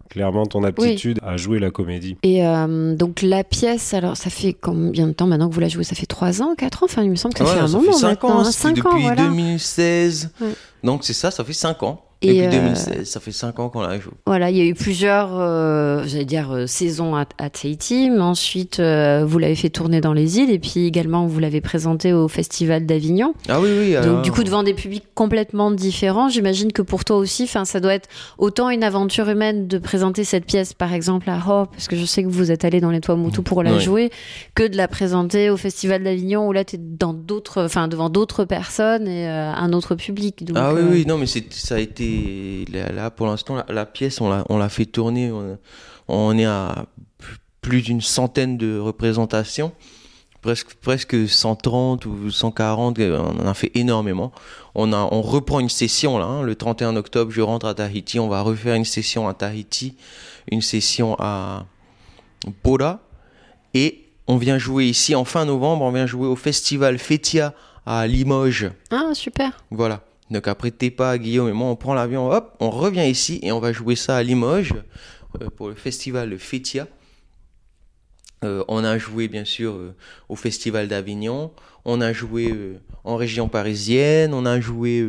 clairement 0.10 0.46
ton 0.48 0.64
aptitude 0.64 1.20
à 1.22 1.36
jouer 1.38 1.60
la 1.60 1.70
comédie. 1.70 2.16
Et 2.24 2.44
euh, 2.48 2.96
donc 2.96 3.22
la 3.22 3.44
pièce, 3.44 3.94
alors 3.94 4.16
ça 4.18 4.30
fait 4.30 4.54
combien 4.54 5.06
de 5.06 5.12
temps 5.12 5.28
maintenant 5.28 5.50
que 5.50 5.54
vous 5.54 5.60
la 5.60 5.68
jouez? 5.68 5.84
Ça 5.84 5.96
fait 5.96 6.06
3 6.06 6.42
ans, 6.42 6.56
4 6.58 6.82
ans? 6.84 6.86
Enfin, 6.90 7.04
il 7.04 7.12
me 7.12 7.16
semble 7.18 7.34
que 7.36 7.46
ça 7.46 7.54
fait 7.54 7.60
un 7.60 7.68
ça 7.68 7.78
moment 7.78 7.92
fait 7.92 7.98
5 8.00 8.08
maintenant. 8.08 8.30
ans, 8.30 8.40
hein, 8.40 8.44
c'était 8.46 8.62
cinq 8.70 8.76
depuis 8.78 8.88
ans, 8.88 9.00
voilà. 9.02 9.24
2016. 9.28 10.32
Ouais. 10.42 10.48
Donc 10.84 11.04
c'est 11.04 11.14
ça, 11.14 11.32
ça 11.32 11.44
fait 11.44 11.54
5 11.54 11.84
ans. 11.84 12.04
Et, 12.24 12.42
depuis 12.42 12.48
euh, 12.48 12.62
2016, 12.62 13.08
ça 13.08 13.20
fait 13.20 13.32
5 13.32 13.60
ans 13.60 13.70
qu'on 13.70 13.82
la 13.82 14.00
joue. 14.00 14.10
Voilà, 14.26 14.50
il 14.50 14.58
y 14.58 14.62
a 14.62 14.64
eu 14.64 14.74
plusieurs, 14.74 15.40
euh, 15.40 16.04
j'allais 16.08 16.26
dire, 16.26 16.52
euh, 16.52 16.66
saisons 16.66 17.16
à, 17.16 17.26
à 17.38 17.52
Tahiti, 17.52 18.10
mais 18.10 18.22
ensuite 18.22 18.80
euh, 18.80 19.24
vous 19.24 19.38
l'avez 19.38 19.54
fait 19.54 19.70
tourner 19.70 20.02
dans 20.02 20.14
les 20.14 20.40
îles 20.40 20.50
et 20.50 20.58
puis 20.58 20.88
également 20.88 21.28
vous 21.28 21.38
l'avez 21.38 21.62
présenté 21.62 22.14
au 22.14 22.28
Festival 22.28 22.88
d'Avignon. 22.88 23.36
Ah 23.50 23.62
oui, 23.62 23.70
oui. 23.78 23.96
Donc 24.04 24.24
du 24.24 24.32
coup 24.32 24.44
devant 24.44 24.64
des 24.64 24.74
publics 24.74 25.06
complètement 25.14 25.70
différents, 25.70 26.28
j'imagine 26.28 26.72
que 26.72 26.82
pour 26.82 27.06
toi 27.06 27.18
aussi, 27.18 27.46
ça 27.46 27.80
doit 27.80 27.94
être 27.94 28.10
autant 28.40 28.72
une 28.72 28.84
aventure 28.84 29.30
humaine 29.30 29.68
de 29.68 29.78
présenter 29.78 30.24
cette 30.24 30.46
pièce 30.46 30.74
par 30.74 30.94
exemple 30.94 31.30
à 31.30 31.38
Ho, 31.38 31.68
parce 31.68 31.88
que 31.88 31.96
je 31.96 32.06
sais 32.06 32.24
que 32.24 32.30
vous 32.30 32.52
êtes 32.52 32.66
allé 32.66 32.82
dans 32.82 32.90
les 32.90 33.00
Toits 33.00 33.16
Moutou 33.16 33.44
pour 33.44 33.62
la 33.62 33.78
jouer, 33.78 34.10
que 34.56 34.68
de 34.68 34.76
la 34.76 34.88
présenter 34.88 35.52
au 35.52 35.58
Festival 35.58 36.02
d'Avignon 36.04 36.48
où 36.48 36.52
là 36.52 36.66
tu 36.66 36.78
es 36.78 36.80
dans 36.82 37.14
d'autres, 37.14 37.64
enfin 37.66 37.88
devant 37.88 38.10
d'autres 38.10 38.44
personnes 38.44 39.08
et 39.08 39.28
euh, 39.28 39.54
un 39.54 39.72
autre 39.72 39.94
public. 39.94 40.44
Donc, 40.44 40.58
Ah 40.60 40.67
oui, 40.74 40.82
euh, 40.82 40.90
oui, 40.92 41.06
non, 41.06 41.18
mais 41.18 41.28
c'est, 41.28 41.52
ça 41.54 41.76
a 41.76 41.80
été. 41.80 42.66
Là, 42.72 43.12
pour 43.12 43.28
l'instant, 43.28 43.56
la, 43.56 43.66
la 43.70 43.86
pièce, 43.86 44.22
on 44.22 44.30
l'a, 44.30 44.46
on 44.50 44.58
l'a 44.58 44.70
fait 44.70 44.86
tourner. 44.86 45.32
On, 45.32 45.58
on 46.08 46.38
est 46.38 46.46
à 46.46 46.86
plus 47.62 47.82
d'une 47.82 48.02
centaine 48.02 48.58
de 48.58 48.80
représentations. 48.80 49.74
Presque, 50.42 50.76
presque 50.76 51.28
130 51.28 52.06
ou 52.06 52.32
140, 52.32 53.00
euh, 53.00 53.20
on 53.20 53.44
en 53.44 53.48
a 53.48 53.54
fait 53.54 53.72
énormément. 53.76 54.32
On, 54.76 54.94
a, 54.94 55.10
on 55.12 55.22
reprend 55.22 55.60
une 55.60 55.68
session 55.68 56.18
là, 56.18 56.26
hein, 56.26 56.44
le 56.44 56.56
31 56.56 56.96
octobre, 56.96 57.32
je 57.32 57.42
rentre 57.42 57.66
à 57.66 57.74
Tahiti. 57.74 58.20
On 58.20 58.30
va 58.30 58.42
refaire 58.42 58.76
une 58.76 58.86
session 58.86 59.28
à 59.28 59.34
Tahiti, 59.34 59.98
une 60.50 60.62
session 60.62 61.18
à 61.20 61.66
Bora. 62.64 63.02
Et 63.74 64.06
on 64.28 64.38
vient 64.38 64.58
jouer 64.58 64.86
ici 64.86 65.16
en 65.16 65.26
fin 65.26 65.44
novembre, 65.44 65.84
on 65.84 65.92
vient 65.92 66.06
jouer 66.06 66.28
au 66.28 66.36
festival 66.36 67.00
Fetia 67.00 67.54
à 67.86 68.08
Limoges. 68.08 68.72
Ah 68.92 69.14
super. 69.14 69.64
Voilà. 69.72 70.02
Donc 70.30 70.48
après 70.48 70.72
Tepa, 70.72 71.18
Guillaume 71.18 71.48
et 71.48 71.54
moi, 71.54 71.70
on 71.70 71.76
prend 71.76 71.94
l'avion, 71.94 72.30
hop, 72.30 72.56
on 72.60 72.70
revient 72.70 73.10
ici 73.10 73.40
et 73.44 73.52
on 73.52 73.60
va 73.60 73.72
jouer 73.72 73.96
ça 73.96 74.18
à 74.18 74.24
Limoges 74.24 74.74
euh, 75.42 75.50
pour 75.56 75.70
le 75.70 75.76
festival 75.76 76.38
Fetia. 76.38 76.88
Euh, 78.44 78.64
on 78.68 78.84
a 78.84 78.98
joué 78.98 79.30
bien 79.30 79.46
sûr 79.46 79.74
euh, 79.74 79.96
au 80.30 80.36
festival 80.36 80.88
d'Avignon, 80.88 81.52
on 81.86 82.02
a 82.02 82.12
joué 82.12 82.54
en 83.06 83.16
région 83.16 83.48
parisienne, 83.48 84.34
on 84.34 84.46
a 84.46 84.60
joué 84.60 85.08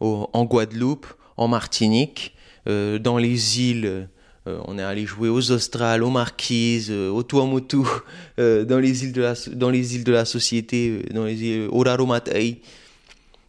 en 0.00 0.44
Guadeloupe, 0.44 1.06
en 1.38 1.48
Martinique, 1.48 2.36
dans 2.66 3.16
les 3.16 3.60
îles. 3.62 4.08
on 4.44 4.78
est 4.78 4.82
allé 4.82 5.06
jouer 5.06 5.30
aux 5.30 5.50
Australes, 5.52 6.02
aux 6.02 6.10
Marquises, 6.10 6.90
euh, 6.90 7.08
au 7.08 7.22
Tuamotu, 7.22 7.78
dans 8.36 8.78
les 8.78 9.04
îles 9.04 9.12
de 9.14 9.22
la, 9.22 9.34
dans 9.54 9.70
les 9.70 9.96
îles 9.96 10.04
de 10.04 10.12
la 10.12 10.26
société, 10.26 11.02
dans 11.14 11.24
les 11.24 11.42
îles 11.42 11.68
Oraromatei, 11.72 12.60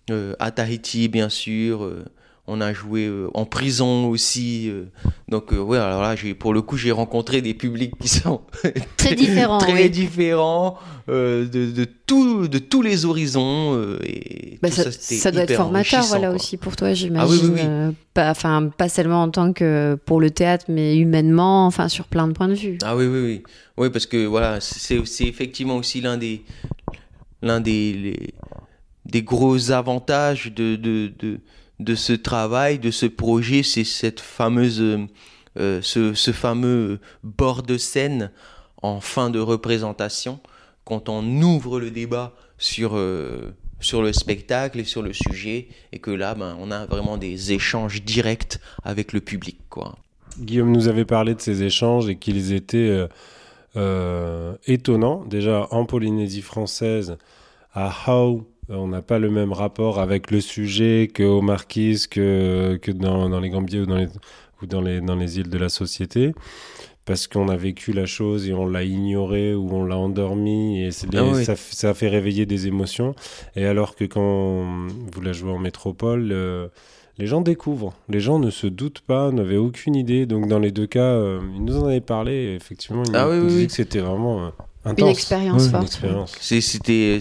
euh, 0.10 0.34
à 0.40 0.52
Tahiti 0.52 1.08
bien 1.08 1.30
sûr. 1.30 1.84
euh, 1.84 2.04
on 2.46 2.60
a 2.60 2.74
joué 2.74 3.06
euh, 3.06 3.30
en 3.36 3.46
prison 3.46 4.08
aussi. 4.10 4.70
euh, 4.70 4.84
donc 5.30 5.52
ouais, 5.54 5.78
alors 5.78 6.02
là, 6.02 6.14
pour 6.38 6.54
le 6.54 6.62
coup, 6.62 6.76
j'ai 6.76 6.92
rencontré 6.92 7.42
des 7.42 7.54
publics 7.54 7.94
qui 8.02 8.10
sont 8.10 8.42
Très 8.98 9.16
différents, 9.16 9.60
très 9.60 9.84
oui. 9.86 9.90
différents 9.90 10.78
de, 11.08 11.46
de 11.72 11.86
tout, 11.86 12.50
de 12.50 12.58
tous 12.60 12.82
les 12.82 13.06
horizons. 13.06 13.98
et 14.04 14.60
Bah, 14.62 14.70
ça, 14.72 15.32
doit 15.32 15.44
être 15.44 15.54
formateur 15.54 16.04
voilà 16.04 16.28
quoi. 16.28 16.36
aussi 16.36 16.58
pour 16.58 16.76
toi 16.76 16.94
j'imagine 16.94 17.56
Ah 17.56 17.56
oui, 17.56 17.62
oui, 17.90 17.96
pas 18.14 18.30
enfin 18.32 18.70
pas 18.78 18.90
seulement 18.90 19.22
en 19.24 19.30
tant 19.30 19.54
que 19.54 19.98
pour 20.06 20.20
le 20.20 20.30
théâtre 20.30 20.66
mais 20.68 20.98
humainement 20.98 21.66
enfin 21.66 21.88
sur 21.88 22.08
plein 22.08 22.28
de 22.28 22.34
points 22.34 22.50
de 22.50 22.56
vue 22.56 22.78
Ah 22.84 22.98
oui, 22.98 23.06
oui, 23.06 23.22
oui. 23.22 23.44
Oui, 23.78 23.90
parce 23.90 24.06
que 24.06 24.26
voilà, 24.26 24.60
c'est 24.60 25.06
c'est 25.06 25.26
effectivement 25.26 25.78
aussi 25.78 26.02
l'un 26.02 26.18
des, 26.18 26.44
l'un 27.42 27.60
des, 27.62 27.94
les- 27.94 28.34
des 29.06 29.24
gros 29.24 29.72
avantages 29.72 30.52
de, 30.54 30.76
de, 30.76 31.12
de, 31.20 31.40
de 31.80 31.96
ce 31.96 32.14
travail, 32.14 32.80
de 32.80 32.92
ce 32.92 33.06
projet, 33.06 33.64
c'est 33.64 33.84
cette 33.84 34.20
fameuse, 34.20 34.82
euh, 35.60 35.80
ce, 35.82 36.14
ce 36.14 36.32
fameux 36.32 37.00
bord 37.24 37.64
de 37.64 37.78
scène 37.78 38.32
en 38.82 39.00
fin 39.02 39.30
de 39.30 39.40
représentation, 39.40 40.40
quand 40.86 41.10
on 41.10 41.24
ouvre 41.42 41.80
le 41.80 41.92
débat 41.92 42.34
sur, 42.58 42.96
euh, 42.96 43.54
sur 43.80 44.02
le 44.02 44.12
spectacle 44.14 44.80
et 44.80 44.84
sur 44.84 45.02
le 45.02 45.14
sujet, 45.14 45.68
et 45.92 46.00
que 46.00 46.12
là, 46.12 46.36
ben, 46.36 46.58
on 46.60 46.72
a 46.72 46.86
vraiment 46.86 47.18
des 47.18 47.54
échanges 47.54 48.04
directs 48.04 48.60
avec 48.84 49.14
le 49.14 49.22
public, 49.22 49.58
quoi. 49.70 49.96
Guillaume 50.40 50.72
nous 50.72 50.88
avait 50.88 51.06
parlé 51.06 51.36
de 51.36 51.42
ces 51.42 51.62
échanges 51.62 52.10
et 52.10 52.16
qu'ils 52.16 52.54
étaient 52.54 53.08
euh, 53.76 54.56
étonnants. 54.66 55.24
Déjà, 55.26 55.68
en 55.72 55.86
Polynésie 55.86 56.42
française, 56.42 57.18
à 57.74 57.88
euh, 57.88 58.42
on 58.70 58.88
n'a 58.88 59.02
pas 59.02 59.20
le 59.20 59.30
même 59.30 59.52
rapport 59.54 60.00
avec 60.00 60.32
le 60.32 60.42
sujet 60.42 61.10
qu'aux 61.14 61.42
Marquises, 61.42 62.08
que, 62.08 62.78
que 62.82 62.92
dans, 62.92 63.30
dans 63.30 63.40
les 63.40 63.50
Gambiers 63.50 63.82
ou, 63.82 63.86
dans 63.86 63.98
les, 63.98 64.08
ou 64.62 64.66
dans, 64.66 64.82
les, 64.82 65.02
dans 65.02 65.16
les 65.16 65.40
îles 65.40 65.50
de 65.50 65.58
la 65.58 65.70
société. 65.70 66.34
Parce 67.06 67.28
qu'on 67.28 67.50
a 67.50 67.58
vécu 67.58 67.92
la 67.92 68.06
chose 68.06 68.48
et 68.48 68.54
on 68.54 68.66
l'a 68.66 68.84
ignoré 68.84 69.54
ou 69.54 69.70
on 69.74 69.84
l'a 69.84 69.98
endormi 69.98 70.80
et 70.84 70.86
les- 71.12 71.18
Ah 71.18 71.24
oui. 71.34 71.44
ça, 71.44 71.58
ça 71.58 71.94
fait 71.94 72.08
réveiller 72.08 72.46
des 72.46 72.66
émotions. 72.68 73.14
Et 73.58 73.66
alors 73.66 73.96
que 73.96 74.06
quand 74.06 74.88
vous 75.12 75.22
la 75.22 75.34
jouez 75.34 75.52
en 75.52 75.60
métropole, 75.60 76.30
euh, 76.32 76.70
les 77.18 77.28
gens 77.28 77.42
découvrent. 77.42 77.94
Les 78.08 78.22
gens 78.22 78.40
ne 78.40 78.50
se 78.50 78.68
doutent 78.68 79.02
pas, 79.02 79.32
n'avaient 79.32 79.58
aucune 79.58 79.96
idée. 79.98 80.26
Donc 80.26 80.48
dans 80.48 80.60
les 80.60 80.72
deux 80.72 80.88
cas, 80.88 81.02
euh, 81.12 81.42
ils 81.58 81.66
nous 81.66 81.78
en 81.78 81.88
avaient 81.88 82.00
parlé. 82.00 82.32
Et 82.36 82.56
effectivement, 82.56 83.04
ils 83.06 83.14
Ah 83.18 83.26
nous 83.26 83.42
oui, 83.42 83.48
dit 83.50 83.56
oui. 83.58 83.68
que 83.68 83.74
c'était 83.74 84.00
vraiment 84.00 84.46
euh, 84.46 84.50
une 84.92 84.96
expérience 85.12 85.68
forte 85.72 85.84
c'était, 86.42 87.20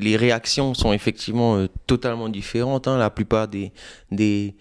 les 0.00 0.16
réactions 0.16 0.74
sont 0.74 0.92
effectivement 0.92 1.56
euh, 1.56 1.68
totalement 1.86 2.28
différentes. 2.28 2.88
hein. 2.88 2.98
La 2.98 3.10
plupart 3.10 3.46
des, 3.48 3.72
des, 4.10 4.54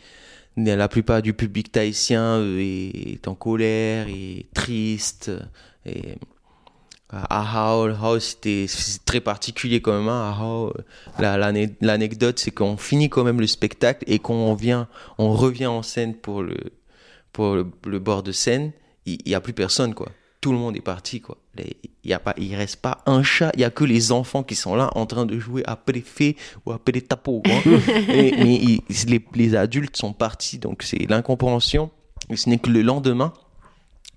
des- 0.58 0.76
la 0.76 0.88
plupart 0.88 1.22
du 1.22 1.34
public 1.34 1.72
tahitien 1.72 2.38
euh, 2.40 2.60
est, 2.60 3.14
est 3.14 3.28
en 3.28 3.36
colère, 3.36 4.08
est 4.10 4.46
triste. 4.54 5.32
Et 5.86 6.16
à 7.10 7.42
Hao, 7.70 8.20
c'était 8.20 8.66
c'est 8.68 9.04
très 9.06 9.20
particulier 9.22 9.82
quand 9.82 9.98
même. 10.00 10.08
Hein. 10.10 10.72
À 11.18 11.38
l'anecdote, 11.82 12.40
c'est 12.40 12.52
qu'on 12.52 12.78
finit 12.78 13.10
quand 13.10 13.24
même 13.24 13.40
le 13.40 13.48
spectacle 13.48 14.04
et 14.08 14.20
qu'on 14.20 14.54
vient, 14.56 14.88
on 15.18 15.32
revient 15.34 15.68
en 15.68 15.84
scène 15.84 16.16
pour 16.16 16.42
le, 16.42 16.58
pour 17.32 17.56
le, 17.56 17.68
le 17.86 18.00
bord 18.00 18.24
de 18.24 18.32
scène. 18.32 18.72
Il 19.06 19.20
n'y 19.26 19.36
a 19.36 19.42
plus 19.42 19.54
personne, 19.54 19.94
quoi. 19.94 20.10
Tout 20.44 20.52
le 20.52 20.58
monde 20.58 20.76
est 20.76 20.82
parti, 20.82 21.22
quoi. 21.22 21.38
Il 21.58 22.10
y 22.10 22.12
a 22.12 22.20
pas, 22.20 22.34
il 22.38 22.54
reste 22.54 22.76
pas 22.82 23.02
un 23.06 23.24
chat. 23.24 23.52
Il 23.54 23.62
y 23.62 23.64
a 23.64 23.70
que 23.70 23.86
les 23.86 24.12
enfants 24.12 24.44
qui 24.44 24.56
sont 24.56 24.76
là 24.76 24.90
en 24.96 25.06
train 25.06 25.26
de 25.26 25.40
jouer 25.40 25.64
à 25.66 25.78
préfet 25.78 26.36
ou 26.66 26.72
à 26.74 26.80
tapo, 27.08 27.42
quoi. 27.42 27.54
Et- 28.10 28.34
mais 28.44 28.80
les, 29.08 29.26
les 29.36 29.56
adultes 29.56 29.96
sont 29.96 30.12
partis, 30.12 30.58
donc 30.58 30.84
c'est 30.84 31.10
l'incompréhension. 31.10 31.92
Ce 32.36 32.50
n'est 32.50 32.58
que 32.58 32.70
le 32.70 32.82
lendemain, 32.82 33.32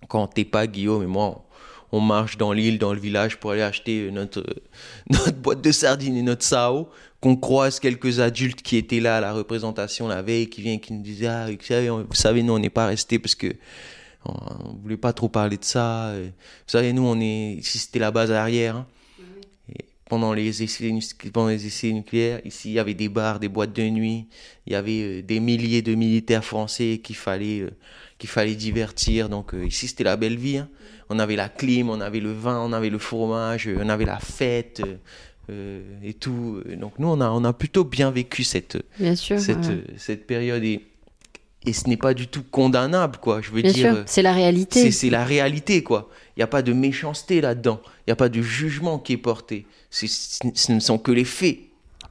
quand 0.08 0.26
t'es 0.26 0.44
pas 0.44 0.66
Guillaume 0.66 1.04
et 1.04 1.06
moi, 1.06 1.44
on, 1.92 1.98
on 1.98 2.00
marche 2.00 2.36
dans 2.38 2.52
l'île, 2.52 2.78
dans 2.78 2.92
le 2.92 2.98
village 2.98 3.38
pour 3.38 3.52
aller 3.52 3.62
acheter 3.62 4.10
notre, 4.10 4.44
notre 5.10 5.36
boîte 5.38 5.60
de 5.62 5.70
sardines 5.70 6.16
et 6.16 6.22
notre 6.22 6.42
sao, 6.42 6.88
qu'on 7.20 7.36
croise 7.36 7.78
quelques 7.78 8.18
adultes 8.18 8.62
qui 8.62 8.76
étaient 8.76 8.98
là 9.00 9.18
à 9.18 9.20
la 9.20 9.32
représentation 9.32 10.08
la 10.08 10.22
veille, 10.22 10.48
qui 10.48 10.60
viennent, 10.60 10.80
qui 10.80 10.92
nous 10.92 11.02
disaient, 11.02 11.28
ah, 11.28 11.46
vous 11.48 11.56
savez, 11.64 11.88
on- 11.88 11.98
vous 12.02 12.14
savez, 12.14 12.42
nous, 12.42 12.52
on 12.54 12.58
n'est 12.58 12.68
pas 12.70 12.86
restés 12.88 13.20
parce 13.20 13.36
que 13.36 13.52
on, 14.28 14.70
on 14.70 14.72
voulait 14.82 14.96
pas 14.96 15.12
trop 15.12 15.28
parler 15.28 15.56
de 15.56 15.64
ça. 15.64 16.14
Et, 16.16 16.24
vous 16.26 16.30
savez, 16.66 16.92
nous, 16.92 17.02
on 17.06 17.20
est, 17.20 17.54
ici, 17.54 17.78
c'était 17.78 17.98
la 17.98 18.10
base 18.10 18.30
arrière. 18.32 18.76
hein. 18.76 18.86
Et 19.74 19.84
pendant 20.08 20.32
les 20.32 20.62
essais, 20.62 20.90
nu- 20.90 21.02
pendant 21.32 21.48
les 21.48 21.66
essais 21.66 21.92
nucléaires, 21.92 22.40
ici, 22.44 22.70
il 22.70 22.74
y 22.74 22.78
avait 22.78 22.94
des 22.94 23.08
bars, 23.08 23.40
des 23.40 23.48
boîtes 23.48 23.72
de 23.72 23.82
nuit, 23.88 24.26
il 24.66 24.72
y 24.72 24.76
avait 24.76 25.02
euh, 25.02 25.22
des 25.22 25.40
milliers 25.40 25.82
de 25.82 25.94
militaires 25.94 26.44
français 26.44 27.00
qu'il 27.02 27.16
fallait, 27.16 27.60
euh, 27.60 27.70
qu'il 28.18 28.28
fallait 28.30 28.54
divertir. 28.54 29.28
Donc 29.28 29.54
euh, 29.54 29.66
ici, 29.66 29.88
c'était 29.88 30.04
la 30.04 30.16
belle 30.16 30.36
vie. 30.36 30.58
hein. 30.58 30.68
On 31.08 31.18
avait 31.18 31.36
la 31.36 31.48
clim, 31.48 31.88
on 31.90 32.00
avait 32.00 32.20
le 32.20 32.32
vin, 32.32 32.60
on 32.60 32.72
avait 32.72 32.90
le 32.90 32.98
fromage, 32.98 33.68
on 33.80 33.88
avait 33.88 34.04
la 34.06 34.18
fête 34.18 34.82
et 36.02 36.14
tout. 36.14 36.60
Donc 36.76 36.98
nous, 36.98 37.06
on 37.06 37.20
a, 37.20 37.30
on 37.30 37.44
a 37.44 37.52
plutôt 37.52 37.84
bien 37.84 38.10
vécu 38.10 38.42
cette, 38.42 38.76
bien 38.98 39.14
sûr 39.14 39.38
cette, 39.38 39.66
ouais. 39.66 39.84
cette 39.98 40.26
période 40.26 40.64
et, 40.64 40.80
et 41.66 41.72
ce 41.72 41.88
n'est 41.88 41.96
pas 41.96 42.14
du 42.14 42.28
tout 42.28 42.42
condamnable, 42.50 43.18
quoi. 43.20 43.40
Je 43.42 43.50
veux 43.50 43.60
bien 43.62 43.72
dire, 43.72 44.02
c'est 44.06 44.22
la 44.22 44.32
réalité 44.32 44.90
c'est 44.92 45.10
la 45.10 45.24
réalité, 45.24 45.82
quoi. 45.82 46.08
Il 46.36 46.40
n'y 46.40 46.44
a 46.44 46.46
pas 46.48 46.62
de 46.62 46.72
méchanceté 46.72 47.40
là-dedans. 47.40 47.80
Il 47.84 48.10
n'y 48.10 48.12
a 48.12 48.16
pas 48.16 48.28
de 48.28 48.40
jugement 48.40 48.98
qui 48.98 49.14
est 49.14 49.16
porté. 49.18 49.66
C'est- 49.90 50.06
Ce 50.08 50.72
ne 50.72 50.80
sont 50.80 50.98
que 50.98 51.10
les 51.12 51.24
faits. 51.24 51.58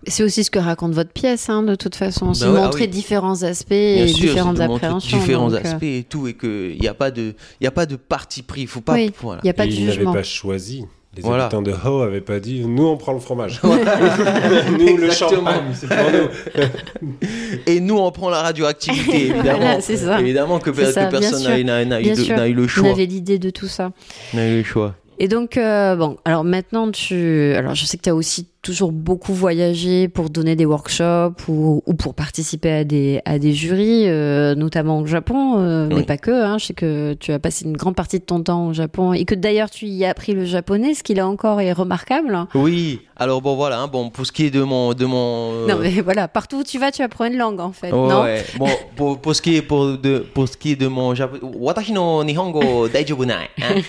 c'est 0.07 0.23
aussi 0.23 0.43
ce 0.43 0.51
que 0.51 0.59
raconte 0.59 0.93
votre 0.93 1.11
pièce 1.11 1.49
hein, 1.49 1.63
de 1.63 1.73
toute 1.75 1.95
façon 1.95 2.33
c'est 2.35 2.45
Bah 2.45 2.51
ouais, 2.51 2.59
ah 2.59 2.63
montrer 2.65 2.81
oui. 2.83 2.87
différents 2.89 3.41
aspects 3.43 3.69
Bien 3.69 4.03
et 4.05 4.07
sûr, 4.07 4.27
différentes 4.27 4.59
appréhensions 4.59 5.17
différents 5.17 5.49
donc, 5.49 5.59
euh, 5.59 5.63
aspects 5.63 5.83
et 5.83 6.05
tout, 6.07 6.27
et 6.27 6.35
qu'il 6.35 6.77
n'y 6.79 6.87
a 6.87 6.93
pas 6.93 7.09
de, 7.11 7.33
il 7.59 7.63
y 7.63 7.67
a 7.67 7.71
pas 7.71 7.85
de 7.87 7.95
parti 7.95 8.43
pris. 8.43 8.61
Il 8.61 8.67
faut 8.67 8.81
pas, 8.81 8.93
Oui. 8.93 9.11
voilà. 9.21 9.41
il 9.43 9.45
n'y 9.47 9.49
a 9.49 9.53
pas 9.53 9.65
Et 9.65 9.69
de 9.69 9.73
il 9.73 9.79
n'avait 9.85 9.93
jugement 9.97 10.13
pas 10.13 10.21
choisi 10.23 10.85
Les 11.15 11.21
Voilà. 11.23 11.45
habitants 11.45 11.61
de 11.61 11.71
Ho 11.85 12.01
avaient 12.01 12.19
pas 12.21 12.39
dit 12.39 12.65
nous 12.65 12.85
on 12.87 12.97
prend 12.97 13.13
le 13.13 13.19
fromage. 13.19 13.61
nous 14.79 14.97
le 14.97 15.11
champagne, 15.11 15.63
c'est 15.73 15.87
pour 15.87 15.97
nous. 16.11 16.67
Et 17.67 17.79
nous, 17.79 17.97
on 17.97 18.11
prend 18.11 18.29
la 18.29 18.41
radioactivité, 18.41 19.15
évidemment. 19.29 19.57
Voilà, 19.59 19.81
c'est 19.81 19.97
ça. 19.97 20.19
Évidemment 20.19 20.59
que, 20.59 20.71
ça, 20.91 21.05
personne 21.05 21.43
n'a- 21.43 21.57
eu, 21.57 21.63
eu 21.63 22.53
le 22.53 22.63
On 22.63 22.67
choix. 22.67 22.89
avait 22.89 23.05
l'idée 23.05 23.39
de 23.39 23.49
tout 23.49 23.67
ça. 23.67 23.91
N'a 24.33 24.47
eu 24.49 24.57
le 24.57 24.63
choix. 24.63 24.93
Et 25.17 25.27
donc, 25.27 25.57
euh, 25.57 25.95
bon, 25.95 26.17
alors 26.25 26.43
maintenant, 26.43 26.91
tu. 26.91 27.53
Alors, 27.55 27.73
je 27.73 27.85
sais 27.85 27.97
que 27.97 28.01
tu 28.03 28.09
as 28.09 28.15
aussi 28.15 28.47
toujours 28.61 28.91
beaucoup 28.91 29.33
voyagé 29.33 30.07
pour 30.07 30.29
donner 30.29 30.55
des 30.55 30.65
workshops 30.65 31.47
ou, 31.47 31.83
ou 31.85 31.93
pour 31.93 32.15
participer 32.15 32.71
à 32.71 32.83
des, 32.83 33.21
à 33.23 33.37
des 33.39 33.53
jurys, 33.53 34.09
euh, 34.09 34.55
notamment 34.55 34.99
au 34.99 35.05
Japon, 35.05 35.59
euh, 35.59 35.87
mais 35.87 36.03
pas 36.03 36.17
que. 36.17 36.31
Hein. 36.31 36.57
Je 36.57 36.65
sais 36.65 36.73
que 36.73 37.13
tu 37.13 37.31
as 37.31 37.39
passé 37.39 37.63
une 37.65 37.77
grande 37.77 37.95
partie 37.95 38.19
de 38.19 38.25
ton 38.25 38.41
temps 38.41 38.67
au 38.67 38.73
Japon 38.73 39.13
et 39.13 39.23
que 39.23 39.35
d'ailleurs, 39.35 39.69
tu 39.69 39.85
y 39.85 40.03
as 40.03 40.09
appris 40.09 40.33
le 40.33 40.45
japonais, 40.45 40.95
ce 40.95 41.03
qui 41.03 41.13
là 41.13 41.27
encore 41.27 41.61
est 41.61 41.71
remarquable. 41.71 42.37
Oui, 42.53 43.01
alors 43.15 43.41
bon, 43.41 43.55
voilà. 43.55 43.79
hein, 43.79 43.87
bon, 43.87 44.09
pour 44.09 44.25
ce 44.25 44.31
qui 44.31 44.47
est 44.47 44.51
de 44.51 44.63
mon. 44.63 44.93
De 44.93 45.05
mon 45.05 45.65
Non, 45.67 45.77
mais 45.79 46.01
voilà, 46.01 46.27
partout 46.27 46.57
où 46.57 46.63
tu 46.63 46.77
vas, 46.79 46.91
tu 46.91 47.03
apprends 47.03 47.25
une 47.25 47.37
langue 47.37 47.61
en 47.61 47.71
fait. 47.71 47.91
Ouais, 47.93 48.09
non? 48.09 48.23
Ouais. 48.23 48.43
Bon, 48.57 48.67
pour, 48.95 49.19
pour 49.19 49.35
ce 49.35 49.41
qui 49.41 49.55
est 49.55 49.61
pour 49.61 49.97
de 49.97 50.19
pour 50.33 50.49
ce 50.49 50.57
qui 50.57 50.71
est 50.73 50.75
de 50.75 50.87
mon 50.87 51.15
japonais, 51.15 51.41
watashi 51.55 51.93
no 51.93 52.23
nihongo 52.23 52.89
daijoubu 52.89 53.25
nai. 53.25 53.33
Hein? 53.61 53.81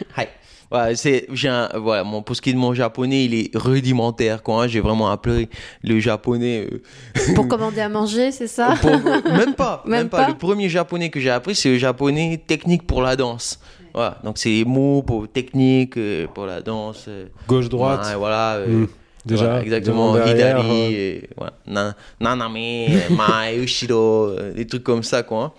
Ouais, 0.72 0.96
c'est 0.96 1.26
j'ai 1.32 1.48
un, 1.48 1.68
voilà, 1.76 2.02
mon, 2.02 2.22
pour 2.22 2.34
ce 2.34 2.42
qui 2.42 2.50
est 2.50 2.52
de 2.52 2.58
mon 2.58 2.74
japonais, 2.74 3.24
il 3.26 3.34
est 3.34 3.50
rudimentaire 3.56 4.42
quoi. 4.42 4.64
hein. 4.64 4.66
J'ai 4.68 4.80
vraiment 4.80 5.08
appris 5.10 5.48
le 5.84 6.00
japonais 6.00 6.66
euh, 6.72 7.34
Pour 7.34 7.46
commander 7.52 7.80
à 7.80 7.88
manger, 7.88 8.32
c'est 8.32 8.48
ça? 8.48 8.74
Pour- 8.80 8.90
même 8.90 9.54
pas, 9.54 9.82
Même 9.86 9.98
même, 10.02 10.08
pas. 10.08 10.22
pas? 10.24 10.28
Le 10.28 10.34
premier 10.34 10.68
japonais 10.68 11.08
que 11.10 11.20
j'ai 11.20 11.30
appris, 11.30 11.54
c'est 11.54 11.68
le 11.70 11.78
japonais 11.78 12.42
technique 12.46 12.84
pour 12.86 13.00
la 13.02 13.14
danse. 13.14 13.60
Voilà, 13.94 14.18
donc 14.24 14.38
c'est 14.38 14.50
les 14.50 14.64
mots 14.64 15.02
pour 15.02 15.28
technique 15.28 15.96
euh, 15.96 16.26
pour 16.34 16.46
la 16.46 16.60
danse. 16.60 17.04
euh, 17.08 17.26
Gauche 17.46 17.68
droite. 17.68 18.04
ouais, 18.06 18.14
voilà. 18.16 18.54
euh, 18.56 18.66
Hmm. 18.66 18.86
Déjà, 19.24 19.44
voilà, 19.46 19.62
exactement. 19.62 20.14
derrière, 20.14 20.58
Hidari, 20.60 20.70
euh, 20.70 20.90
et, 20.90 21.30
voilà. 21.36 21.52
Na- 21.66 21.96
Naname, 22.20 22.56
euh, 22.56 23.08
Mae, 23.16 23.56
Ushiro, 23.58 24.26
euh, 24.28 24.52
des 24.54 24.66
trucs 24.68 24.84
comme 24.84 25.02
ça, 25.02 25.22
quoi. 25.24 25.42
hein. 25.44 25.52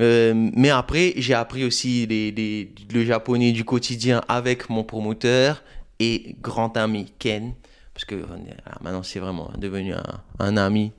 Euh, 0.00 0.50
mais 0.54 0.70
après, 0.70 1.14
j'ai 1.16 1.34
appris 1.34 1.64
aussi 1.64 2.06
le 2.06 3.04
japonais 3.04 3.52
du 3.52 3.64
quotidien 3.64 4.22
avec 4.28 4.68
mon 4.68 4.84
promoteur 4.84 5.62
et 6.00 6.36
grand 6.40 6.76
ami 6.76 7.12
Ken, 7.18 7.54
parce 7.92 8.04
que 8.04 8.16
est- 8.16 8.56
ah, 8.66 8.78
maintenant 8.82 9.02
c'est 9.02 9.20
vraiment 9.20 9.50
devenu 9.56 9.94
un, 10.38 10.56
ami. 10.56 10.92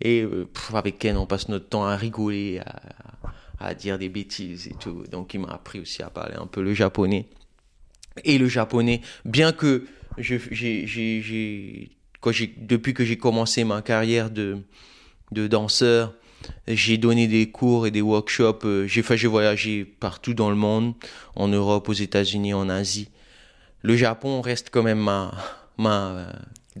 Et 0.00 0.22
euh, 0.22 0.48
avec 0.74 0.98
Ken, 0.98 1.16
on 1.16 1.26
passe 1.26 1.48
notre 1.48 1.68
temps 1.68 1.84
à 1.84 1.96
rigoler, 1.96 2.60
à, 3.60 3.74
dire 3.74 3.96
des 3.98 4.08
bêtises 4.08 4.66
et 4.66 4.74
tout. 4.74 5.04
Donc 5.10 5.34
il 5.34 5.40
m'a 5.40 5.52
appris 5.52 5.78
aussi 5.78 6.02
à 6.02 6.10
parler 6.10 6.34
un 6.34 6.46
peu 6.46 6.62
le 6.62 6.74
japonais. 6.74 7.26
Et 8.24 8.38
le 8.38 8.48
japonais, 8.48 9.00
bien 9.24 9.52
que 9.52 9.86
depuis 12.58 12.92
que 12.92 13.04
j'ai 13.04 13.16
commencé 13.16 13.62
ma 13.62 13.80
carrière 13.82 14.30
de 14.30 14.64
danseur, 15.30 16.12
j'ai 16.68 16.98
donné 16.98 17.26
des 17.28 17.50
cours 17.50 17.86
et 17.86 17.90
des 17.90 18.00
workshops. 18.02 18.64
euh, 18.64 18.86
J'ai 18.86 19.02
fait, 19.02 19.16
j'ai 19.16 19.28
voyagé 19.28 19.84
partout 19.84 20.34
dans 20.34 20.50
le 20.50 20.56
monde, 20.56 20.94
en 21.36 21.48
Europe, 21.48 21.88
aux 21.88 21.92
États-Unis, 21.92 22.54
en 22.54 22.68
Asie. 22.68 23.08
Le 23.82 23.96
Japon 23.96 24.40
reste 24.40 24.68
quand 24.70 24.82
même 24.82 25.00
ma, 25.00 25.32
ma 25.78 26.10
euh, 26.12 26.26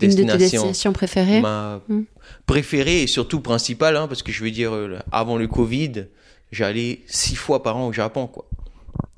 de 0.00 0.06
tes 0.06 0.08
destination, 0.08 0.38
destinations 0.38 0.92
préférées 0.92 1.40
ma 1.40 1.80
Hmm. 1.88 2.02
préférée 2.46 3.02
et 3.02 3.06
surtout 3.06 3.40
principale, 3.40 3.96
hein, 3.96 4.06
parce 4.08 4.22
que 4.22 4.30
je 4.32 4.42
veux 4.44 4.50
dire, 4.50 4.72
euh, 4.74 4.98
avant 5.10 5.36
le 5.36 5.48
Covid, 5.48 6.06
j'allais 6.52 7.00
six 7.06 7.34
fois 7.34 7.62
par 7.62 7.76
an 7.76 7.88
au 7.88 7.92
Japon, 7.92 8.26
quoi. 8.28 8.46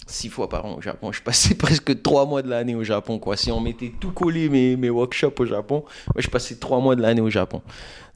Six 0.07 0.29
fois 0.29 0.49
par 0.51 0.67
an 0.67 0.75
au 0.77 0.83
Japon. 0.83 1.13
Je 1.13 1.23
passais 1.23 1.55
presque 1.59 2.03
trois 2.03 2.27
mois 2.27 2.43
de 2.43 2.49
l'année 2.51 2.75
au 2.75 2.85
Japon, 2.85 3.19
quoi. 3.19 3.37
Si 3.37 3.51
on 3.51 3.61
mettait 3.61 3.93
tout 4.01 4.11
collé 4.11 4.49
mes, 4.49 4.77
mes 4.77 4.91
workshops 4.91 5.39
au 5.41 5.47
Japon, 5.47 5.85
moi, 6.15 6.21
je 6.21 6.29
passais 6.29 6.57
trois 6.57 6.79
mois 6.81 6.95
de 6.95 7.03
l'année 7.03 7.23
au 7.23 7.31
Japon. 7.31 7.63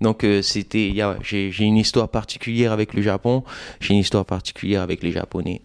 Donc, 0.00 0.22
euh, 0.24 0.42
c'était, 0.42 0.88
il 0.88 0.94
y 0.94 1.00
a- 1.02 1.16
j'ai 1.22 1.50
j'ai 1.50 1.64
une 1.64 1.76
histoire 1.78 2.08
particulière 2.08 2.72
avec 2.72 2.92
le 2.94 3.00
Japon. 3.02 3.42
J'ai 3.80 3.94
une 3.94 4.00
histoire 4.00 4.24
particulière 4.26 4.82
avec 4.82 5.02
les 5.02 5.12
Japonais. 5.12 5.62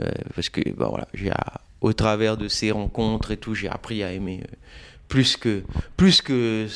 Euh, 0.00 0.08
parce 0.34 0.48
que, 0.48 0.60
bah, 0.70 0.86
voilà, 0.88 1.08
j'ai, 1.12 1.32
au 1.80 1.92
travers 1.92 2.36
de 2.36 2.46
ces 2.48 2.70
rencontres 2.70 3.32
et 3.32 3.36
tout, 3.36 3.54
j'ai 3.54 3.68
appris 3.68 4.02
à 4.04 4.12
aimer 4.12 4.40
euh, 4.44 4.54
plus 5.08 5.36
que, 5.36 5.62
plus 5.96 6.22
que 6.22 6.66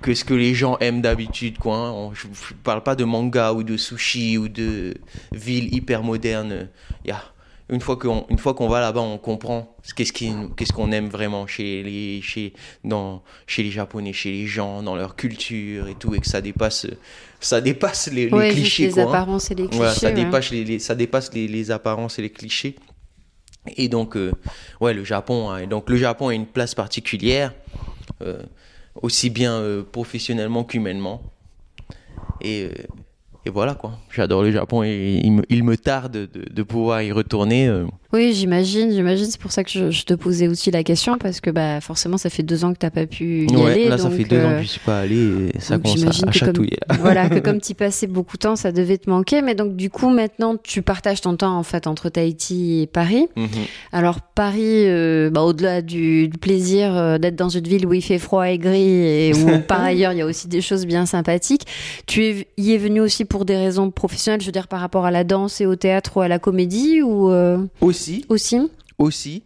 que 0.00 0.14
ce 0.14 0.24
que 0.24 0.34
les 0.34 0.52
gens 0.54 0.78
aiment 0.80 1.00
d'habitude 1.00 1.58
quoi 1.58 1.76
hein. 1.76 1.92
On- 1.92 2.12
je, 2.12 2.26
je 2.26 2.54
parle 2.54 2.82
pas 2.82 2.96
de 2.96 3.04
manga 3.04 3.52
ou 3.52 3.62
de 3.62 3.76
sushi 3.76 4.36
ou 4.36 4.48
de 4.48 4.94
villes 5.30 5.72
hyper 5.72 6.02
modernes 6.02 6.68
Il 7.04 7.08
y 7.08 7.12
a 7.12 7.22
une 7.70 7.80
fois 7.80 7.96
qu'on 7.96 8.26
une 8.28 8.38
fois 8.38 8.54
qu'on 8.54 8.68
va 8.68 8.80
là-bas 8.80 9.00
on 9.00 9.18
comprend 9.18 9.74
qu'est-ce 9.96 10.12
qui 10.12 10.32
qu'est-ce 10.56 10.72
qu'on 10.72 10.92
aime 10.92 11.08
vraiment 11.08 11.46
chez 11.46 11.82
les 11.82 12.20
chez 12.22 12.52
dans 12.84 13.22
chez 13.46 13.62
les 13.62 13.70
japonais 13.70 14.12
chez 14.12 14.30
les 14.32 14.46
gens 14.46 14.82
dans 14.82 14.94
leur 14.96 15.16
culture 15.16 15.88
et 15.88 15.94
tout 15.94 16.14
et 16.14 16.18
que 16.20 16.26
ça 16.26 16.40
dépasse 16.40 16.86
ça 17.40 17.60
dépasse 17.60 18.10
les, 18.12 18.26
les 18.26 18.32
Ouais, 18.32 18.50
clichés 18.50 18.86
les 18.88 18.92
quoi 18.92 19.02
hein. 19.04 19.08
apparences 19.08 19.50
et 19.50 19.54
les 19.54 19.62
clichés. 19.64 19.76
voilà, 19.78 19.94
ça 19.94 20.08
ouais. 20.08 20.14
dépasse, 20.14 20.50
les, 20.50 20.64
les- 20.64 20.78
ça 20.78 20.94
dépasse 20.94 21.32
les, 21.34 21.48
les 21.48 21.70
apparences 21.70 22.18
et 22.18 22.22
les 22.22 22.30
clichés. 22.30 22.76
Et 23.76 23.88
donc, 23.88 24.16
euh, 24.16 24.32
ouais, 24.80 24.92
le 24.94 25.04
Japon, 25.04 25.50
a, 25.50 25.66
donc 25.66 25.88
le 25.90 25.96
Japon 25.96 26.28
a 26.28 26.34
une 26.34 26.46
place 26.46 26.74
particulière, 26.74 27.52
euh, 28.20 28.42
aussi 29.00 29.28
bien 29.30 29.54
euh, 29.54 29.82
professionnellement 29.84 30.62
qu'humainement. 30.64 31.22
Et, 32.40 32.70
et 33.44 33.50
voilà 33.50 33.74
quoi. 33.74 33.92
J'adore 34.10 34.42
le 34.42 34.50
Japon 34.50 34.82
et 34.84 35.20
il 35.22 35.64
me, 35.64 35.76
tarde 35.76 36.12
de, 36.12 36.28
de 36.50 36.62
pouvoir 36.62 37.02
y 37.02 37.12
retourner. 37.12 37.68
Euh. 38.12 38.16
Oui, 38.16 38.32
j'imagine, 38.34 38.90
j'imagine. 38.92 39.26
C'est 39.26 39.40
pour 39.40 39.52
ça 39.52 39.64
que 39.64 39.70
je, 39.70 39.90
je 39.90 40.04
te 40.04 40.14
posais 40.14 40.48
aussi 40.48 40.70
la 40.70 40.82
question 40.82 41.16
parce 41.18 41.40
que 41.40 41.50
bah 41.50 41.80
forcément, 41.80 42.16
ça 42.18 42.30
fait 42.30 42.42
deux 42.42 42.64
ans 42.64 42.72
que 42.72 42.78
t'as 42.78 42.90
pas 42.90 43.06
pu 43.06 43.46
y 43.46 43.56
Ouais, 43.56 43.70
aller. 43.72 43.88
là, 43.88 43.98
ça 43.98 44.04
donc, 44.08 44.18
fait 44.18 44.24
deux 44.24 44.38
ans 44.44 44.50
euh, 44.50 44.56
que 44.58 44.62
je 44.62 44.68
suis 44.68 44.80
pas 44.80 45.00
allé 45.00 45.50
et 45.54 45.60
ça 45.60 45.78
donc 45.78 45.94
commence 45.96 46.18
à, 46.18 46.22
comme- 46.24 46.32
chatouiller. 46.32 46.78
là. 46.88 46.96
voilà, 47.00 47.28
que 47.28 47.38
comme 47.38 47.60
tu 47.62 47.74
passais 47.74 48.06
beaucoup 48.06 48.36
de 48.36 48.42
temps, 48.42 48.56
ça 48.56 48.72
devait 48.72 48.98
te 48.98 49.08
manquer. 49.08 49.42
Mais 49.42 49.54
donc, 49.54 49.76
du 49.76 49.90
coup, 49.90 50.10
maintenant, 50.10 50.56
tu 50.62 50.82
partages 50.82 51.20
ton 51.20 51.36
temps 51.36 51.56
en 51.56 51.62
fait 51.62 51.86
entre 51.86 52.08
Tahiti 52.08 52.82
et 52.82 52.86
Paris. 52.86 53.26
Mhm. 53.36 53.48
Alors, 53.92 54.20
Paris, 54.20 54.86
euh, 54.86 55.30
bah, 55.30 55.42
au-delà 55.42 55.82
du, 55.82 56.28
du 56.28 56.38
plaisir 56.38 56.94
euh, 56.96 57.18
d'être 57.18 57.36
dans 57.36 57.48
une 57.48 57.66
ville 57.66 57.86
où 57.86 57.92
il 57.94 58.02
fait 58.02 58.18
froid 58.18 58.48
et 58.50 58.58
gris 58.58 58.82
et 58.82 59.32
où 59.34 59.58
par 59.68 59.82
ailleurs 59.82 60.12
il 60.12 60.18
y 60.18 60.22
a 60.22 60.26
aussi 60.26 60.48
des 60.48 60.60
choses 60.60 60.86
bien 60.86 61.06
sympathiques, 61.06 61.66
tu 62.06 62.24
es, 62.24 62.46
y 62.58 62.72
es 62.72 62.78
venu 62.78 63.00
aussi 63.00 63.24
pour 63.24 63.44
des 63.44 63.56
raisons 63.56 63.90
professionnelles, 63.90 64.40
je 64.40 64.46
veux 64.46 64.52
dire 64.52 64.68
par 64.68 64.80
rapport 64.80 65.04
à 65.06 65.10
la 65.10 65.24
danse 65.24 65.60
et 65.60 65.66
au 65.66 65.76
théâtre 65.76 66.16
ou 66.16 66.20
à 66.20 66.28
la 66.28 66.38
comédie 66.38 67.02
ou 67.02 67.30
euh, 67.30 67.58
Aussi, 68.02 68.24
aussi 68.28 68.56
aussi. 68.98 69.42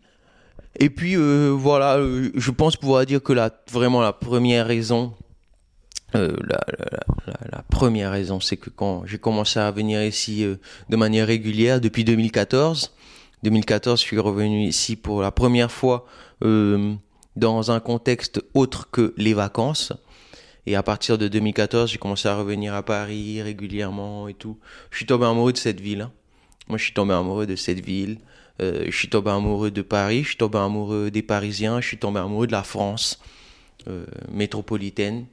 Et 0.79 0.91
puis 0.91 1.17
euh, 1.17 1.51
voilà, 1.57 1.97
euh, 1.97 2.31
je 2.35 2.51
pense 2.51 2.77
pouvoir 2.77 3.07
dire 3.07 3.23
que 3.23 3.33
la, 3.33 3.51
vraiment 3.71 4.01
la 4.03 4.13
première 4.13 4.67
raison, 4.67 5.15
euh, 6.15 6.37
la, 6.43 6.61
la- 6.79 7.07
la- 7.27 7.49
la 7.53 7.63
première 7.63 8.11
raison, 8.11 8.41
c'est 8.41 8.57
que 8.57 8.71
quand 8.71 9.05
j'ai 9.07 9.19
commencé 9.19 9.59
à 9.59 9.71
venir 9.71 10.03
ici 10.05 10.45
de 10.89 10.97
manière 10.97 11.27
régulière 11.27 11.81
depuis 11.81 12.05
2014, 12.05 12.93
2014, 13.43 14.01
je 14.01 14.05
suis 14.05 14.19
revenu 14.19 14.67
ici 14.67 14.97
pour 14.97 15.23
la 15.23 15.31
première 15.31 15.71
fois 15.71 16.07
dans 16.43 17.71
un 17.71 17.81
contexte 17.81 18.43
autre 18.55 18.89
que 18.91 19.15
les 19.17 19.35
vacances. 19.35 19.93
Et 20.69 20.75
à 20.75 20.83
partir 20.83 21.17
de 21.17 21.29
2014, 21.29 21.91
j'ai 21.91 21.99
commencé 21.99 22.29
à 22.29 22.37
revenir 22.37 22.75
à 22.75 22.83
Paris 22.83 23.41
régulièrement 23.41 24.27
et 24.29 24.35
tout. 24.35 24.59
Je 24.91 24.97
suis 24.97 25.07
tombé 25.07 25.25
amoureux 25.25 25.53
de 25.53 25.59
cette 25.59 25.81
ville. 25.81 26.01
hein. 26.03 26.13
Moi, 26.69 26.77
je 26.79 26.85
suis 26.85 26.93
tombé 26.93 27.15
amoureux 27.15 27.47
de 27.47 27.55
cette 27.55 27.85
ville. 27.85 28.19
Euh, 28.61 28.85
je 28.87 28.97
suis 28.97 29.09
tombé 29.09 29.31
amoureux 29.31 29.71
de 29.71 29.83
Paris. 29.83 30.23
Je 30.23 30.29
suis 30.29 30.37
tombé 30.37 30.59
amoureux 30.59 31.11
des 31.11 31.23
Parisiens. 31.23 31.81
Je 31.81 31.89
suis 31.89 31.99
tombé 31.99 32.21
amoureux 32.21 32.47
de 32.47 32.53
la 32.53 32.63
France 32.63 33.19
euh, 33.89 34.07
métropolitaine. 34.31 35.27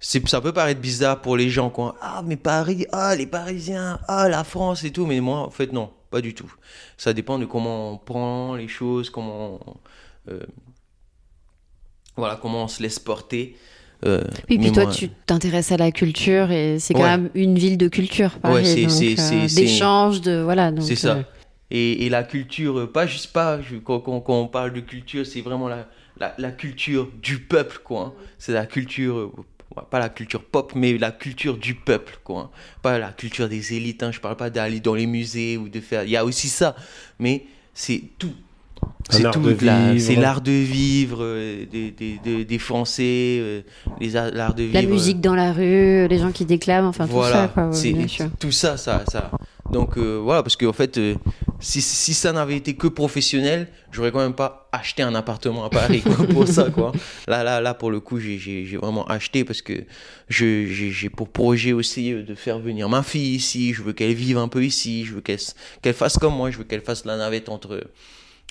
C'est, 0.00 0.26
ça 0.28 0.40
peut 0.40 0.52
paraître 0.52 0.80
bizarre 0.80 1.22
pour 1.22 1.36
les 1.36 1.48
gens, 1.48 1.70
quoi. 1.70 1.96
Ah, 2.02 2.22
mais 2.26 2.36
Paris, 2.36 2.86
ah, 2.92 3.14
les 3.16 3.26
Parisiens, 3.26 3.98
ah, 4.08 4.28
la 4.28 4.44
France 4.44 4.84
et 4.84 4.90
tout. 4.90 5.06
Mais 5.06 5.20
moi, 5.20 5.38
en 5.38 5.50
fait, 5.50 5.72
non, 5.72 5.90
pas 6.10 6.20
du 6.20 6.34
tout. 6.34 6.52
Ça 6.98 7.12
dépend 7.12 7.38
de 7.38 7.46
comment 7.46 7.92
on 7.92 7.96
prend 7.96 8.54
les 8.56 8.68
choses, 8.68 9.08
comment, 9.08 9.58
euh, 10.28 10.40
voilà, 12.16 12.36
comment 12.40 12.64
on 12.64 12.68
se 12.68 12.82
laisse 12.82 12.98
porter. 12.98 13.56
Euh, 14.04 14.22
Oui, 14.50 14.58
puis 14.58 14.72
toi, 14.72 14.84
moi- 14.84 14.92
tu 14.92 15.08
t'intéresses 15.08 15.72
à 15.72 15.76
la 15.78 15.90
culture 15.90 16.50
et 16.50 16.78
c'est 16.78 16.92
quand 16.92 17.00
Ouais. 17.00 17.16
même 17.16 17.30
une 17.34 17.58
ville 17.58 17.78
de 17.78 17.88
culture, 17.88 18.38
Paris, 18.40 18.62
Ouais, 18.64 18.82
donc, 18.82 18.90
c'est- 18.90 19.18
euh, 19.18 19.48
d'échanges, 19.54 20.20
de 20.20 20.40
voilà. 20.42 20.70
donc, 20.70 20.84
C'est 20.84 20.96
ça. 20.96 21.20
Et, 21.70 22.06
et 22.06 22.08
la 22.08 22.22
culture, 22.22 22.78
euh, 22.78 22.86
pas 22.92 23.06
juste 23.06 23.32
pas, 23.32 23.58
quand, 23.84 24.00
quand- 24.00 24.20
quand 24.20 24.34
on 24.40 24.48
parle 24.48 24.72
de 24.72 24.80
culture, 24.80 25.26
c'est 25.26 25.40
vraiment 25.40 25.68
la, 25.68 25.88
la, 26.18 26.34
la 26.38 26.52
culture 26.52 27.10
du 27.22 27.40
peuple, 27.40 27.80
quoi. 27.84 28.00
hein. 28.02 28.12
C'est 28.38 28.52
la 28.52 28.66
culture, 28.66 29.16
euh, 29.18 29.32
pas 29.90 29.98
la 29.98 30.08
culture 30.08 30.44
pop, 30.44 30.72
mais 30.76 30.96
la 30.96 31.10
culture 31.10 31.56
du 31.58 31.74
peuple, 31.74 32.18
quoi. 32.24 32.40
hein. 32.42 32.50
Pas 32.82 32.98
la 32.98 33.12
culture 33.12 33.48
des 33.48 33.74
élites, 33.74 34.02
hein. 34.02 34.12
je 34.12 34.20
parle 34.20 34.36
pas 34.36 34.50
d'aller 34.50 34.80
dans 34.80 34.94
les 34.94 35.06
musées 35.06 35.56
ou 35.56 35.68
de 35.68 35.80
faire. 35.80 36.04
Il 36.04 36.10
y 36.10 36.16
a 36.16 36.24
aussi 36.24 36.48
ça, 36.48 36.76
mais 37.18 37.46
c'est 37.74 38.02
tout. 38.18 38.34
C'est 39.08 39.24
art 39.24 39.32
tout, 39.34 39.40
de 39.40 39.56
la- 39.64 39.92
vivre. 39.92 40.04
c'est 40.04 40.16
l'art 40.16 40.40
de 40.40 40.50
vivre 40.50 41.18
euh, 41.22 41.64
des, 41.70 41.92
des, 41.92 42.18
des, 42.24 42.44
des 42.44 42.58
Français, 42.58 43.38
euh, 43.40 43.60
les 44.00 44.10
l'art 44.10 44.54
de 44.54 44.64
vivre. 44.64 44.74
La 44.74 44.82
musique 44.82 45.20
dans 45.20 45.34
la 45.36 45.52
rue, 45.52 46.08
les 46.08 46.18
gens 46.18 46.32
qui 46.32 46.44
déclament, 46.44 46.86
enfin 46.86 47.06
tout 47.06 47.22
ça, 47.22 47.48
quoi, 47.54 47.66
ouais, 47.68 47.72
c'est 47.72 47.92
bien 47.92 48.08
sûr. 48.08 48.26
tout 48.40 48.50
ça, 48.50 48.76
ça, 48.76 49.04
ça. 49.08 49.30
Donc 49.70 49.96
euh, 49.96 50.16
voilà, 50.22 50.42
parce 50.42 50.56
qu'en 50.56 50.72
fait, 50.72 50.98
euh, 50.98 51.14
si, 51.60 51.80
si 51.82 52.14
ça 52.14 52.32
n'avait 52.32 52.56
été 52.56 52.74
que 52.74 52.86
professionnel, 52.88 53.68
j'aurais 53.92 54.10
quand 54.12 54.18
même 54.20 54.34
pas 54.34 54.68
acheté 54.72 55.02
un 55.02 55.14
appartement 55.14 55.64
à 55.64 55.70
Paris 55.70 56.02
quoi, 56.02 56.26
pour 56.30 56.46
ça 56.48 56.70
quoi. 56.70 56.92
Là 57.28 57.42
là 57.44 57.60
là 57.60 57.74
pour 57.74 57.90
le 57.90 57.98
coup 58.00 58.18
j'ai 58.20 58.38
j'ai 58.38 58.64
j'ai 58.66 58.76
vraiment 58.76 59.04
acheté 59.06 59.44
parce 59.44 59.62
que 59.62 59.72
je 60.28 60.66
j'ai 60.66 60.90
j'ai 60.90 61.10
pour 61.10 61.28
projet 61.30 61.72
aussi 61.72 62.12
euh, 62.12 62.22
de 62.22 62.34
faire 62.34 62.58
venir 62.58 62.88
ma 62.88 63.02
fille 63.02 63.34
ici. 63.36 63.72
Je 63.72 63.82
veux 63.82 63.92
qu'elle 63.92 64.14
vive 64.14 64.38
un 64.38 64.48
peu 64.48 64.64
ici. 64.64 65.04
Je 65.04 65.14
veux 65.14 65.20
qu'elle 65.20 65.38
qu'elle 65.82 65.94
fasse 65.94 66.18
comme 66.18 66.34
moi. 66.36 66.50
Je 66.50 66.58
veux 66.58 66.64
qu'elle 66.64 66.82
fasse 66.82 67.04
la 67.04 67.16
navette 67.16 67.48
entre 67.48 67.82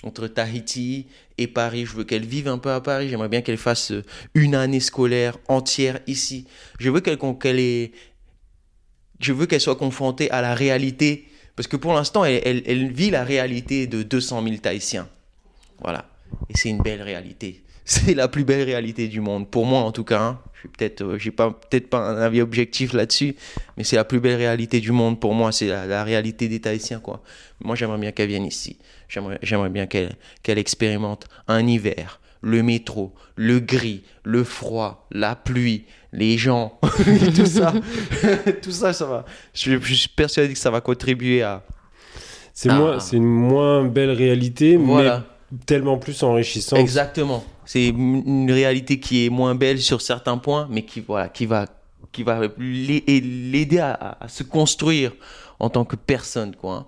entre 0.02 0.28
Tahiti 0.28 1.06
et 1.38 1.46
Paris. 1.46 1.86
Je 1.86 1.92
veux 1.96 2.04
qu'elle 2.04 2.24
vive 2.26 2.48
un 2.48 2.58
peu 2.58 2.70
à 2.70 2.80
Paris. 2.80 3.08
J'aimerais 3.08 3.28
bien 3.28 3.42
qu'elle 3.42 3.56
fasse 3.56 3.92
euh, 3.92 4.04
une 4.34 4.54
année 4.54 4.80
scolaire 4.80 5.38
entière 5.48 6.00
ici. 6.06 6.46
Je 6.78 6.90
veux 6.90 7.00
qu'elle 7.00 7.18
je 9.20 9.32
veux 9.32 9.46
qu'elle 9.46 9.60
soit 9.60 9.76
confrontée 9.76 10.30
à 10.30 10.42
la 10.42 10.54
réalité. 10.54 11.26
Parce 11.56 11.68
que 11.68 11.76
pour 11.76 11.94
l'instant, 11.94 12.24
elle, 12.24 12.42
elle- 12.44 12.62
elle 12.66 12.92
vit 12.92 13.10
la 13.10 13.24
réalité 13.24 13.86
de 13.86 14.02
200 14.02 14.42
000 14.44 14.56
Tahitiens. 14.58 15.08
Voilà. 15.80 16.08
Et 16.50 16.56
c'est 16.56 16.68
une 16.68 16.82
belle 16.82 17.02
réalité. 17.02 17.62
C'est 17.88 18.14
la 18.14 18.26
plus 18.26 18.42
belle 18.44 18.62
réalité 18.64 19.06
du 19.06 19.20
monde. 19.20 19.48
Pour 19.48 19.64
moi, 19.64 19.80
en 19.82 19.92
tout 19.92 20.02
cas. 20.04 20.20
hein. 20.20 20.40
Je 20.54 20.58
suis 20.60 20.68
peut-être, 20.68 21.02
euh, 21.02 21.18
j'ai 21.18 21.30
pas, 21.30 21.50
peut-être 21.52 21.88
pas 21.88 21.98
un 22.00 22.16
avis 22.20 22.40
objectif 22.42 22.92
là-dessus. 22.92 23.36
Mais 23.76 23.84
c'est 23.84 23.94
la 23.94 24.02
plus 24.04 24.18
belle 24.18 24.36
réalité 24.36 24.80
du 24.80 24.90
monde. 24.90 25.20
Pour 25.20 25.34
moi, 25.34 25.52
c'est 25.52 25.68
la, 25.68 25.86
la 25.86 26.02
réalité 26.02 26.48
des 26.48 26.60
Tahitiens, 26.60 26.98
quoi. 26.98 27.22
Moi, 27.62 27.76
j'aimerais 27.76 27.98
bien 27.98 28.10
qu'elle 28.10 28.28
vienne 28.28 28.44
ici. 28.44 28.76
J'aimerais, 29.08 29.38
j'aimerais 29.40 29.68
bien 29.70 29.86
qu'elle, 29.86 30.16
qu'elle 30.42 30.58
expérimente 30.58 31.28
un 31.46 31.64
hiver, 31.64 32.18
le 32.40 32.64
métro, 32.64 33.14
le 33.36 33.60
gris, 33.60 34.02
le 34.24 34.42
froid, 34.42 35.06
la 35.12 35.36
pluie, 35.36 35.84
les 36.12 36.36
gens, 36.38 36.80
tout 37.36 37.46
ça. 37.46 37.72
tout 38.62 38.72
ça, 38.72 38.92
ça 38.92 39.06
va. 39.06 39.24
Je, 39.54 39.78
je 39.80 39.94
suis 39.94 40.08
persuadé 40.08 40.52
que 40.54 40.58
ça 40.58 40.70
va 40.72 40.80
contribuer 40.80 41.42
à. 41.42 41.62
C'est 42.52 42.70
Ah. 42.70 42.74
moins, 42.78 42.98
c'est 43.00 43.16
une 43.18 43.24
moins 43.24 43.84
belle 43.84 44.10
réalité, 44.10 44.76
Voilà. 44.76 45.18
mais 45.18 45.24
tellement 45.66 45.98
plus 45.98 46.22
enrichissante. 46.22 46.78
Exactement. 46.78 47.44
C'est 47.64 47.88
une 47.88 48.50
réalité 48.50 48.98
qui 49.00 49.26
est 49.26 49.30
moins 49.30 49.54
belle 49.54 49.80
sur 49.80 50.00
certains 50.00 50.38
points, 50.38 50.66
mais 50.70 50.82
qui, 50.84 51.00
voilà, 51.00 51.28
qui 51.28 51.46
va, 51.46 51.66
qui 52.12 52.22
va 52.22 52.40
l'a- 52.40 52.50
l'aider 52.58 53.78
à, 53.78 54.18
se 54.28 54.42
construire 54.42 55.12
en 55.58 55.70
tant 55.70 55.84
que 55.84 55.96
personne, 55.96 56.54
quoi. 56.54 56.74
hein. 56.74 56.86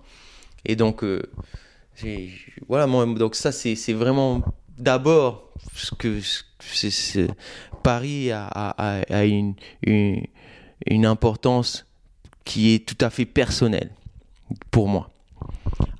Et 0.65 0.77
donc, 0.77 1.03
euh, 1.05 1.23
voilà, 2.69 2.87
donc 3.15 3.35
ça, 3.35 3.53
c'est 3.53 3.93
vraiment 3.93 4.43
d'abord 4.77 5.51
ce 5.75 5.95
que 5.95 6.21
Paris 7.83 8.31
a, 8.31 8.47
a- 8.47 9.01
a- 9.09 9.25
une, 9.25 9.55
une 9.83 11.07
importance 11.07 11.87
qui 12.45 12.75
est 12.75 12.87
tout 12.87 13.03
à 13.05 13.11
fait 13.11 13.25
personnelle 13.25 13.91
pour 14.71 14.89
moi. 14.89 15.11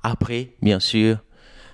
Après, 0.03 0.49
bien 0.61 0.79
sûr, 0.79 1.17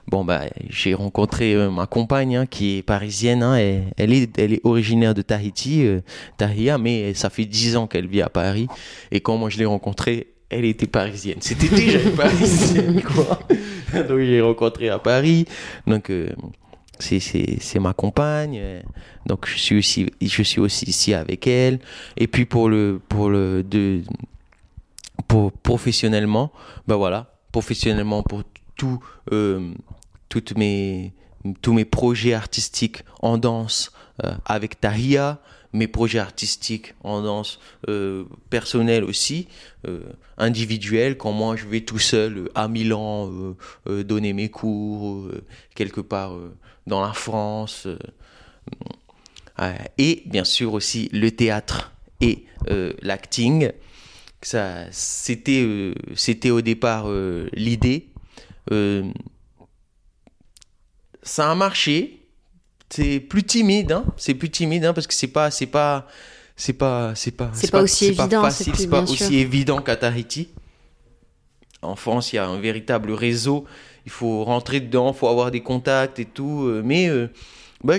bon 0.08 0.24
bah 0.24 0.44
j'ai 0.70 0.94
rencontré 0.94 1.54
euh, 1.54 1.70
ma 1.70 1.88
compagne 1.88 2.36
hein, 2.36 2.46
qui 2.46 2.78
est 2.78 2.84
parisienne. 2.84 3.44
hein, 3.44 3.58
et 3.58 3.84
elle 3.98 4.14
est 4.14 4.38
elle 4.38 4.54
est 4.54 4.62
originaire 4.64 5.14
de 5.14 5.22
Tahiti, 5.22 5.86
euh, 5.86 6.02
Tahia, 6.38 6.78
mais 6.78 7.14
ça 7.14 7.30
fait 7.30 7.46
dix 7.46 7.76
ans 7.76 7.88
qu'elle 7.88 8.08
vit 8.08 8.22
à 8.22 8.30
Paris. 8.30 8.68
Et 9.12 9.20
quand 9.20 9.38
moi 9.38 9.50
je 9.50 9.58
l'ai 9.58 9.66
rencontrée, 9.66 10.28
elle 10.50 10.66
était 10.66 10.88
parisienne. 10.88 11.38
C'était 11.42 11.70
déjà 11.70 12.02
une 12.02 12.16
parisienne 12.16 13.02
quoi. 13.16 13.40
Donc 14.08 14.20
j'ai 14.20 14.42
rencontré 14.42 14.90
à 14.90 15.00
Paris. 15.00 15.46
Donc 15.88 16.10
euh, 16.10 16.30
c'est 17.00 17.20
c'est 17.20 17.58
c'est 17.60 17.80
ma 17.80 17.94
compagne. 17.94 18.62
Donc 19.26 19.48
je 19.48 19.58
suis 19.58 19.78
aussi 19.78 20.08
je 20.22 20.44
suis 20.44 20.62
aussi 20.62 20.86
ici 20.86 21.14
avec 21.14 21.48
elle. 21.48 21.80
Et 22.18 22.28
puis 22.28 22.46
pour 22.46 22.70
le 22.70 23.02
pour 23.10 23.30
le 23.30 23.64
de 23.64 24.02
pour 25.28 25.52
professionnellement, 25.52 26.52
ben 26.88 26.96
voilà, 26.96 27.34
professionnellement 27.52 28.22
pour 28.24 28.44
tout, 28.76 29.00
euh, 29.32 29.72
toutes 30.42 30.58
mes, 30.58 31.14
tous 31.62 31.72
mes 31.72 31.86
projets 31.86 32.34
artistiques 32.34 33.04
en 33.22 33.38
danse 33.38 33.94
euh, 34.26 34.34
avec 34.46 34.82
Tahia, 34.82 35.40
mes 35.72 35.88
projets 35.88 36.20
artistiques 36.20 36.94
en 37.04 37.22
danse 37.22 37.60
euh, 37.88 38.26
personnels 38.50 39.06
aussi, 39.06 39.48
euh, 39.88 40.02
individuels, 40.38 41.16
quand 41.18 41.32
moi 41.32 41.56
je 41.56 41.66
vais 41.68 41.82
tout 41.82 42.00
seul 42.00 42.38
euh, 42.38 42.50
à 42.54 42.68
Milan 42.68 43.32
euh, 43.88 44.04
donner 44.04 44.34
mes 44.34 44.50
cours, 44.50 45.30
quelque 45.74 46.02
part 46.02 46.34
dans 46.86 47.02
la 47.02 47.14
France. 47.14 47.88
euh, 49.62 49.74
et 49.98 50.22
bien 50.26 50.44
sûr 50.44 50.74
aussi 50.74 51.08
le 51.14 51.32
théâtre 51.32 51.94
et 52.20 52.46
l'acting 53.02 53.72
c'était 54.92 55.94
c'était 56.14 56.50
au 56.50 56.62
départ 56.62 57.08
l'idée 57.54 58.10
ça 61.26 61.52
a 61.52 61.56
marché 61.56 62.22
c'est 62.90 63.20
plus 63.20 63.44
timide 63.44 63.92
hein 63.92 64.06
c'est 64.16 64.36
plus 64.36 64.50
timide 64.50 64.86
hein, 64.86 64.94
parce 64.94 65.08
que 65.08 65.14
c'est 65.14 65.28
pas 65.28 65.52
c'est 65.52 65.66
pas 65.66 66.08
c'est 66.56 66.74
pas 66.74 67.14
c'est 67.16 67.32
pas 67.32 67.50
C'est 67.54 67.70
pas 67.72 67.82
aussi 67.82 68.14
pas 68.14 68.24
évident, 68.24 68.50
c'est 68.50 68.64
facile 68.64 68.74
c'est 68.78 68.88
pas 68.88 69.02
aussi 69.02 69.18
sûr. 69.18 69.34
évident 69.34 69.82
qu'à 69.82 69.98
Tahiti 69.98 70.50
en 71.82 71.98
France 71.98 72.32
il 72.32 72.38
y 72.38 72.40
a 72.40 72.48
un 72.48 72.60
véritable 72.62 73.12
réseau 73.12 73.66
il 74.06 74.12
faut 74.12 74.46
rentrer 74.46 74.80
dedans 74.80 75.12
faut 75.12 75.28
avoir 75.28 75.52
des 75.52 75.62
contacts 75.62 76.20
et 76.20 76.26
tout 76.26 76.64
euh, 76.64 76.82
mais 76.86 77.10
euh, 77.10 77.28
bah, 77.84 77.98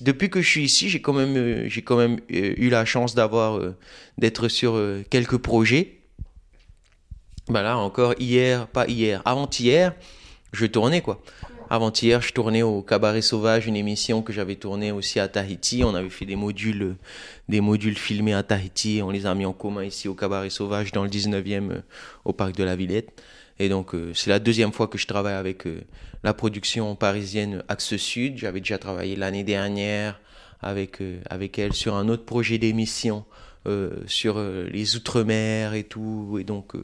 depuis 0.00 0.30
que 0.30 0.40
je 0.40 0.48
suis 0.48 0.64
ici, 0.64 0.88
j'ai 0.88 1.02
quand 1.02 1.12
même, 1.12 1.36
euh, 1.36 1.68
j'ai 1.68 1.82
quand 1.82 1.96
même 1.96 2.20
euh, 2.32 2.54
eu 2.56 2.70
la 2.70 2.86
chance 2.86 3.14
d'avoir, 3.14 3.60
d'être 4.16 4.48
sur 4.48 4.80
quelques 5.10 5.36
projets. 5.36 5.98
Bah 7.48 7.62
là 7.62 7.76
encore 7.76 8.14
hier, 8.18 8.66
pas 8.68 8.86
hier, 8.86 9.20
avant-hier, 9.26 9.94
je 10.52 10.64
tournais 10.66 11.00
quoi. 11.02 11.20
Avant-hier, 11.72 12.20
je 12.20 12.32
tournais 12.32 12.62
au 12.62 12.82
Cabaret 12.82 13.22
Sauvage, 13.22 13.68
une 13.68 13.76
émission 13.76 14.22
que 14.22 14.32
j'avais 14.32 14.56
tournée 14.56 14.90
aussi 14.90 15.20
à 15.20 15.28
Tahiti. 15.28 15.84
On 15.84 15.94
avait 15.94 16.10
fait 16.10 16.26
des 16.26 16.34
modules, 16.34 16.96
des 17.48 17.60
modules 17.60 17.96
filmés 17.96 18.34
à 18.34 18.42
Tahiti. 18.42 19.00
On 19.04 19.10
les 19.10 19.24
a 19.24 19.36
mis 19.36 19.46
en 19.46 19.52
commun 19.52 19.84
ici 19.84 20.08
au 20.08 20.14
Cabaret 20.14 20.50
Sauvage 20.50 20.90
dans 20.90 21.04
le 21.04 21.08
19e 21.08 21.70
euh, 21.70 21.80
au 22.24 22.32
parc 22.32 22.56
de 22.56 22.64
la 22.64 22.74
Villette. 22.74 23.22
Et 23.60 23.68
donc, 23.68 23.94
euh, 23.94 24.10
c'est 24.14 24.30
la 24.30 24.40
deuxième 24.40 24.72
fois 24.72 24.88
que 24.88 24.98
je 24.98 25.06
travaille 25.06 25.34
avec 25.34 25.64
euh, 25.68 25.82
la 26.24 26.34
production 26.34 26.96
parisienne 26.96 27.62
Axe 27.68 27.96
Sud. 27.98 28.36
J'avais 28.36 28.58
déjà 28.58 28.78
travaillé 28.78 29.14
l'année 29.14 29.44
dernière 29.44 30.20
avec, 30.62 31.00
euh, 31.00 31.20
avec 31.30 31.56
elle 31.60 31.72
sur 31.72 31.94
un 31.94 32.08
autre 32.08 32.24
projet 32.24 32.58
d'émission 32.58 33.24
euh, 33.68 33.92
sur 34.06 34.40
les 34.40 34.96
Outre-mer 34.96 35.74
et 35.74 35.84
tout. 35.84 36.36
Et 36.40 36.42
donc, 36.42 36.74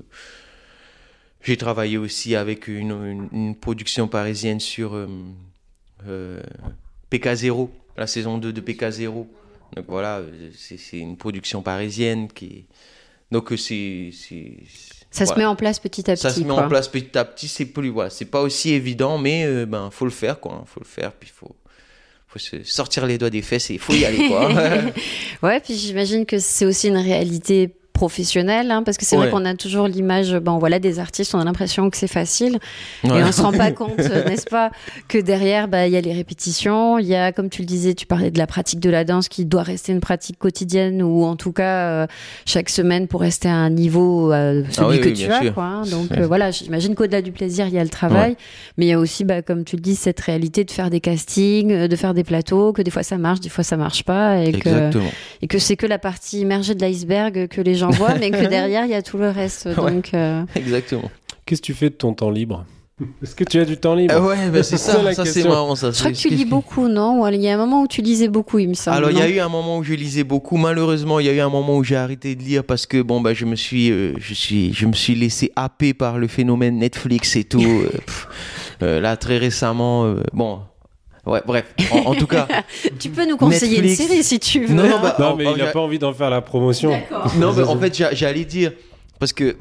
j'ai 1.47 1.57
travaillé 1.57 1.97
aussi 1.97 2.34
avec 2.34 2.66
une, 2.66 2.90
une, 2.90 3.28
une 3.32 3.55
production 3.55 4.09
parisienne 4.09 4.59
sur 4.59 4.94
euh, 4.94 5.07
euh, 6.09 6.42
PK0, 7.12 7.68
la 7.97 8.09
saison 8.09 8.38
2 8.38 8.53
de 8.53 8.61
PK0. 8.61 9.26
Donc 9.76 9.84
voilà, 9.86 10.22
c'est 10.57 10.99
une 10.99 11.16
production 11.16 11.62
parisienne 11.62 12.28
qui. 12.28 12.66
Donc 13.30 13.53
c'est... 13.57 14.11
Ça 15.11 15.24
se 15.24 15.34
met 15.34 15.44
en 15.44 15.57
place 15.57 15.78
petit 15.78 16.11
à 16.11 16.14
petit. 16.14 16.22
Ça 16.22 16.30
se 16.30 16.40
met 16.40 16.47
quoi. 16.47 16.64
en 16.64 16.68
place 16.68 16.88
petit 16.88 17.16
à 17.16 17.24
petit, 17.24 17.49
c'est 17.49 17.66
plus 17.66 17.90
voilà, 17.90 18.11
c'est 18.11 18.26
pas 18.26 18.42
aussi 18.42 18.72
évident, 18.72 19.16
mais 19.16 19.44
euh, 19.47 19.66
ben 19.66 19.90
faut 19.90 20.05
le 20.05 20.11
faire 20.11 20.40
quoi, 20.40 20.64
faut 20.66 20.80
le 20.80 20.86
faire, 20.86 21.12
puis 21.12 21.30
faut 21.34 21.55
faut 22.26 22.38
se 22.38 22.62
sortir 22.64 23.07
les 23.07 23.18
doigts 23.18 23.30
des 23.30 23.42
fesses 23.42 23.70
et 23.70 23.74
il 23.74 23.80
faut 23.80 23.94
y 23.94 24.05
aller 24.05 24.28
quoi. 24.28 24.51
Ouais, 25.42 25.61
puis 25.61 25.74
j'imagine 25.74 26.26
que 26.26 26.38
c'est 26.38 26.66
aussi 26.66 26.88
une 26.88 26.97
réalité 26.97 27.70
professionnelle, 27.97 28.70
hein, 28.70 28.82
parce 28.84 28.99
que 28.99 29.05
c'est 29.07 29.16
vrai 29.16 29.30
qu'on 29.30 29.44
a 29.47 29.55
toujours 29.55 29.88
l'image, 29.88 30.34
bon 30.36 30.59
voilà, 30.59 30.78
des 30.78 30.99
artistes, 30.99 31.34
on 31.34 31.38
a 31.40 31.44
l'impression 31.44 31.88
que 31.90 31.97
c'est 31.97 32.07
facile, 32.07 32.59
et 33.05 33.09
on 33.11 33.32
se 33.32 33.40
rend 33.42 33.53
pas 33.53 33.70
compte, 33.72 33.99
euh, 33.99 34.24
n'est-ce 34.28 34.44
pas, 34.44 34.70
que 35.09 35.18
derrière, 35.18 35.66
bah 35.66 35.86
il 35.86 35.92
y 35.92 35.97
a 35.97 36.01
les 36.01 36.12
répétitions, 36.12 36.99
il 36.99 37.07
y 37.07 37.14
a, 37.14 37.32
comme 37.32 37.49
tu 37.49 37.62
le 37.62 37.66
disais, 37.66 37.94
tu 37.94 38.07
parlais 38.07 38.30
de 38.30 38.38
la 38.38 38.47
pratique 38.47 38.80
de 38.80 38.90
la 38.90 39.05
danse 39.05 39.28
qui 39.28 39.44
doit 39.47 39.62
rester 39.62 39.92
une 39.92 40.01
pratique 40.01 40.38
quotidienne 40.38 41.03
ou 41.03 41.24
en 41.24 41.36
tout 41.36 41.53
cas 41.53 41.88
euh, 41.88 42.07
chaque 42.44 42.68
semaine 42.68 43.09
pour 43.09 43.22
rester 43.22 43.49
à 43.49 43.55
un 43.55 43.70
niveau 43.70 44.32
euh, 44.32 44.62
celui 44.70 44.78
Ah 44.78 44.88
oui, 44.90 45.01
que 45.01 45.09
oui, 45.09 45.14
tu 45.14 45.30
as, 45.32 45.51
quoi. 45.51 45.64
hein. 45.64 45.82
Donc 45.90 46.12
euh, 46.12 46.26
voilà, 46.26 46.51
j'imagine 46.51 46.94
qu'au-delà 46.94 47.22
du 47.22 47.32
plaisir, 47.32 47.66
il 47.66 47.74
y 47.74 47.78
a 47.78 47.84
le 47.84 47.88
travail, 47.90 48.36
mais 48.76 48.84
il 48.86 48.88
y 48.88 48.92
a 48.92 48.99
aussi, 48.99 49.24
bah 49.24 49.40
comme 49.40 49.64
tu 49.64 49.76
le 49.76 49.82
dis, 49.82 49.97
cette 49.97 50.20
réalité 50.20 50.64
de 50.64 50.70
faire 50.70 50.90
des 50.90 51.01
castings, 51.01 51.86
de 51.88 51.97
faire 51.97 52.12
des 52.14 52.24
plateaux, 52.24 52.72
que 52.72 52.82
des 52.82 52.90
fois 52.90 53.03
ça 53.03 53.16
marche, 53.16 53.40
des 53.40 53.49
fois 53.49 53.64
ça 53.64 53.76
marche 53.76 54.05
pas, 54.05 54.38
et 54.42 54.53
que 54.53 54.90
et 55.42 55.47
que 55.47 55.59
c'est 55.59 55.76
que 55.76 55.86
la 55.86 55.99
partie 55.99 56.40
immergée 56.40 56.74
de 56.74 56.80
l'iceberg 56.84 57.49
que 57.49 57.61
les 57.61 57.74
gens 57.74 57.86
voient, 57.91 58.14
mais 58.18 58.30
que 58.30 58.47
derrière 58.49 58.84
il 58.84 58.91
y 58.91 58.95
a 58.95 59.03
tout 59.03 59.18
le 59.18 59.30
reste. 59.30 59.68
Ouais. 59.78 59.93
Donc 59.93 60.14
euh, 60.14 60.43
Exactement. 60.55 61.11
Qu'est-ce 61.45 61.61
que 61.61 61.66
tu 61.66 61.74
fais 61.74 61.91
de 61.91 61.95
ton 61.95 62.12
temps 62.14 62.30
libre 62.30 62.64
Est-ce 63.22 63.34
que 63.34 63.45
tu 63.45 63.61
as 63.61 63.64
du 63.66 63.76
temps 63.76 63.95
libre 63.95 64.14
Ah 64.16 64.22
ouais, 64.22 64.49
ben 64.51 64.62
c'est 64.62 64.78
ça, 64.78 65.12
ça 65.12 65.24
c'est 65.26 65.45
marrant 65.45 65.74
ça. 65.76 65.91
je 65.91 65.99
crois 65.99 66.12
que 66.12 66.16
tu 66.16 66.30
lis 66.30 66.47
beaucoup, 66.47 66.89
non 66.89 67.26
Il 67.28 67.43
y 67.43 67.49
a 67.49 67.55
un 67.55 67.59
moment 67.59 67.82
où 67.82 67.87
tu 67.87 68.01
lisais 68.01 68.28
beaucoup, 68.28 68.59
il 68.59 68.68
me 68.70 68.74
semble. 68.74 68.97
Alors 68.97 69.11
il 69.11 69.18
y 69.18 69.22
a 69.22 69.28
eu 69.28 69.39
un 69.39 69.51
moment 69.51 69.78
où 69.78 69.82
je 69.82 69.93
lisais 69.93 70.24
beaucoup. 70.24 70.57
Malheureusement, 70.57 71.20
il 71.20 71.26
y 71.26 71.28
a 71.28 71.32
eu 71.32 71.41
un 71.41 71.51
moment 71.51 71.76
où 71.76 71.84
j'ai 71.84 71.97
arrêté 71.97 72.34
de 72.34 72.43
lire 72.43 72.64
parce 72.64 72.87
que 72.87 73.03
bon 73.03 73.20
bah 73.20 73.34
je 73.34 73.45
me 73.45 73.55
suis 73.55 73.91
euh, 73.91 74.14
je 74.18 74.32
suis 74.32 74.72
je 74.72 74.87
me 74.87 74.95
suis 74.95 75.14
laissé 75.14 75.53
happer 75.57 75.93
par 75.93 76.18
le 76.18 76.26
phénomène 76.26 76.78
Netflix 76.78 77.37
et 77.37 77.45
tout. 77.45 77.61
euh, 77.62 77.91
pff, 77.91 78.28
euh, 78.82 79.01
là 79.01 79.16
très 79.16 79.37
récemment, 79.37 80.07
euh, 80.07 80.22
bon. 80.32 80.61
Ouais, 81.27 81.43
bref. 81.45 81.64
En, 81.91 81.97
en 81.99 82.14
tout 82.14 82.27
cas, 82.29 82.47
Tu 82.99 83.11
peux 83.11 83.27
nous 83.27 83.37
conseiller 83.37 83.81
Netflix. 83.83 84.01
une 84.01 84.07
série 84.09 84.22
si 84.24 84.39
tu 84.39 84.64
veux. 84.64 84.74
Non, 84.74 85.01
bah, 85.03 85.16
Non, 85.18 85.35
mais 85.37 85.45
il 85.45 85.57
n'a 85.57 85.66
j'ai- 85.66 85.72
pas 85.72 85.81
envie 85.81 85.99
d'en 85.99 86.12
faire 86.14 86.31
la 86.31 86.41
promotion. 86.41 86.91
D'accord. 86.91 87.33
Non, 87.37 87.53
mais 87.53 87.62
en 87.64 87.79
fait, 87.79 87.95
j'a- 87.97 88.14
j'allais 88.14 88.45
dire, 88.45 88.72
parce 89.18 89.33
que 89.33 89.57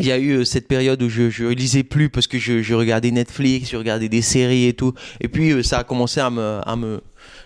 il 0.00 0.06
y 0.06 0.12
a 0.12 0.18
eu 0.18 0.30
euh, 0.36 0.44
cette 0.44 0.68
période 0.68 1.02
où 1.02 1.08
je, 1.08 1.28
je 1.30 1.44
lisais 1.46 1.82
plus 1.82 2.08
parce 2.08 2.26
que 2.28 2.38
je, 2.38 2.62
je 2.62 2.74
regardais 2.74 3.10
Netflix, 3.10 3.70
je 3.70 3.76
regardais 3.76 4.08
des 4.08 4.22
séries 4.22 4.66
et 4.66 4.72
tout. 4.72 4.92
Et 5.20 5.26
puis 5.28 5.50
euh, 5.50 5.62
ça 5.64 5.78
a 5.78 5.84
commencé 5.84 6.20
à 6.20 6.30
me, 6.30 6.60
à 6.64 6.76
me, 6.76 7.00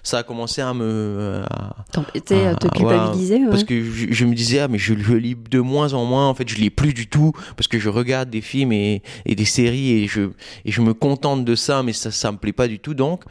ça 0.05 0.19
a 0.19 0.23
commencé 0.25 0.61
à 0.61 0.75
me, 0.75 0.85
euh, 0.85 1.45
à- 1.45 1.77
T'embêter, 1.93 2.47
Ah, 2.47 2.55
te 2.57 2.67
culpabiliser. 2.69 3.37
ouais. 3.45 3.51
parce 3.51 3.63
que 3.65 3.83
je, 3.85 4.07
je 4.13 4.25
me 4.25 4.35
disais 4.35 4.59
ah 4.61 4.69
mais 4.69 4.79
je, 4.79 4.95
je 4.99 5.15
lis 5.15 5.37
de 5.37 5.61
moins 5.61 5.93
en 5.95 6.05
moins 6.05 6.29
en 6.29 6.35
fait 6.35 6.49
je 6.49 6.57
lis 6.57 6.71
plus 6.71 6.93
du 6.93 7.07
tout 7.07 7.33
parce 7.57 7.69
que 7.69 7.79
je 7.79 7.89
regarde 7.89 8.29
des 8.31 8.41
films 8.41 8.73
et, 8.73 9.03
et 9.27 9.35
des 9.35 9.45
séries 9.45 9.93
et 10.03 10.09
je 10.09 10.31
et 10.65 10.73
je 10.73 10.81
me 10.81 10.93
contente 10.95 11.45
de 11.45 11.55
ça 11.55 11.83
mais 11.83 11.93
ça 11.93 12.11
ça 12.11 12.33
me 12.33 12.37
plaît 12.39 12.53
pas 12.53 12.67
du 12.67 12.79
tout 12.81 12.95
donc 12.95 13.23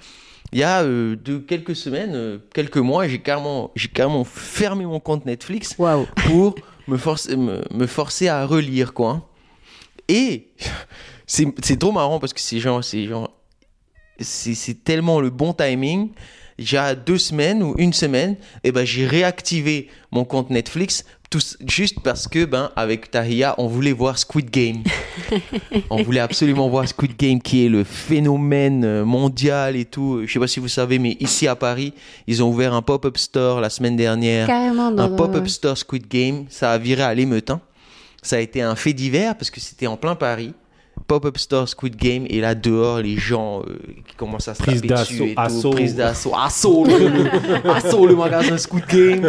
il 0.54 0.60
y 0.60 0.64
a 0.64 0.82
euh, 0.84 1.16
de 1.16 1.38
quelques 1.40 1.76
semaines 1.76 2.14
euh, 2.14 2.38
quelques 2.54 2.78
mois 2.78 3.08
j'ai 3.08 3.20
carrément 3.20 3.72
j'ai 3.76 3.88
carrément 3.90 4.24
fermé 4.24 4.86
mon 4.86 5.00
compte 5.02 5.26
Netflix 5.26 5.74
pour 6.26 6.56
me 6.88 6.98
forcer 6.98 7.36
me, 7.36 7.62
me 7.74 7.86
forcer 7.88 8.28
à 8.30 8.46
relire 8.46 8.94
quoi 8.94 9.28
et 10.08 10.48
c'est 11.28 11.48
c'est 11.64 11.78
trop 11.78 11.92
marrant 11.92 12.20
parce 12.20 12.32
que 12.34 12.40
c'est 12.40 12.60
genre 12.60 12.82
c'est 12.84 13.06
genre 13.08 13.30
c'est 14.20 14.54
c'est 14.54 14.84
tellement 14.84 15.20
le 15.20 15.30
bon 15.30 15.52
timing 15.54 16.10
il 16.58 16.72
y 16.72 16.78
a 16.78 16.96
deux 16.96 17.18
semaines 17.18 17.64
ou 17.64 17.76
une 17.78 17.94
semaine, 17.94 18.36
eh 18.64 18.72
ben, 18.72 18.86
j'ai 18.86 19.06
réactivé 19.06 19.88
mon 20.12 20.26
compte 20.26 20.50
Netflix 20.50 21.06
tout, 21.32 21.40
juste 21.66 22.02
parce 22.04 22.28
que, 22.28 22.44
ben, 22.44 22.72
avec 22.76 23.10
Tahia, 23.10 23.56
on 23.58 23.68
voulait 23.68 23.94
voir 23.94 24.18
Squid 24.18 24.50
Game. 24.50 24.84
on 25.90 26.04
voulait 26.04 26.20
absolument 26.20 26.68
voir 26.70 26.88
Squid 26.88 27.16
Game, 27.18 27.42
qui 27.42 27.66
est 27.66 27.70
le 27.70 27.86
phénomène 27.86 28.84
euh, 28.84 29.06
mondial 29.06 29.78
et 29.78 29.86
tout. 29.86 30.24
Je 30.26 30.32
sais 30.32 30.40
pas 30.40 30.48
si 30.48 30.60
vous 30.60 30.68
savez, 30.68 31.00
mais 31.00 31.16
ici 31.22 31.48
à 31.48 31.56
Paris, 31.56 31.94
ils 32.28 32.44
ont 32.44 32.50
ouvert 32.50 32.74
un 32.74 32.82
pop-up 32.82 33.18
store 33.18 33.62
la 33.62 33.70
semaine 33.70 33.96
dernière. 33.96 34.46
Carrément 34.46 34.88
Un 34.88 35.08
pop-up 35.08 35.48
store 35.48 35.78
Squid 35.78 36.08
Game, 36.10 36.46
ça 36.50 36.74
a 36.74 36.78
viré 36.78 37.04
à 37.04 37.14
l'émeute. 37.14 37.50
hein. 37.50 37.62
Ça 38.22 38.36
a 38.36 38.40
été 38.40 38.62
un 38.62 38.76
fait 38.76 38.94
divers 38.94 39.36
parce 39.36 39.50
que 39.50 39.62
c'était 39.62 39.88
en 39.88 39.96
plein 39.98 40.16
Paris. 40.16 40.54
Pop-up 41.08 41.38
store 41.38 41.68
Squid 41.68 41.96
Game 41.96 42.26
et 42.30 42.42
là 42.42 42.56
dehors 42.56 43.00
les 43.00 43.18
gens 43.18 43.62
euh, 43.62 43.78
qui 44.08 44.16
commencent 44.16 44.48
à 44.48 44.54
se 44.56 44.64
Prise 44.64 44.82
d'assaut, 44.82 45.26
assaut. 45.36 45.70
prise 45.72 45.96
d'assaut, 45.96 46.34
assaut 46.36 46.86
le, 46.86 47.08
le- 47.08 47.70
assaut 47.72 48.06
le 48.08 48.16
magasin 48.16 48.58
Squid 48.58 48.86
Game, 48.88 49.26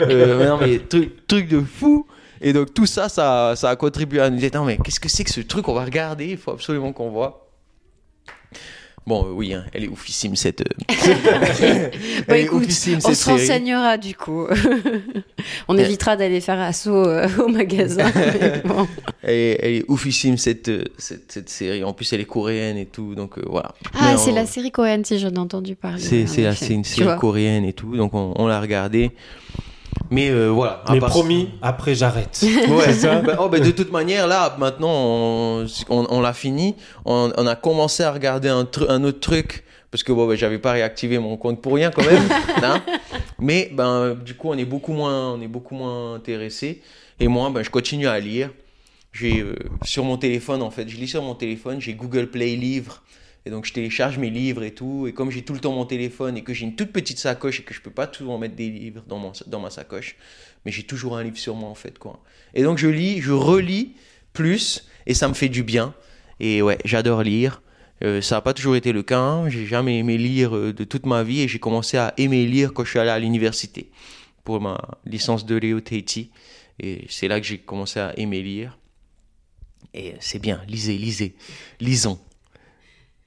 Euh, 0.00 0.38
mais 0.38 0.46
non 0.48 0.58
mais 0.60 0.78
truc, 0.78 1.26
truc 1.26 1.48
de 1.48 1.60
fou. 1.60 2.06
Et 2.40 2.52
donc 2.52 2.74
tout 2.74 2.86
ça, 2.86 3.08
ça, 3.08 3.54
ça 3.56 3.70
a 3.70 3.76
contribué 3.76 4.20
à 4.20 4.28
nous 4.28 4.36
dire 4.38 4.50
non 4.54 4.64
mais 4.64 4.76
qu'est-ce 4.76 5.00
que 5.00 5.08
c'est 5.08 5.24
que 5.24 5.30
ce 5.32 5.40
truc? 5.40 5.68
On 5.68 5.74
va 5.74 5.84
regarder, 5.84 6.26
il 6.26 6.36
faut 6.36 6.50
absolument 6.52 6.92
qu'on 6.92 7.10
voit. 7.10 7.43
Bon 9.06 9.26
euh, 9.26 9.32
oui, 9.32 9.52
hein, 9.52 9.64
elle 9.74 9.84
est 9.84 9.88
oufissime 9.88 10.34
cette. 10.34 10.62
euh, 10.62 10.64
Bah, 12.26 12.36
elle 12.36 12.36
est 12.36 12.42
écoute, 12.44 12.62
oufissime 12.64 12.96
on 12.96 13.00
cette 13.08 13.14
se 13.16 13.24
série. 13.24 13.38
renseignera 13.40 13.98
du 13.98 14.14
coup. 14.14 14.46
on 15.68 15.76
évitera 15.76 16.16
d'aller 16.16 16.40
faire 16.40 16.58
assaut 16.60 17.06
euh, 17.06 17.28
au 17.38 17.48
magasin. 17.48 18.10
bon. 18.64 18.88
Elle 19.22 19.34
est, 19.34 19.58
elle 19.62 19.72
est 19.74 19.84
oufissime 19.88 20.38
cette, 20.38 20.70
cette, 20.96 21.30
cette 21.32 21.48
série. 21.50 21.84
En 21.84 21.92
plus, 21.92 22.10
elle 22.14 22.20
est 22.20 22.24
coréenne 22.24 22.78
et 22.78 22.86
tout, 22.86 23.14
donc 23.14 23.36
euh, 23.38 23.42
voilà. 23.46 23.74
Ah, 23.98 24.16
c'est 24.16 24.30
on- 24.32 24.34
la 24.36 24.46
série 24.46 24.70
coréenne, 24.70 25.04
si 25.04 25.18
j'en 25.18 25.30
ai 25.30 25.38
entendu 25.38 25.76
parler. 25.76 26.00
C'est 26.00 26.22
une 26.72 26.84
série 26.84 27.18
coréenne 27.18 27.64
et 27.66 27.74
tout, 27.74 27.96
donc 27.96 28.14
on, 28.14 28.32
on 28.36 28.46
l'a 28.46 28.60
regardée. 28.60 29.10
Mais 30.10 30.30
euh, 30.30 30.48
voilà. 30.48 30.82
Mais 30.90 31.00
part- 31.00 31.10
promis, 31.10 31.50
après 31.62 31.94
j'arrête. 31.94 32.44
Ouais, 32.68 32.92
ça 32.94 33.20
Bah, 33.20 33.36
oh, 33.40 33.48
bah, 33.48 33.60
de 33.60 33.70
toute 33.70 33.90
manière, 33.92 34.26
là, 34.26 34.54
maintenant, 34.58 34.92
on, 34.92 35.66
on, 35.88 36.06
on 36.08 36.20
l'a 36.20 36.32
fini. 36.32 36.74
On, 37.04 37.32
on 37.36 37.46
a 37.46 37.56
commencé 37.56 38.02
à 38.02 38.12
regarder 38.12 38.48
un, 38.48 38.60
autre 39.04 39.20
truc. 39.20 39.64
Parce 39.90 40.02
que 40.02 40.12
bon, 40.12 40.26
bah, 40.26 40.34
j'avais 40.34 40.58
pas 40.58 40.72
réactivé 40.72 41.18
mon 41.18 41.36
compte 41.36 41.60
pour 41.62 41.74
rien 41.74 41.90
quand 41.90 42.04
même. 42.04 42.22
hein. 42.62 42.82
Mais 43.38 43.70
ben, 43.72 44.14
du 44.14 44.34
coup, 44.34 44.48
on 44.50 44.58
est 44.58 44.64
beaucoup 44.64 44.92
moins, 44.92 45.32
on 45.32 45.40
est 45.40 45.48
beaucoup 45.48 45.74
moins 45.74 46.14
intéressé. 46.14 46.82
Et 47.20 47.28
moi, 47.28 47.50
ben, 47.50 47.62
je 47.62 47.70
continue 47.70 48.08
à 48.08 48.18
lire. 48.18 48.50
J'ai 49.12 49.40
euh, 49.40 49.54
sur 49.84 50.02
mon 50.04 50.16
téléphone, 50.16 50.62
en 50.62 50.70
fait, 50.70 50.88
je 50.88 50.96
lis 50.96 51.08
sur 51.08 51.22
mon 51.22 51.34
téléphone. 51.34 51.80
J'ai 51.80 51.94
Google 51.94 52.26
Play 52.26 52.56
Livres. 52.56 53.02
Et 53.46 53.50
donc, 53.50 53.66
je 53.66 53.72
télécharge 53.72 54.18
mes 54.18 54.30
livres 54.30 54.62
et 54.62 54.72
tout. 54.72 55.06
Et 55.06 55.12
comme 55.12 55.30
j'ai 55.30 55.42
tout 55.42 55.52
le 55.52 55.60
temps 55.60 55.72
mon 55.72 55.84
téléphone 55.84 56.36
et 56.36 56.42
que 56.42 56.54
j'ai 56.54 56.64
une 56.64 56.76
toute 56.76 56.92
petite 56.92 57.18
sacoche 57.18 57.60
et 57.60 57.62
que 57.62 57.74
je 57.74 57.80
peux 57.80 57.90
pas 57.90 58.06
toujours 58.06 58.38
mettre 58.38 58.54
des 58.54 58.70
livres 58.70 59.02
dans, 59.06 59.18
mon, 59.18 59.32
dans 59.46 59.60
ma 59.60 59.70
sacoche, 59.70 60.16
mais 60.64 60.72
j'ai 60.72 60.84
toujours 60.84 61.16
un 61.16 61.22
livre 61.22 61.36
sur 61.36 61.54
moi, 61.54 61.68
en 61.68 61.74
fait, 61.74 61.98
quoi. 61.98 62.22
Et 62.54 62.62
donc, 62.62 62.78
je 62.78 62.88
lis, 62.88 63.20
je 63.20 63.32
relis 63.32 63.94
plus 64.32 64.88
et 65.06 65.14
ça 65.14 65.28
me 65.28 65.34
fait 65.34 65.48
du 65.50 65.62
bien. 65.62 65.94
Et 66.40 66.62
ouais, 66.62 66.78
j'adore 66.84 67.22
lire. 67.22 67.62
Euh, 68.02 68.20
ça 68.20 68.36
n'a 68.36 68.40
pas 68.40 68.54
toujours 68.54 68.76
été 68.76 68.92
le 68.92 69.02
cas. 69.02 69.20
hein. 69.20 69.48
J'ai 69.48 69.66
jamais 69.66 69.98
aimé 69.98 70.18
lire 70.18 70.56
euh, 70.56 70.72
de 70.72 70.84
toute 70.84 71.06
ma 71.06 71.22
vie 71.22 71.42
et 71.42 71.48
j'ai 71.48 71.58
commencé 71.60 71.96
à 71.96 72.12
aimer 72.16 72.44
lire 72.46 72.72
quand 72.72 72.84
je 72.84 72.90
suis 72.90 72.98
allé 72.98 73.10
à 73.10 73.18
l'université 73.18 73.90
pour 74.42 74.60
ma 74.60 74.98
licence 75.06 75.46
de 75.46 75.54
Léo 75.54 75.80
Tahiti. 75.80 76.30
Et 76.80 77.06
c'est 77.08 77.28
là 77.28 77.40
que 77.40 77.46
j'ai 77.46 77.58
commencé 77.58 78.00
à 78.00 78.12
aimer 78.18 78.42
lire. 78.42 78.78
Et 79.94 80.14
c'est 80.18 80.40
bien, 80.40 80.60
lisez, 80.66 80.98
lisez, 80.98 81.36
lisons. 81.80 82.18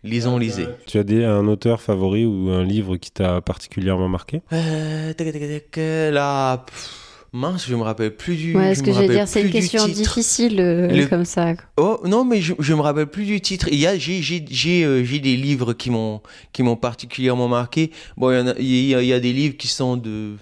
Lisons, 0.08 0.38
lisez. 0.38 0.68
Tu 0.86 0.97
as 0.97 1.03
des, 1.03 1.24
un 1.24 1.47
auteur 1.47 1.82
favori 1.82 2.26
ou 2.26 2.49
un 2.49 2.64
livre 2.64 2.97
qui 2.97 3.12
t'a 3.12 3.41
particulièrement 3.41 4.08
marqué? 4.08 4.41
Euh, 4.53 5.14
tac, 5.14 5.32
tac, 5.32 5.41
tac, 5.41 5.78
euh, 5.78 6.12
là, 6.12 6.64
pff, 6.66 7.26
mince, 7.34 7.68
je 7.68 7.76
me 7.76 7.82
rappelle 7.82 8.16
plus 8.16 8.36
du. 8.36 8.55
Ouais, 8.55 8.74
ce 8.74 8.82
que 8.82 8.93
j'allais 8.93 9.10
dire, 9.10 9.28
c'est 9.28 9.41
une 9.41 9.51
question 9.51 9.86
titre. 9.86 9.97
difficile 9.97 10.60
euh, 10.62 10.88
Le- 10.95 11.08
comme 11.08 11.26
ça. 11.26 11.53
Oh 11.76 11.99
non, 12.05 12.24
mais 12.24 12.41
je, 12.41 12.53
je 12.58 12.74
me 12.74 12.82
rappelle 12.82 13.08
plus 13.08 13.26
du 13.26 13.41
titre. 13.41 13.68
Il 13.70 13.80
y 13.80 13.86
a, 13.88 13.97
j'ai, 13.97 14.22
j'ai, 14.22 14.43
j'ai, 14.49 14.84
euh, 14.86 15.03
j'ai 15.03 15.20
des 15.20 15.36
livres 15.36 15.74
qui 15.74 15.89
m'ont, 15.91 16.22
qui 16.53 16.64
m'ont 16.64 16.78
particulièrement 16.78 17.47
marqué. 17.49 17.91
Bon, 18.16 18.32
il 18.32 18.38
y 18.38 18.41
en 18.41 18.47
a, 18.47 18.53
il 18.60 18.66
y 18.88 18.95
a, 18.95 19.01
il 19.01 19.08
y 19.08 19.14
a 19.14 19.20
des 19.20 19.34
livres 19.34 19.58
qui 19.58 19.68
sont 19.68 19.97
de, 19.97 20.36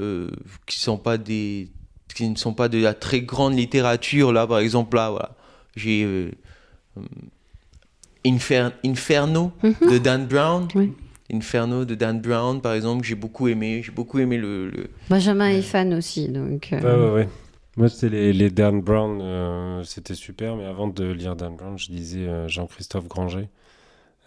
euh, 0.00 0.28
qui 0.66 0.78
sont 0.80 0.98
pas 0.98 1.18
des, 1.18 1.68
qui 2.14 2.28
ne 2.28 2.36
sont 2.36 2.52
pas 2.54 2.68
de 2.68 2.78
la 2.78 2.94
très 2.94 3.20
grande 3.20 3.54
littérature. 3.56 4.32
Là, 4.32 4.46
par 4.46 4.58
exemple, 4.58 4.96
là, 4.96 5.10
voilà, 5.10 5.36
j'ai 5.76 6.02
euh, 6.04 6.30
euh, 6.98 7.00
Infer- 8.26 8.72
Inferno 8.84 9.52
Mhm. 9.62 9.90
de 9.90 9.98
Dan 9.98 10.26
Brown. 10.26 10.68
Oui. 10.74 10.92
Inferno 11.32 11.84
de 11.84 11.94
Dan 11.94 12.20
Brown, 12.20 12.60
par 12.60 12.74
exemple, 12.74 13.00
que 13.02 13.06
j'ai 13.06 13.14
beaucoup 13.14 13.48
aimé. 13.48 13.82
J'ai 13.84 13.92
beaucoup 13.92 14.18
aimé 14.18 14.36
le, 14.36 14.68
le- 14.68 14.88
Benjamin 15.08 15.48
est 15.50 15.62
fan 15.62 15.94
aussi, 15.94 16.28
donc. 16.28 16.70
euh, 16.72 16.80
Ouais, 16.80 17.06
ouais, 17.08 17.14
ouais. 17.22 17.28
Moi, 17.76 17.88
c'était 17.88 18.10
les, 18.10 18.32
les 18.32 18.50
Dan 18.50 18.80
Brown, 18.82 19.18
euh, 19.20 19.82
c'était 19.84 20.14
super, 20.14 20.54
mais 20.56 20.64
avant 20.64 20.86
de 20.86 21.04
lire 21.10 21.34
Dan 21.34 21.56
Brown, 21.56 21.76
je 21.78 21.90
lisais 21.90 22.28
euh, 22.28 22.46
Jean-Christophe 22.46 23.08
Granger, 23.08 23.48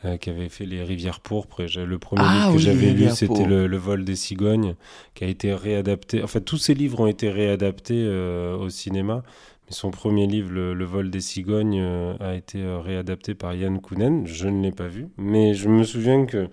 euh, 0.05 0.17
qui 0.17 0.29
avait 0.31 0.49
fait 0.49 0.65
Les 0.65 0.83
Rivières 0.83 1.21
Pourpres. 1.21 1.61
Et 1.61 1.67
le 1.85 1.97
premier 1.99 2.23
Ah 2.25 2.33
livre 2.33 2.47
que 2.51 2.57
oui, 2.57 2.61
j'avais 2.63 2.91
lu, 2.91 3.09
c'était 3.11 3.45
le, 3.45 3.67
Le 3.67 3.77
vol 3.77 4.03
des 4.03 4.15
cigognes, 4.17 4.75
qui 5.13 5.23
a 5.23 5.27
été 5.27 5.53
réadapté. 5.53 6.21
En 6.23 6.27
fait, 6.27 6.41
tous 6.41 6.57
ces 6.57 6.73
livres 6.73 6.99
ont 6.99 7.07
été 7.07 7.29
réadaptés 7.29 8.03
euh, 8.05 8.57
au 8.57 8.69
cinéma, 8.69 9.23
mais 9.68 9.74
son 9.76 9.91
premier 9.91 10.28
livre, 10.28 10.51
Le, 10.51 10.74
Le 10.74 10.86
vol 10.86 11.09
des 11.09 11.20
cigognes, 11.22 11.80
euh, 11.82 12.13
a 12.20 12.36
été 12.36 12.61
euh, 12.61 12.80
réadapté 12.80 13.34
par 13.36 13.53
Yann 13.53 13.80
Kounen. 13.80 14.26
Je 14.26 14.47
ne 14.47 14.63
l'ai 14.63 14.72
pas 14.72 14.88
vu, 14.88 15.07
mais 15.18 15.53
je 15.53 15.68
me 15.70 15.84
souviens 15.84 16.26
que 16.26 16.47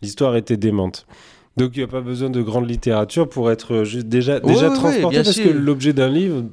l'histoire 0.00 0.36
était 0.36 0.56
démente. 0.56 1.06
Donc 1.58 1.72
il 1.76 1.80
n'y 1.80 1.84
a 1.84 1.88
pas 1.88 2.00
besoin 2.00 2.30
de 2.30 2.40
grande 2.40 2.66
littérature 2.70 3.28
pour 3.28 3.50
être 3.50 3.74
euh, 3.74 3.84
juste 3.84 4.06
déjà, 4.06 4.36
Ouais, 4.36 4.54
déjà 4.54 4.70
ouais, 4.70 4.74
transporté 4.74 5.16
parce 5.18 5.32
sûr. 5.32 5.44
que 5.44 5.50
l'objet 5.50 5.92
d'un 5.92 6.08
livre, 6.08 6.44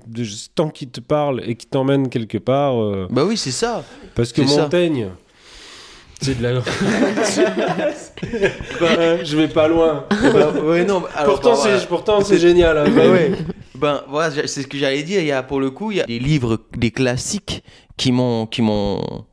tant 0.55 0.69
qu'il 0.69 0.89
te 0.89 0.99
parle 0.99 1.41
et 1.45 1.55
qu'il 1.55 1.69
t'emmène 1.69 2.09
quelque 2.09 2.37
part, 2.37 2.81
euh, 2.83 3.07
Bah 3.09 3.23
oui, 3.25 3.37
c'est 3.37 3.51
ça. 3.51 3.85
parce 4.15 4.33
que 4.33 4.41
C'est 4.45 4.55
ça. 4.55 4.67
C'est 6.21 6.37
de 6.37 6.43
la... 6.43 6.59
Bah, 8.79 9.23
je 9.23 9.37
vais 9.37 9.47
pas 9.47 9.67
loin. 9.67 10.05
Bah, 10.33 10.51
ouais, 10.63 10.85
non, 10.85 11.03
alors, 11.15 11.33
pourtant 11.35 11.51
bah, 11.51 11.59
voilà. 11.61 11.79
c'est 11.79 11.87
pourtant 11.87 12.21
c'est 12.21 12.37
génial. 12.39 12.77
hein. 12.77 12.89
Bah 12.89 13.09
ouais. 13.09 13.31
Ben 13.75 14.03
voilà, 14.09 14.31
c'est 14.47 14.61
ce 14.63 14.67
que 14.67 14.77
j'allais 14.77 15.03
dire. 15.03 15.21
Il 15.21 15.27
y 15.27 15.31
a 15.31 15.41
pour 15.43 15.59
le 15.59 15.71
coup, 15.71 15.91
il 15.91 15.97
y 15.97 16.01
a 16.01 16.05
des 16.05 16.19
livres, 16.19 16.59
des 16.75 16.91
classiques 16.91 17.63
qui 17.97 18.11
m'ont, 18.11 18.45
qui 18.45 18.61
m'ont, 18.61 19.25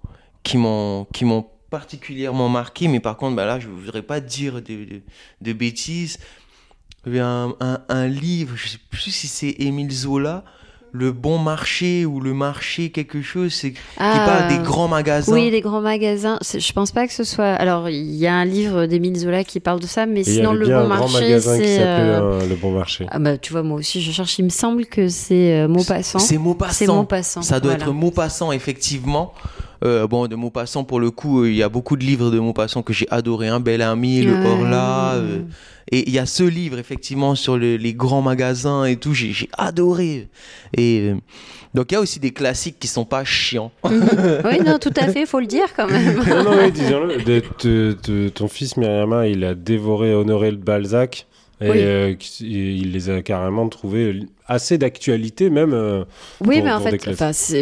qui 0.43 0.57
m'ont, 0.59 1.07
qui 1.12 1.24
m'ont 1.24 1.47
particulièrement 1.70 2.49
marqué. 2.49 2.87
Mais 2.89 3.01
par 3.01 3.16
contre, 3.16 3.34
bah 3.37 3.47
là, 3.47 3.59
je 3.59 3.66
voudrais 3.68 4.03
pas 4.03 4.20
dire 4.20 4.55
de, 4.55 4.61
de, 4.61 5.03
de 5.41 5.53
bêtises. 5.53 6.18
Il 7.07 7.14
y 7.16 7.18
a 7.20 7.26
un, 7.26 7.51
un, 7.61 7.80
un 7.89 8.07
livre, 8.07 8.55
je 8.57 8.68
sais 8.68 8.78
plus 8.91 9.11
si 9.11 9.26
c'est 9.28 9.55
Émile 9.59 9.91
Zola, 9.93 10.45
Le 10.99 11.12
Bon 11.12 11.36
Marché 11.38 12.07
ou 12.07 12.20
Le 12.20 12.32
Marché 12.32 12.90
quelque 12.90 13.20
chose, 13.20 13.53
c'est 13.53 13.72
qui 13.72 13.78
Ah, 13.99 14.24
parle 14.26 14.49
des 14.59 14.64
grands 14.64 14.88
magasins. 14.88 15.32
Oui, 15.32 15.51
les 15.51 15.61
grands 15.61 15.82
magasins. 15.82 16.38
Je 16.42 16.72
pense 16.72 16.90
pas 16.90 17.07
que 17.07 17.12
ce 17.12 17.22
soit. 17.24 17.44
Alors, 17.53 17.88
il 17.90 18.14
y 18.14 18.26
a 18.26 18.34
un 18.34 18.44
livre 18.47 18.86
d'Émile 18.86 19.16
Zola 19.18 19.44
qui 19.44 19.61
parle 19.61 19.80
de 19.80 19.86
ça, 19.86 20.07
mais 20.07 20.20
Et 20.20 20.24
sinon, 20.24 20.53
le 20.53 20.66
bon 20.66 20.86
marché, 20.88 21.38
c'est. 21.40 21.80
euh, 21.80 22.40
euh, 22.40 22.47
Le 22.49 22.55
Bon 22.55 22.70
Marché. 22.72 23.07
Ah 23.11 23.18
bah, 23.18 23.36
tu 23.36 23.53
vois, 23.53 23.62
moi 23.62 23.78
aussi, 23.78 24.01
je 24.01 24.11
cherche. 24.11 24.38
Il 24.38 24.44
me 24.47 24.51
semble 24.51 24.86
que 24.86 25.09
c'est 25.09 25.53
euh, 25.61 25.68
Maupassant. 25.68 26.18
C'est 26.18 26.38
Maupassant. 26.38 26.72
C'est 26.72 26.86
Maupassant. 26.86 27.42
Ça 27.42 27.61
doit 27.61 27.72
voilà. 27.72 27.84
être 27.84 27.92
Maupassant, 27.92 28.53
effectivement. 28.53 29.34
Euh, 29.85 30.07
bon, 30.07 30.27
de 30.27 30.37
Maupassant, 30.37 30.85
pour 30.85 31.01
le 31.01 31.11
coup, 31.11 31.43
euh, 31.43 31.51
il 31.51 31.57
y 31.57 31.62
a 31.62 31.68
beaucoup 31.68 31.97
de 31.97 32.05
livres 32.05 32.31
de 32.31 32.39
Maupassant 32.39 32.83
que 32.83 32.93
j'ai 32.93 33.07
adoré. 33.11 33.49
Un 33.49 33.61
bel 33.61 33.83
ami, 33.83 34.22
le. 34.22 34.33
Horla. 34.35 35.14
euh, 35.16 35.41
et 35.93 36.09
il 36.09 36.12
y 36.14 36.18
a 36.18 36.27
ce 36.27 36.43
livre, 36.43 36.79
effectivement, 36.79 37.35
sur 37.35 37.57
le- 37.59 37.77
les 37.77 37.95
grands 37.95 38.22
magasins 38.22 38.85
et 38.87 38.97
tout. 38.97 39.14
J'ai 39.14 39.33
j'ai 39.33 39.49
adoré. 39.57 40.29
Et 40.77 41.11
euh, 41.11 41.14
donc, 41.74 41.93
il 41.93 41.95
y 41.95 41.97
a 41.97 42.01
aussi 42.01 42.18
des 42.18 42.33
classiques 42.33 42.79
qui 42.81 42.89
sont 42.89 43.05
pas 43.05 43.24
chiants. 43.24 43.70
oui, 43.85 44.61
non, 44.64 44.79
tout 44.81 44.93
à 44.97 45.09
fait, 45.09 45.27
faut 45.27 45.41
le 45.41 45.47
dire 45.47 45.66
quand 45.77 45.87
même. 45.89 46.16
non, 46.29 46.43
non, 46.45 46.51
oui, 46.59 46.72
disons-le. 46.72 47.18
De- 47.22 47.43
de- 47.62 47.97
de- 48.09 48.29
ton 48.31 48.49
fils 48.49 48.77
Myriama, 48.77 49.29
il 49.29 49.45
a 49.45 49.55
dévoré 49.55 50.14
Honoré 50.14 50.51
le 50.51 50.57
Balzac. 50.57 51.27
Et 51.61 51.70
Oui. 51.70 51.77
euh, 51.79 52.14
il 52.41 52.93
les 52.93 53.09
a 53.09 53.22
carrément 53.22 53.66
trouvés 53.68 54.20
assez 54.49 54.78
d'actualité 54.78 55.51
même. 55.51 55.72
euh, 55.74 56.05
Oui, 56.40 56.57
pour- 56.57 56.64
mais 56.64 56.72
en 56.72 56.80
fait, 56.80 57.01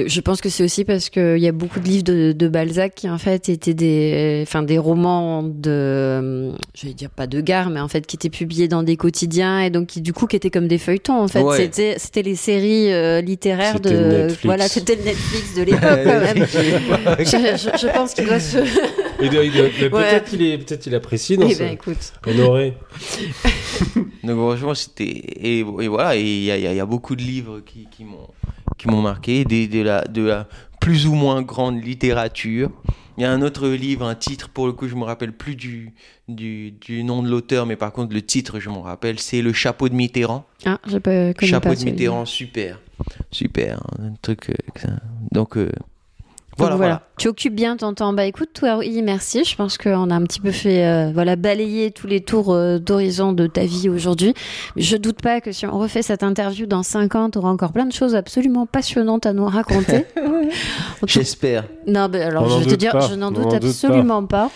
je 0.09 0.21
pense 0.21 0.41
que 0.41 0.49
c'est 0.49 0.63
aussi 0.65 0.85
parce 0.85 1.09
qu'il 1.11 1.39
y 1.39 1.49
a 1.49 1.53
beaucoup 1.53 1.81
de 1.81 1.85
livres 1.87 2.05
de, 2.05 2.33
de 2.33 2.49
Balzac 2.49 2.95
qui 2.95 3.09
en 3.09 3.19
fait 3.19 3.49
étaient 3.49 3.75
des, 3.75 4.41
enfin, 4.47 4.63
des 4.63 4.77
romans 4.79 5.43
de, 5.43 6.53
je 6.75 6.87
vais 6.87 6.93
dire 6.95 7.11
pas 7.11 7.27
de 7.27 7.41
gare, 7.41 7.71
mais 7.71 7.81
en 7.81 7.89
fait 7.89 8.07
qui 8.07 8.17
étaient 8.17 8.31
publiés 8.31 8.69
dans 8.69 8.83
des 8.83 8.97
quotidiens 8.97 9.61
et 9.61 9.71
donc 9.71 9.87
qui 9.87 10.01
du 10.01 10.13
coup 10.13 10.27
qui 10.27 10.37
étaient 10.37 10.51
comme 10.51 10.69
des 10.69 10.79
feuilletons. 10.79 11.15
En 11.21 11.29
fait, 11.29 11.41
Ouais. 11.43 11.57
c'était, 11.57 11.95
c'était 11.99 12.23
les 12.23 12.37
séries 12.37 12.93
euh, 12.93 13.21
littéraires 13.21 13.75
C'était 13.77 13.91
de, 13.95 14.05
Netflix. 14.05 14.45
voilà, 14.45 14.69
c'était 14.69 14.97
le 14.97 15.03
Netflix 15.05 15.55
de 15.57 15.63
l'époque 15.63 15.81
quand 16.05 16.21
même. 16.21 16.47
je, 17.19 17.25
je- 17.25 17.79
je 17.79 17.93
pense 17.95 18.15
qu'il 18.15 18.27
doit 18.27 18.41
se. 18.41 18.59
Et 19.23 19.29
de- 19.29 19.37
de- 19.37 19.89
de- 19.89 19.95
Ouais. 19.95 20.03
peut-être 20.11 20.25
qu'il 20.31 20.43
est, 20.43 20.59
peut-être 20.59 20.87
il 20.87 20.95
apprécie 20.95 21.37
dans 21.37 21.49
Eh 21.49 21.55
ben 21.55 21.73
écoute. 21.73 22.13
Honoré. 22.27 22.75
Donc 24.25 24.37
franchement, 24.39 24.75
c'était 24.75 25.05
et, 25.05 25.59
et 25.61 25.89
voilà, 25.89 26.17
et 26.17 26.21
il 26.23 26.45
y 26.45 26.51
a, 26.51 26.57
il 26.57 26.63
y 26.63 26.67
a- 26.67 26.74
il 26.75 26.79
y 26.79 26.81
a 26.81 26.87
beaucoup 26.87 27.17
de 27.17 27.23
livres 27.23 27.61
qui, 27.61 27.87
qui 27.91 28.05
m'ont 28.05 28.29
qui 28.79 28.89
m'ont 28.89 29.03
marqué, 29.03 29.45
des, 29.45 29.69
de 29.69 29.81
la 29.83 30.05
de 30.05 30.23
la 30.23 30.49
plus 30.81 31.07
ou 31.07 31.15
moins 31.15 31.41
grande 31.43 31.83
littérature. 31.83 32.71
Il 33.17 33.23
y 33.23 33.25
a 33.25 33.31
un 33.33 33.43
autre 33.43 33.69
livre, 33.69 34.05
un 34.07 34.17
titre 34.17 34.49
pour 34.49 34.67
le 34.67 34.73
coup, 34.73 34.89
je 34.89 34.97
me 34.97 35.05
rappelle 35.05 35.33
plus 35.33 35.55
du 35.55 35.93
du, 36.29 36.73
du 36.73 37.05
nom 37.05 37.23
de 37.23 37.29
l'auteur, 37.29 37.65
mais 37.67 37.77
par 37.77 37.93
contre 37.93 38.13
le 38.13 38.23
titre, 38.23 38.59
je 38.59 38.69
m'en 38.71 38.83
rappelle, 38.83 39.21
c'est 39.21 39.41
Le 39.41 39.53
Chapeau 39.53 39.89
de 39.89 39.95
Mitterrand. 39.95 40.45
Ah, 40.67 40.81
je 40.87 40.99
peux 40.99 41.33
Chapeau 41.41 41.69
pas 41.69 41.75
de. 41.77 41.85
Mitterrand, 41.85 42.25
super, 42.25 42.81
super, 43.31 43.81
un 44.01 44.15
truc. 44.21 44.51
euh, 44.51 44.89
Donc 45.33 45.57
euh, 45.57 45.71
Donc 45.71 45.94
voilà, 46.59 46.77
voilà, 46.77 46.77
voilà. 46.77 47.03
Tu 47.17 47.29
occupes 47.29 47.55
bien 47.55 47.77
ton 47.77 47.95
temps. 47.95 48.13
Bah 48.13 48.25
écoute, 48.27 48.51
toi, 48.55 48.79
oui, 48.79 49.01
merci. 49.03 49.45
Je 49.45 49.55
pense 49.57 49.79
qu'on 49.79 50.11
a 50.11 50.15
un 50.15 50.23
petit 50.23 50.41
peu 50.41 50.51
fait, 50.51 50.85
euh, 50.85 51.11
voilà, 51.15 51.37
balayer 51.37 51.91
tous 51.93 52.07
les 52.07 52.21
tours 52.21 52.53
euh, 52.53 52.79
d'horizon 52.79 53.33
de 53.33 53.47
ta 53.47 53.65
vie 53.65 53.89
aujourd'hui. 53.89 54.35
Je 54.77 54.97
doute 54.97 55.23
pas 55.23 55.41
que 55.41 55.53
si 55.53 55.67
on 55.67 55.79
refait 55.79 56.03
cette 56.03 56.23
interview 56.23 56.67
dans 56.67 56.83
5 56.83 57.15
ans, 57.15 57.31
tu 57.31 57.39
auras 57.39 57.51
encore 57.51 57.73
plein 57.73 57.87
de 57.87 57.93
choses 57.93 58.15
absolument 58.15 58.67
passionnantes 58.67 59.27
à 59.27 59.33
nous 59.33 59.47
raconter. 59.47 60.07
J'espère. 61.07 61.65
non, 61.87 62.09
mais 62.11 62.23
alors 62.23 62.45
On 62.45 62.49
je 62.49 62.65
vais 62.65 62.71
te 62.71 62.75
dire, 62.77 62.93
pas. 62.93 63.09
je 63.09 63.15
n'en 63.15 63.31
doute 63.31 63.53
absolument 63.53 64.25
pas. 64.27 64.51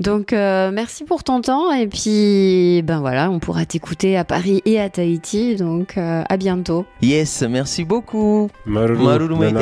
Donc 0.00 0.32
euh, 0.32 0.70
merci 0.72 1.04
pour 1.04 1.24
ton 1.24 1.40
temps 1.40 1.72
et 1.72 1.86
puis 1.86 2.82
ben 2.82 3.00
voilà, 3.00 3.30
on 3.30 3.38
pourra 3.38 3.64
t'écouter 3.64 4.16
à 4.16 4.24
Paris 4.24 4.62
et 4.64 4.80
à 4.80 4.88
Tahiti. 4.90 5.56
Donc 5.56 5.96
euh, 5.96 6.22
à 6.28 6.36
bientôt. 6.36 6.84
Yes, 7.00 7.42
merci 7.48 7.84
beaucoup. 7.84 8.50
Maruru, 8.66 9.04
Maruru 9.04 9.36
Nana. 9.38 9.60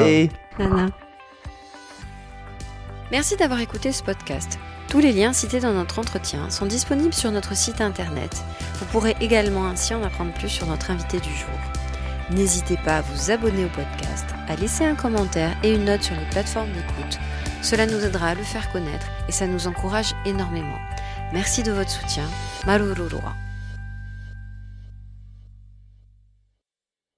Nana. 0.58 0.86
Merci 3.10 3.36
d'avoir 3.36 3.58
écouté 3.58 3.90
ce 3.90 4.04
podcast. 4.04 4.58
Tous 4.88 5.00
les 5.00 5.12
liens 5.12 5.32
cités 5.32 5.58
dans 5.58 5.72
notre 5.72 5.98
entretien 5.98 6.48
sont 6.48 6.66
disponibles 6.66 7.14
sur 7.14 7.32
notre 7.32 7.56
site 7.56 7.80
internet. 7.80 8.44
Vous 8.74 8.84
pourrez 8.86 9.16
également 9.20 9.66
ainsi 9.66 9.94
en 9.94 10.02
apprendre 10.04 10.32
plus 10.32 10.48
sur 10.48 10.66
notre 10.66 10.92
invité 10.92 11.18
du 11.18 11.34
jour. 11.34 11.48
N'hésitez 12.30 12.76
pas 12.76 12.98
à 12.98 13.02
vous 13.02 13.32
abonner 13.32 13.64
au 13.64 13.68
podcast, 13.68 14.26
à 14.46 14.54
laisser 14.54 14.84
un 14.84 14.94
commentaire 14.94 15.56
et 15.64 15.74
une 15.74 15.86
note 15.86 16.04
sur 16.04 16.14
les 16.14 16.30
plateformes 16.30 16.72
d'écoute. 16.72 17.18
Cela 17.62 17.86
nous 17.86 18.04
aidera 18.04 18.28
à 18.28 18.34
le 18.36 18.44
faire 18.44 18.70
connaître 18.70 19.06
et 19.28 19.32
ça 19.32 19.48
nous 19.48 19.66
encourage 19.66 20.14
énormément. 20.24 20.78
Merci 21.32 21.64
de 21.64 21.72
votre 21.72 21.90
soutien. 21.90 22.28
Marururua. 22.64 23.34